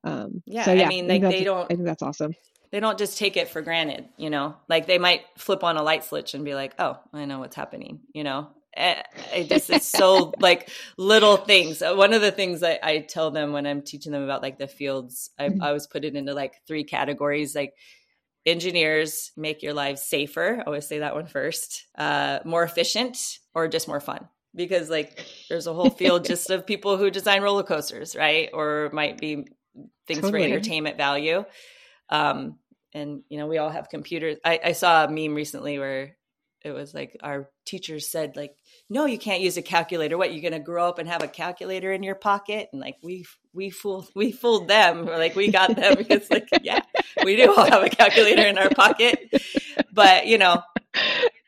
Um 0.03 0.41
yeah, 0.47 0.65
so, 0.65 0.73
yeah 0.73 0.85
i 0.85 0.89
mean 0.89 1.07
like 1.07 1.23
I 1.23 1.29
they 1.29 1.43
don't 1.43 1.65
i 1.65 1.75
think 1.75 1.85
that's 1.85 2.01
awesome. 2.01 2.33
they 2.71 2.79
don't 2.79 2.97
just 2.97 3.19
take 3.19 3.37
it 3.37 3.49
for 3.49 3.61
granted 3.61 4.09
you 4.17 4.31
know? 4.31 4.55
Like 4.67 4.87
they 4.87 4.97
might 4.97 5.21
flip 5.37 5.63
on 5.63 5.77
a 5.77 5.83
light 5.83 6.03
switch 6.03 6.33
and 6.33 6.43
be 6.43 6.55
like 6.55 6.73
oh 6.79 6.97
i 7.13 7.25
know 7.25 7.37
what's 7.37 7.55
happening 7.55 7.99
you 8.13 8.23
know 8.23 8.49
it 8.77 9.49
just 9.49 9.69
is 9.69 9.85
so 9.85 10.33
like 10.39 10.69
little 10.97 11.37
things. 11.37 11.81
Uh, 11.81 11.95
one 11.95 12.13
of 12.13 12.21
the 12.21 12.31
things 12.31 12.63
I, 12.63 12.79
I, 12.81 12.99
tell 12.99 13.31
them 13.31 13.51
when 13.51 13.65
I'm 13.65 13.81
teaching 13.81 14.11
them 14.11 14.23
about 14.23 14.41
like 14.41 14.57
the 14.57 14.67
fields, 14.67 15.31
I, 15.37 15.49
mm-hmm. 15.49 15.61
I 15.61 15.67
always 15.67 15.87
put 15.87 16.05
it 16.05 16.15
into 16.15 16.33
like 16.33 16.53
three 16.67 16.83
categories. 16.83 17.55
Like 17.55 17.73
engineers 18.45 19.31
make 19.35 19.63
your 19.63 19.73
lives 19.73 20.03
safer. 20.03 20.57
I 20.59 20.63
always 20.63 20.87
say 20.87 20.99
that 20.99 21.15
one 21.15 21.25
first. 21.25 21.85
Uh, 21.97 22.39
more 22.45 22.63
efficient 22.63 23.17
or 23.53 23.67
just 23.67 23.87
more 23.87 23.99
fun. 23.99 24.27
Because 24.55 24.89
like 24.89 25.25
there's 25.49 25.67
a 25.67 25.73
whole 25.73 25.89
field 25.89 26.25
just 26.27 26.49
of 26.49 26.65
people 26.65 26.97
who 26.97 27.09
design 27.11 27.41
roller 27.41 27.63
coasters, 27.63 28.15
right? 28.15 28.49
Or 28.53 28.89
might 28.93 29.19
be 29.19 29.47
things 30.07 30.21
totally. 30.21 30.43
for 30.43 30.47
entertainment 30.47 30.97
value. 30.97 31.43
Um, 32.09 32.57
and 32.93 33.21
you 33.29 33.37
know 33.37 33.47
we 33.47 33.57
all 33.57 33.69
have 33.69 33.89
computers. 33.89 34.37
I, 34.43 34.59
I 34.63 34.71
saw 34.71 35.05
a 35.05 35.11
meme 35.11 35.35
recently 35.35 35.77
where 35.77 36.15
it 36.63 36.71
was 36.71 36.93
like 36.93 37.17
our 37.21 37.49
teachers 37.65 38.07
said 38.07 38.35
like 38.35 38.55
no 38.89 39.05
you 39.05 39.17
can't 39.17 39.41
use 39.41 39.57
a 39.57 39.61
calculator. 39.61 40.17
What 40.17 40.33
you're 40.33 40.41
going 40.41 40.53
to 40.53 40.59
grow 40.59 40.87
up 40.87 40.99
and 40.99 41.07
have 41.07 41.23
a 41.23 41.27
calculator 41.27 41.91
in 41.91 42.03
your 42.03 42.15
pocket? 42.15 42.69
And 42.71 42.81
like 42.81 42.97
we 43.03 43.25
we 43.53 43.69
fooled 43.69 44.09
we 44.15 44.31
fooled 44.31 44.67
them. 44.67 45.05
We're 45.05 45.17
like 45.17 45.35
we 45.35 45.51
got 45.51 45.75
them. 45.75 45.97
It's 46.09 46.31
like 46.31 46.49
yeah 46.63 46.81
we 47.23 47.35
do 47.35 47.53
all 47.53 47.69
have 47.69 47.83
a 47.83 47.89
calculator 47.89 48.47
in 48.47 48.57
our 48.57 48.69
pocket. 48.69 49.33
But 49.91 50.27
you 50.27 50.37
know 50.37 50.61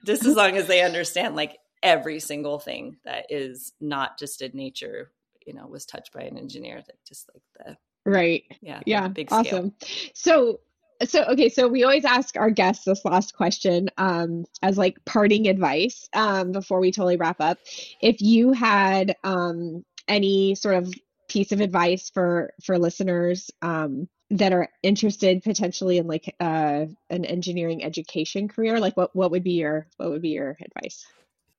just 0.05 0.25
as 0.25 0.35
long 0.35 0.55
as 0.57 0.67
they 0.67 0.81
understand 0.81 1.35
like 1.35 1.57
every 1.81 2.19
single 2.19 2.59
thing 2.59 2.97
that 3.05 3.25
is 3.29 3.73
not 3.79 4.19
just 4.19 4.41
in 4.41 4.51
nature 4.53 5.11
you 5.45 5.53
know 5.53 5.65
was 5.67 5.85
touched 5.85 6.13
by 6.13 6.21
an 6.21 6.37
engineer 6.37 6.75
like 6.75 6.99
just 7.07 7.29
like 7.33 7.43
the 7.65 7.77
right. 8.09 8.43
Yeah 8.61 8.81
yeah 8.85 9.07
big 9.07 9.29
awesome. 9.31 9.73
So 10.13 10.59
so 11.05 11.23
okay 11.25 11.49
so 11.49 11.67
we 11.67 11.83
always 11.83 12.05
ask 12.05 12.35
our 12.37 12.49
guests 12.49 12.85
this 12.85 13.05
last 13.05 13.35
question 13.35 13.89
um, 13.97 14.45
as 14.61 14.77
like 14.77 14.97
parting 15.05 15.47
advice 15.47 16.09
um, 16.13 16.51
before 16.51 16.79
we 16.79 16.91
totally 16.91 17.17
wrap 17.17 17.39
up. 17.39 17.57
If 18.01 18.21
you 18.21 18.51
had 18.51 19.15
um, 19.23 19.85
any 20.07 20.55
sort 20.55 20.75
of 20.75 20.93
piece 21.29 21.51
of 21.51 21.61
advice 21.61 22.09
for 22.09 22.53
for 22.63 22.77
listeners 22.77 23.49
um, 23.61 24.09
that 24.31 24.51
are 24.51 24.69
interested 24.83 25.41
potentially 25.43 25.97
in 25.97 26.07
like 26.07 26.35
uh, 26.39 26.85
an 27.09 27.25
engineering 27.25 27.83
education 27.83 28.47
career 28.47 28.79
like 28.79 28.97
what 28.97 29.15
what 29.15 29.31
would 29.31 29.43
be 29.43 29.53
your 29.53 29.87
what 29.97 30.09
would 30.09 30.21
be 30.21 30.29
your 30.29 30.57
advice? 30.61 31.05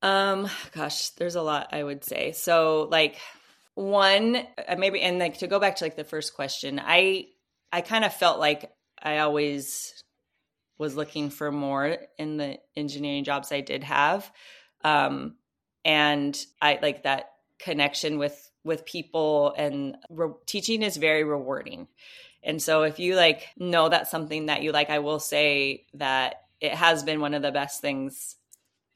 Um 0.03 0.49
gosh 0.72 1.11
there's 1.11 1.34
a 1.34 1.43
lot 1.43 1.68
i 1.72 1.82
would 1.82 2.05
say. 2.05 2.32
So 2.32 2.88
like 2.91 3.18
one 3.74 4.36
uh, 4.36 4.76
maybe 4.76 5.01
and 5.01 5.18
like 5.18 5.38
to 5.38 5.47
go 5.47 5.59
back 5.59 5.76
to 5.76 5.84
like 5.84 5.97
the 5.97 6.05
first 6.05 6.34
question 6.34 6.80
i 6.84 7.26
i 7.72 7.80
kind 7.80 8.05
of 8.05 8.12
felt 8.12 8.38
like 8.38 8.70
I 9.03 9.18
always 9.18 10.03
was 10.78 10.96
looking 10.96 11.30
for 11.30 11.53
more 11.53 11.98
in 12.18 12.38
the 12.38 12.59
engineering 12.74 13.24
jobs 13.24 13.53
I 13.53 13.61
did 13.61 13.84
have. 13.84 14.30
Um, 14.82 15.36
and 15.84 16.38
I 16.61 16.78
like 16.80 17.03
that 17.05 17.32
connection 17.59 18.18
with 18.18 18.51
with 18.64 18.84
people 18.84 19.55
and 19.57 19.96
re- 20.11 20.32
teaching 20.46 20.82
is 20.82 20.96
very 20.96 21.24
rewarding. 21.24 21.88
And 22.42 22.61
so 22.62 22.82
if 22.82 22.98
you 22.98 23.14
like 23.14 23.48
know 23.57 23.88
that's 23.88 24.11
something 24.11 24.46
that 24.46 24.62
you 24.62 24.72
like, 24.72 24.90
I 24.90 24.98
will 24.98 25.20
say 25.20 25.86
that 25.94 26.36
it 26.61 26.72
has 26.72 27.03
been 27.03 27.20
one 27.20 27.34
of 27.34 27.42
the 27.42 27.53
best 27.53 27.80
things 27.80 28.36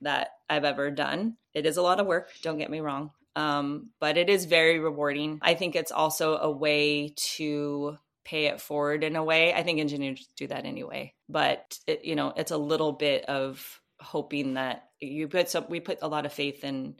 that 0.00 0.28
I've 0.48 0.64
ever 0.64 0.90
done. 0.90 1.36
It 1.54 1.66
is 1.66 1.76
a 1.76 1.82
lot 1.82 2.00
of 2.00 2.06
work, 2.06 2.30
don't 2.42 2.58
get 2.58 2.70
me 2.70 2.80
wrong. 2.80 3.10
Um, 3.36 3.90
but 4.00 4.16
it 4.16 4.28
is 4.28 4.44
very 4.44 4.78
rewarding. 4.78 5.38
I 5.42 5.54
think 5.54 5.74
it's 5.74 5.92
also 5.92 6.36
a 6.36 6.50
way 6.50 7.14
to 7.36 7.98
pay 8.24 8.46
it 8.46 8.60
forward 8.60 9.04
in 9.04 9.16
a 9.16 9.24
way. 9.24 9.52
I 9.52 9.62
think 9.62 9.80
engineers 9.80 10.28
do 10.36 10.46
that 10.46 10.64
anyway, 10.64 11.14
but 11.28 11.78
it, 11.86 12.04
you 12.04 12.16
know, 12.16 12.32
it's 12.36 12.52
a 12.52 12.56
little 12.56 12.92
bit 12.92 13.24
of 13.26 13.80
hoping 14.00 14.54
that 14.54 14.84
you 15.00 15.28
put 15.28 15.48
some. 15.50 15.66
We 15.68 15.80
put 15.80 15.98
a 16.02 16.08
lot 16.08 16.26
of 16.26 16.32
faith 16.32 16.64
in 16.64 16.96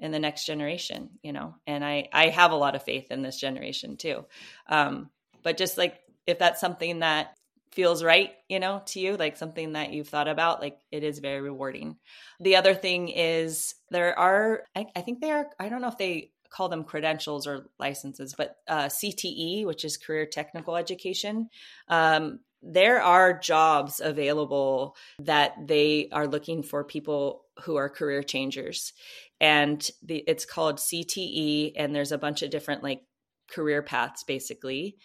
in 0.00 0.12
the 0.12 0.18
next 0.18 0.44
generation, 0.44 1.10
you 1.22 1.32
know, 1.32 1.56
and 1.66 1.84
I 1.84 2.08
I 2.12 2.28
have 2.28 2.52
a 2.52 2.56
lot 2.56 2.76
of 2.76 2.84
faith 2.84 3.10
in 3.10 3.22
this 3.22 3.38
generation 3.38 3.96
too. 3.96 4.24
Um, 4.68 5.10
but 5.42 5.56
just 5.56 5.78
like 5.78 5.98
if 6.26 6.38
that's 6.38 6.60
something 6.60 7.00
that 7.00 7.34
feels 7.72 8.02
right, 8.02 8.32
you 8.48 8.60
know, 8.60 8.82
to 8.86 9.00
you, 9.00 9.16
like 9.16 9.36
something 9.36 9.72
that 9.72 9.92
you've 9.92 10.08
thought 10.08 10.28
about, 10.28 10.60
like 10.60 10.78
it 10.90 11.04
is 11.04 11.18
very 11.18 11.40
rewarding. 11.40 11.96
The 12.40 12.56
other 12.56 12.74
thing 12.74 13.08
is 13.08 13.74
there 13.90 14.18
are, 14.18 14.64
I, 14.74 14.86
I 14.96 15.00
think 15.02 15.20
they 15.20 15.30
are, 15.30 15.46
I 15.58 15.68
don't 15.68 15.82
know 15.82 15.88
if 15.88 15.98
they 15.98 16.32
call 16.50 16.68
them 16.68 16.84
credentials 16.84 17.46
or 17.46 17.66
licenses, 17.78 18.34
but 18.36 18.56
uh, 18.68 18.86
CTE, 18.86 19.66
which 19.66 19.84
is 19.84 19.96
career 19.96 20.26
technical 20.26 20.76
education, 20.76 21.48
um, 21.88 22.40
there 22.62 23.00
are 23.00 23.38
jobs 23.38 24.00
available 24.00 24.96
that 25.20 25.54
they 25.66 26.08
are 26.10 26.26
looking 26.26 26.62
for 26.62 26.82
people 26.82 27.44
who 27.62 27.76
are 27.76 27.88
career 27.88 28.22
changers. 28.22 28.92
And 29.40 29.88
the, 30.02 30.24
it's 30.26 30.44
called 30.44 30.78
CTE, 30.78 31.72
and 31.76 31.94
there's 31.94 32.12
a 32.12 32.18
bunch 32.18 32.42
of 32.42 32.50
different 32.50 32.82
like 32.82 33.02
career 33.50 33.82
paths 33.82 34.24
basically. 34.24 34.96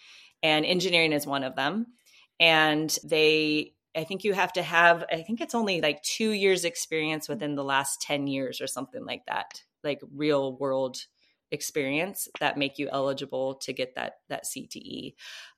And 0.42 0.66
engineering 0.66 1.12
is 1.12 1.26
one 1.26 1.44
of 1.44 1.54
them. 1.54 1.86
And 2.40 2.96
they 3.04 3.74
I 3.96 4.04
think 4.04 4.24
you 4.24 4.32
have 4.32 4.52
to 4.54 4.62
have, 4.62 5.04
I 5.12 5.22
think 5.22 5.40
it's 5.40 5.54
only 5.54 5.80
like 5.80 6.02
two 6.02 6.30
years 6.30 6.64
experience 6.64 7.28
within 7.28 7.54
the 7.54 7.64
last 7.64 8.02
10 8.02 8.26
years 8.26 8.60
or 8.60 8.66
something 8.66 9.04
like 9.04 9.24
that, 9.26 9.62
like 9.84 10.00
real 10.12 10.56
world 10.56 10.98
experience 11.54 12.28
that 12.40 12.58
make 12.58 12.78
you 12.78 12.88
eligible 12.92 13.54
to 13.62 13.72
get 13.72 13.94
that 13.94 14.16
that 14.28 14.44
CTE. 14.44 15.14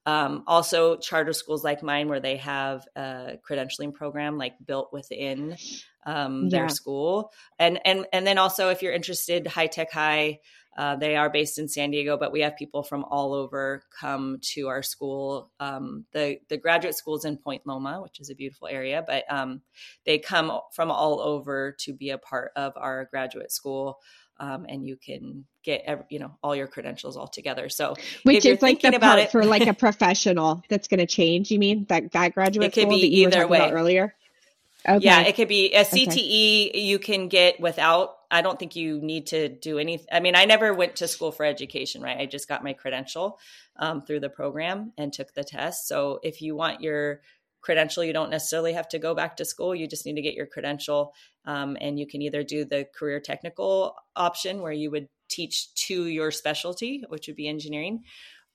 Um, 0.06 0.44
also, 0.46 0.96
charter 0.96 1.32
schools 1.32 1.64
like 1.64 1.82
mine, 1.82 2.08
where 2.08 2.20
they 2.20 2.36
have 2.36 2.86
a 2.94 3.38
credentialing 3.48 3.92
program 3.92 4.38
like 4.38 4.54
built 4.64 4.92
within 4.92 5.56
um, 6.06 6.48
their 6.48 6.68
school. 6.68 7.32
And 7.58 7.80
and 7.84 8.06
and 8.12 8.26
then 8.26 8.38
also 8.38 8.70
if 8.70 8.82
you're 8.82 8.92
interested, 8.92 9.46
High 9.46 9.66
Tech 9.66 9.92
High. 9.92 10.38
Uh, 10.76 10.94
they 10.94 11.16
are 11.16 11.30
based 11.30 11.58
in 11.58 11.68
San 11.68 11.90
Diego, 11.90 12.18
but 12.18 12.32
we 12.32 12.42
have 12.42 12.54
people 12.54 12.82
from 12.82 13.02
all 13.04 13.32
over 13.32 13.82
come 13.98 14.38
to 14.42 14.68
our 14.68 14.82
school. 14.82 15.50
Um, 15.58 16.04
the 16.12 16.36
the 16.50 16.58
graduate 16.58 16.94
school 16.94 17.16
is 17.16 17.24
in 17.24 17.38
Point 17.38 17.62
Loma, 17.64 18.02
which 18.02 18.20
is 18.20 18.28
a 18.28 18.34
beautiful 18.34 18.68
area, 18.68 19.02
but 19.06 19.24
um, 19.30 19.62
they 20.04 20.18
come 20.18 20.52
from 20.74 20.90
all 20.90 21.20
over 21.20 21.74
to 21.80 21.94
be 21.94 22.10
a 22.10 22.18
part 22.18 22.52
of 22.56 22.74
our 22.76 23.06
graduate 23.06 23.52
school, 23.52 24.00
um, 24.38 24.66
and 24.68 24.86
you 24.86 24.96
can 24.96 25.44
get 25.62 26.06
you 26.10 26.18
know 26.18 26.36
all 26.42 26.54
your 26.54 26.66
credentials 26.66 27.16
all 27.16 27.28
together. 27.28 27.68
So 27.68 27.94
Which 28.22 28.44
is 28.44 28.62
like 28.62 28.80
the 28.80 28.88
about 28.96 29.00
part 29.00 29.18
it- 29.20 29.30
for 29.30 29.44
like 29.44 29.66
a 29.66 29.74
professional 29.86 30.62
that's 30.68 30.88
going 30.88 31.00
to 31.00 31.06
change. 31.06 31.50
You 31.50 31.58
mean 31.58 31.86
that 31.88 32.12
that 32.12 32.34
graduate 32.34 32.68
It 32.68 32.72
could 32.74 32.88
school 32.88 32.98
be 32.98 33.20
either 33.22 33.46
way. 33.46 33.70
earlier? 33.70 34.14
Okay. 34.88 35.04
Yeah, 35.04 35.22
it 35.22 35.34
could 35.34 35.48
be 35.48 35.72
a 35.74 35.84
CTE 35.84 36.70
you 36.74 36.98
can 37.00 37.28
get 37.28 37.58
without. 37.60 38.14
I 38.30 38.42
don't 38.42 38.58
think 38.58 38.76
you 38.76 39.00
need 39.00 39.28
to 39.28 39.48
do 39.48 39.78
any. 39.78 40.04
I 40.12 40.20
mean, 40.20 40.36
I 40.36 40.44
never 40.44 40.72
went 40.72 40.96
to 40.96 41.08
school 41.08 41.32
for 41.32 41.44
education, 41.44 42.02
right? 42.02 42.18
I 42.18 42.26
just 42.26 42.48
got 42.48 42.62
my 42.62 42.72
credential 42.72 43.38
um, 43.76 44.02
through 44.02 44.20
the 44.20 44.28
program 44.28 44.92
and 44.96 45.12
took 45.12 45.32
the 45.34 45.44
test. 45.44 45.88
So 45.88 46.20
if 46.22 46.40
you 46.40 46.54
want 46.54 46.82
your 46.82 47.20
credential, 47.66 48.04
you 48.04 48.12
don't 48.12 48.30
necessarily 48.30 48.72
have 48.74 48.88
to 48.88 48.98
go 49.00 49.12
back 49.12 49.36
to 49.36 49.44
school. 49.44 49.74
You 49.74 49.88
just 49.88 50.06
need 50.06 50.14
to 50.14 50.22
get 50.22 50.34
your 50.34 50.46
credential, 50.46 51.12
um, 51.44 51.76
and 51.80 51.98
you 51.98 52.06
can 52.06 52.22
either 52.22 52.44
do 52.44 52.64
the 52.64 52.86
career 52.96 53.18
technical 53.18 53.96
option 54.14 54.62
where 54.62 54.72
you 54.72 54.88
would 54.92 55.08
teach 55.28 55.74
to 55.74 56.06
your 56.06 56.30
specialty, 56.30 57.02
which 57.08 57.26
would 57.26 57.34
be 57.34 57.48
engineering, 57.48 58.04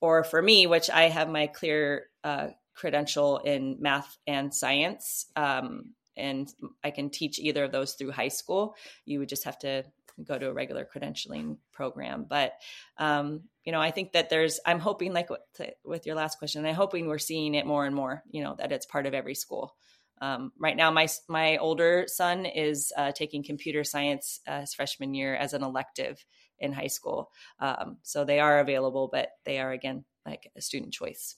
or 0.00 0.24
for 0.24 0.40
me, 0.40 0.66
which 0.66 0.88
I 0.88 1.10
have 1.10 1.28
my 1.28 1.46
clear 1.46 2.06
uh, 2.24 2.48
credential 2.74 3.36
in 3.38 3.76
math 3.80 4.16
and 4.26 4.52
science. 4.52 5.26
Um, 5.36 5.92
and 6.16 6.48
I 6.82 6.90
can 6.90 7.10
teach 7.10 7.38
either 7.38 7.64
of 7.64 7.72
those 7.72 7.92
through 7.92 8.12
high 8.12 8.28
school. 8.28 8.74
You 9.04 9.18
would 9.18 9.28
just 9.28 9.44
have 9.44 9.58
to 9.58 9.84
go 10.24 10.38
to 10.38 10.48
a 10.48 10.52
regular 10.52 10.84
credentialing 10.84 11.56
program. 11.72 12.26
But 12.28 12.54
um, 12.98 13.42
you 13.64 13.72
know, 13.72 13.80
I 13.80 13.90
think 13.90 14.12
that 14.12 14.30
there's. 14.30 14.60
I'm 14.66 14.78
hoping, 14.78 15.12
like 15.12 15.28
to, 15.54 15.74
with 15.84 16.06
your 16.06 16.16
last 16.16 16.38
question, 16.38 16.64
I'm 16.66 16.74
hoping 16.74 17.06
we're 17.06 17.18
seeing 17.18 17.54
it 17.54 17.66
more 17.66 17.86
and 17.86 17.94
more. 17.94 18.22
You 18.30 18.44
know, 18.44 18.54
that 18.58 18.72
it's 18.72 18.86
part 18.86 19.06
of 19.06 19.14
every 19.14 19.34
school. 19.34 19.74
Um, 20.20 20.52
right 20.58 20.76
now, 20.76 20.90
my 20.90 21.08
my 21.28 21.56
older 21.56 22.04
son 22.06 22.46
is 22.46 22.92
uh, 22.96 23.12
taking 23.12 23.42
computer 23.42 23.84
science 23.84 24.40
uh, 24.46 24.60
his 24.60 24.74
freshman 24.74 25.14
year 25.14 25.34
as 25.34 25.52
an 25.52 25.62
elective 25.62 26.24
in 26.58 26.72
high 26.72 26.86
school. 26.86 27.30
Um, 27.58 27.98
so 28.02 28.24
they 28.24 28.40
are 28.40 28.60
available, 28.60 29.08
but 29.12 29.30
they 29.44 29.58
are 29.58 29.72
again 29.72 30.04
like 30.24 30.50
a 30.56 30.60
student 30.60 30.92
choice. 30.92 31.36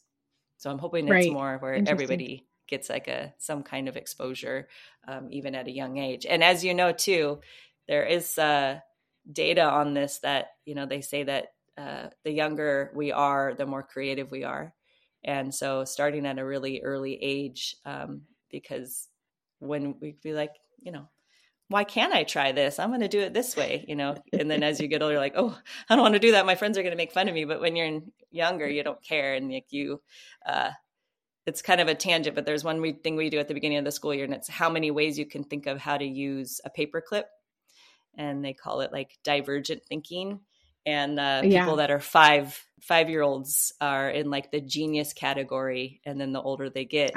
So 0.58 0.70
I'm 0.70 0.78
hoping 0.78 1.08
it's 1.08 1.32
more 1.32 1.58
where 1.58 1.82
everybody 1.86 2.46
gets 2.68 2.88
like 2.88 3.08
a 3.08 3.34
some 3.38 3.62
kind 3.62 3.88
of 3.88 3.96
exposure, 3.96 4.68
um, 5.06 5.28
even 5.30 5.54
at 5.54 5.66
a 5.66 5.72
young 5.72 5.98
age. 5.98 6.26
And 6.26 6.44
as 6.44 6.64
you 6.64 6.74
know, 6.74 6.92
too, 6.92 7.40
there 7.88 8.04
is 8.04 8.38
uh, 8.38 8.80
data 9.30 9.62
on 9.62 9.94
this 9.94 10.18
that 10.20 10.48
you 10.64 10.74
know 10.74 10.86
they 10.86 11.00
say 11.00 11.24
that 11.24 11.48
uh, 11.76 12.08
the 12.24 12.32
younger 12.32 12.90
we 12.94 13.12
are, 13.12 13.54
the 13.54 13.66
more 13.66 13.82
creative 13.82 14.30
we 14.30 14.44
are, 14.44 14.72
and 15.24 15.54
so 15.54 15.84
starting 15.84 16.26
at 16.26 16.38
a 16.38 16.44
really 16.44 16.82
early 16.82 17.18
age, 17.20 17.76
um, 17.84 18.22
because 18.50 19.08
when 19.58 19.96
we 20.00 20.16
be 20.22 20.32
like, 20.32 20.52
you 20.82 20.92
know. 20.92 21.08
Why 21.68 21.84
can't 21.84 22.12
I 22.12 22.24
try 22.24 22.52
this? 22.52 22.78
I'm 22.78 22.90
going 22.90 23.00
to 23.00 23.08
do 23.08 23.20
it 23.20 23.32
this 23.32 23.56
way, 23.56 23.86
you 23.88 23.96
know. 23.96 24.16
And 24.34 24.50
then 24.50 24.62
as 24.62 24.80
you 24.80 24.86
get 24.86 25.02
older, 25.02 25.16
like, 25.16 25.32
oh, 25.34 25.58
I 25.88 25.94
don't 25.94 26.02
want 26.02 26.12
to 26.12 26.20
do 26.20 26.32
that. 26.32 26.44
My 26.44 26.56
friends 26.56 26.76
are 26.76 26.82
going 26.82 26.92
to 26.92 26.96
make 26.96 27.10
fun 27.10 27.26
of 27.26 27.34
me. 27.34 27.46
But 27.46 27.58
when 27.58 27.74
you're 27.74 28.00
younger, 28.30 28.68
you 28.68 28.82
don't 28.82 29.02
care, 29.02 29.34
and 29.34 29.50
like 29.50 29.68
you, 29.70 30.02
uh, 30.44 30.72
it's 31.46 31.62
kind 31.62 31.80
of 31.80 31.88
a 31.88 31.94
tangent, 31.94 32.34
but 32.34 32.46
there's 32.46 32.64
one 32.64 32.94
thing 33.02 33.16
we 33.16 33.30
do 33.30 33.38
at 33.38 33.48
the 33.48 33.54
beginning 33.54 33.78
of 33.78 33.84
the 33.84 33.92
school 33.92 34.14
year, 34.14 34.24
and 34.24 34.34
it's 34.34 34.48
how 34.48 34.70
many 34.70 34.90
ways 34.90 35.18
you 35.18 35.26
can 35.26 35.42
think 35.42 35.66
of 35.66 35.78
how 35.78 35.96
to 35.96 36.04
use 36.04 36.60
a 36.64 36.70
paper 36.70 37.00
clip, 37.00 37.26
and 38.16 38.44
they 38.44 38.52
call 38.52 38.80
it 38.80 38.92
like 38.92 39.16
divergent 39.24 39.82
thinking. 39.88 40.40
And 40.86 41.18
uh, 41.18 41.42
Yeah. 41.44 41.64
people 41.64 41.76
that 41.76 41.90
are 41.90 42.00
five 42.00 42.62
five 42.80 43.08
year 43.08 43.22
olds 43.22 43.72
are 43.80 44.10
in 44.10 44.30
like 44.30 44.50
the 44.50 44.60
genius 44.60 45.12
category, 45.12 46.00
and 46.04 46.20
then 46.20 46.32
the 46.32 46.42
older 46.42 46.68
they 46.68 46.84
get, 46.84 47.16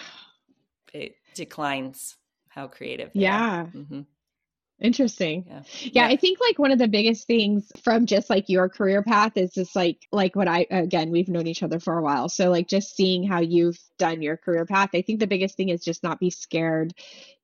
it 0.93 1.15
declines 1.35 2.15
how 2.49 2.67
creative. 2.67 3.11
Yeah. 3.13 3.65
Mhm. 3.75 4.05
Interesting. 4.79 5.45
yeah, 5.47 5.63
Yeah, 5.91 6.05
I 6.05 6.15
think 6.17 6.39
like 6.39 6.59
one 6.59 6.71
of 6.71 6.77
the 6.77 6.87
biggest 6.87 7.25
things 7.25 7.71
from 7.83 8.05
just 8.05 8.29
like 8.29 8.47
your 8.47 8.69
career 8.69 9.01
path 9.01 9.35
is 9.35 9.51
just 9.51 9.75
like 9.75 9.97
like 10.11 10.35
what 10.35 10.47
I 10.47 10.67
again, 10.69 11.09
we've 11.09 11.27
known 11.29 11.47
each 11.47 11.63
other 11.63 11.79
for 11.79 11.97
a 11.97 12.03
while. 12.03 12.29
So 12.29 12.51
like 12.51 12.67
just 12.67 12.95
seeing 12.95 13.23
how 13.27 13.39
you've 13.39 13.79
done 13.97 14.21
your 14.21 14.37
career 14.37 14.65
path, 14.67 14.89
I 14.93 15.01
think 15.01 15.19
the 15.19 15.25
biggest 15.27 15.57
thing 15.57 15.69
is 15.69 15.83
just 15.83 16.03
not 16.03 16.19
be 16.19 16.29
scared 16.29 16.93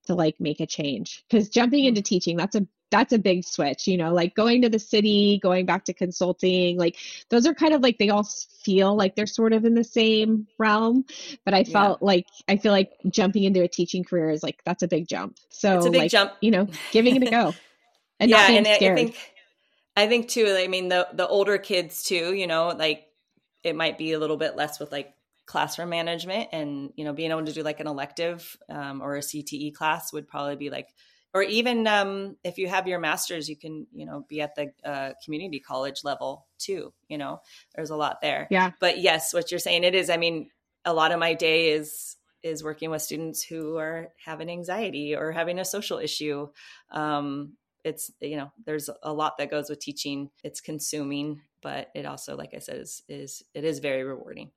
to 0.05 0.13
like 0.15 0.35
make 0.39 0.59
a 0.59 0.67
change. 0.67 1.23
Cuz 1.31 1.49
jumping 1.49 1.85
into 1.85 2.03
teaching, 2.03 2.37
that's 2.37 2.55
a 2.55 2.67
that's 2.93 3.13
a 3.13 3.19
big 3.19 3.43
switch, 3.43 3.87
you 3.87 3.97
know, 3.97 4.13
like 4.13 4.35
going 4.35 4.61
to 4.63 4.69
the 4.69 4.79
city, 4.79 5.39
going 5.43 5.65
back 5.65 5.85
to 5.85 5.93
consulting, 5.93 6.77
like 6.77 6.97
those 7.29 7.47
are 7.47 7.55
kind 7.55 7.73
of 7.73 7.81
like 7.81 7.97
they 7.99 8.09
all 8.09 8.23
feel 8.63 8.95
like 8.95 9.15
they're 9.15 9.27
sort 9.27 9.53
of 9.53 9.65
in 9.65 9.75
the 9.75 9.83
same 9.83 10.47
realm, 10.59 11.05
but 11.45 11.53
I 11.55 11.65
Yeah. 11.65 11.73
felt 11.73 12.01
like 12.03 12.27
I 12.47 12.57
feel 12.57 12.71
like 12.71 12.91
jumping 13.09 13.43
into 13.45 13.63
a 13.63 13.67
teaching 13.67 14.03
career 14.05 14.29
is 14.31 14.43
like 14.43 14.61
that's 14.65 14.83
a 14.83 14.87
big 14.87 15.07
jump. 15.09 15.37
So 15.49 15.71
it's 15.77 15.85
a 15.85 15.91
big 15.91 15.99
like, 15.99 16.11
jump. 16.11 16.33
you 16.41 16.51
know, 16.51 16.67
giving 16.91 17.15
it 17.17 17.23
a 17.23 17.27
go. 17.27 17.55
And 18.19 18.31
not 18.31 18.31
yeah, 18.31 18.47
being 18.47 18.65
and 18.65 18.67
I- 18.67 18.71
scared. 18.75 18.91
I 18.93 18.93
think 18.93 19.17
I 19.95 20.07
think 20.07 20.29
too. 20.29 20.47
I 20.57 20.67
mean, 20.67 20.89
the 20.89 21.07
the 21.13 21.27
older 21.27 21.57
kids 21.57 22.03
too. 22.03 22.33
You 22.33 22.47
know, 22.47 22.69
like 22.69 23.07
it 23.63 23.75
might 23.75 23.97
be 23.97 24.13
a 24.13 24.19
little 24.19 24.37
bit 24.37 24.55
less 24.55 24.79
with 24.79 24.91
like 24.91 25.13
classroom 25.45 25.89
management, 25.89 26.49
and 26.53 26.91
you 26.95 27.05
know, 27.05 27.13
being 27.13 27.31
able 27.31 27.45
to 27.45 27.53
do 27.53 27.63
like 27.63 27.79
an 27.79 27.87
elective 27.87 28.57
um, 28.69 29.01
or 29.01 29.17
a 29.17 29.21
CTE 29.21 29.73
class 29.73 30.13
would 30.13 30.27
probably 30.27 30.55
be 30.55 30.69
like, 30.69 30.89
or 31.33 31.43
even 31.43 31.87
um, 31.87 32.37
if 32.43 32.57
you 32.57 32.67
have 32.67 32.87
your 32.87 32.99
masters, 32.99 33.49
you 33.49 33.55
can 33.55 33.87
you 33.93 34.05
know 34.05 34.25
be 34.27 34.41
at 34.41 34.55
the 34.55 34.71
uh, 34.83 35.13
community 35.23 35.59
college 35.59 36.03
level 36.03 36.47
too. 36.59 36.93
You 37.07 37.17
know, 37.17 37.41
there's 37.75 37.89
a 37.89 37.95
lot 37.95 38.21
there. 38.21 38.47
Yeah. 38.51 38.71
But 38.79 38.99
yes, 38.99 39.33
what 39.33 39.51
you're 39.51 39.59
saying, 39.59 39.83
it 39.83 39.95
is. 39.95 40.09
I 40.09 40.17
mean, 40.17 40.49
a 40.85 40.93
lot 40.93 41.11
of 41.11 41.19
my 41.19 41.33
day 41.33 41.71
is 41.71 42.17
is 42.41 42.63
working 42.63 42.89
with 42.89 43.01
students 43.01 43.41
who 43.41 43.77
are 43.77 44.09
having 44.23 44.49
anxiety 44.49 45.15
or 45.15 45.31
having 45.31 45.59
a 45.59 45.65
social 45.65 45.97
issue. 45.97 46.49
Um, 46.91 47.53
it's 47.83 48.11
you 48.21 48.37
know 48.37 48.51
there's 48.65 48.89
a 49.03 49.13
lot 49.13 49.37
that 49.37 49.51
goes 49.51 49.69
with 49.69 49.79
teaching 49.79 50.29
it's 50.43 50.61
consuming 50.61 51.41
but 51.61 51.89
it 51.93 52.05
also 52.05 52.35
like 52.35 52.53
i 52.55 52.59
said 52.59 52.77
is 52.77 53.03
is 53.09 53.43
it 53.53 53.63
is 53.63 53.79
very 53.79 54.03
rewarding 54.03 54.51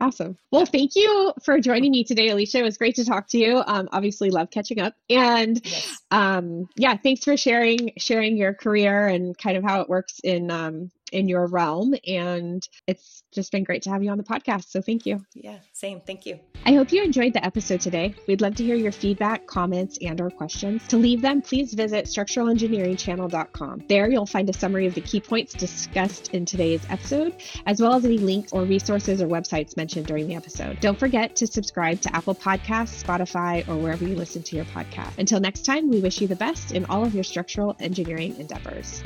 Awesome. 0.00 0.38
Well, 0.50 0.64
thank 0.64 0.96
you 0.96 1.32
for 1.44 1.60
joining 1.60 1.90
me 1.90 2.04
today, 2.04 2.30
Alicia. 2.30 2.58
It 2.58 2.62
was 2.62 2.78
great 2.78 2.94
to 2.96 3.04
talk 3.04 3.28
to 3.28 3.38
you. 3.38 3.62
Um, 3.66 3.88
obviously, 3.92 4.30
love 4.30 4.50
catching 4.50 4.80
up, 4.80 4.94
and 5.10 5.60
yes 5.64 6.00
um, 6.10 6.68
yeah, 6.76 6.96
thanks 6.96 7.24
for 7.24 7.36
sharing 7.36 7.92
sharing 7.96 8.36
your 8.36 8.52
career 8.54 9.06
and 9.06 9.36
kind 9.38 9.56
of 9.56 9.62
how 9.62 9.80
it 9.80 9.88
works 9.88 10.20
in 10.24 10.50
um, 10.50 10.90
in 11.12 11.28
your 11.28 11.46
realm. 11.46 11.94
And 12.06 12.66
it's 12.86 13.22
just 13.32 13.52
been 13.52 13.64
great 13.64 13.82
to 13.82 13.90
have 13.90 14.02
you 14.02 14.10
on 14.10 14.18
the 14.18 14.24
podcast. 14.24 14.70
So 14.70 14.80
thank 14.80 15.06
you. 15.06 15.24
yeah 15.34 15.58
same 15.72 16.00
thank 16.00 16.26
you 16.26 16.38
I 16.66 16.74
hope 16.74 16.92
you 16.92 17.02
enjoyed 17.02 17.32
the 17.32 17.44
episode 17.44 17.80
today. 17.80 18.14
We'd 18.28 18.42
love 18.42 18.54
to 18.56 18.64
hear 18.64 18.76
your 18.76 18.92
feedback, 18.92 19.46
comments, 19.46 19.98
and 20.02 20.20
or 20.20 20.30
questions. 20.30 20.86
To 20.88 20.98
leave 20.98 21.22
them, 21.22 21.40
please 21.40 21.72
visit 21.72 22.04
structuralengineeringchannel.com. 22.04 23.84
There 23.88 24.10
you'll 24.10 24.26
find 24.26 24.48
a 24.50 24.52
summary 24.52 24.86
of 24.86 24.94
the 24.94 25.00
key 25.00 25.20
points 25.20 25.54
discussed 25.54 26.34
in 26.34 26.44
today's 26.44 26.84
episode, 26.90 27.42
as 27.66 27.80
well 27.80 27.94
as 27.94 28.04
any 28.04 28.18
links 28.18 28.52
or 28.52 28.64
resources 28.64 29.22
or 29.22 29.26
websites 29.26 29.76
mentioned 29.76 30.06
during 30.06 30.28
the 30.28 30.34
episode. 30.34 30.78
Don't 30.80 30.98
forget 30.98 31.34
to 31.36 31.46
subscribe 31.46 32.02
to 32.02 32.14
Apple 32.14 32.34
Podcasts, 32.34 33.02
Spotify, 33.02 33.66
or 33.66 33.76
wherever 33.76 34.06
you 34.06 34.14
listen 34.14 34.42
to 34.42 34.56
your 34.56 34.66
podcast. 34.66 35.16
Until 35.18 35.40
next 35.40 35.64
time, 35.64 35.88
we 35.88 36.00
wish 36.00 36.20
you 36.20 36.28
the 36.28 36.36
best 36.36 36.72
in 36.72 36.84
all 36.84 37.04
of 37.04 37.14
your 37.14 37.24
structural 37.24 37.74
engineering 37.80 38.36
endeavors. 38.38 39.02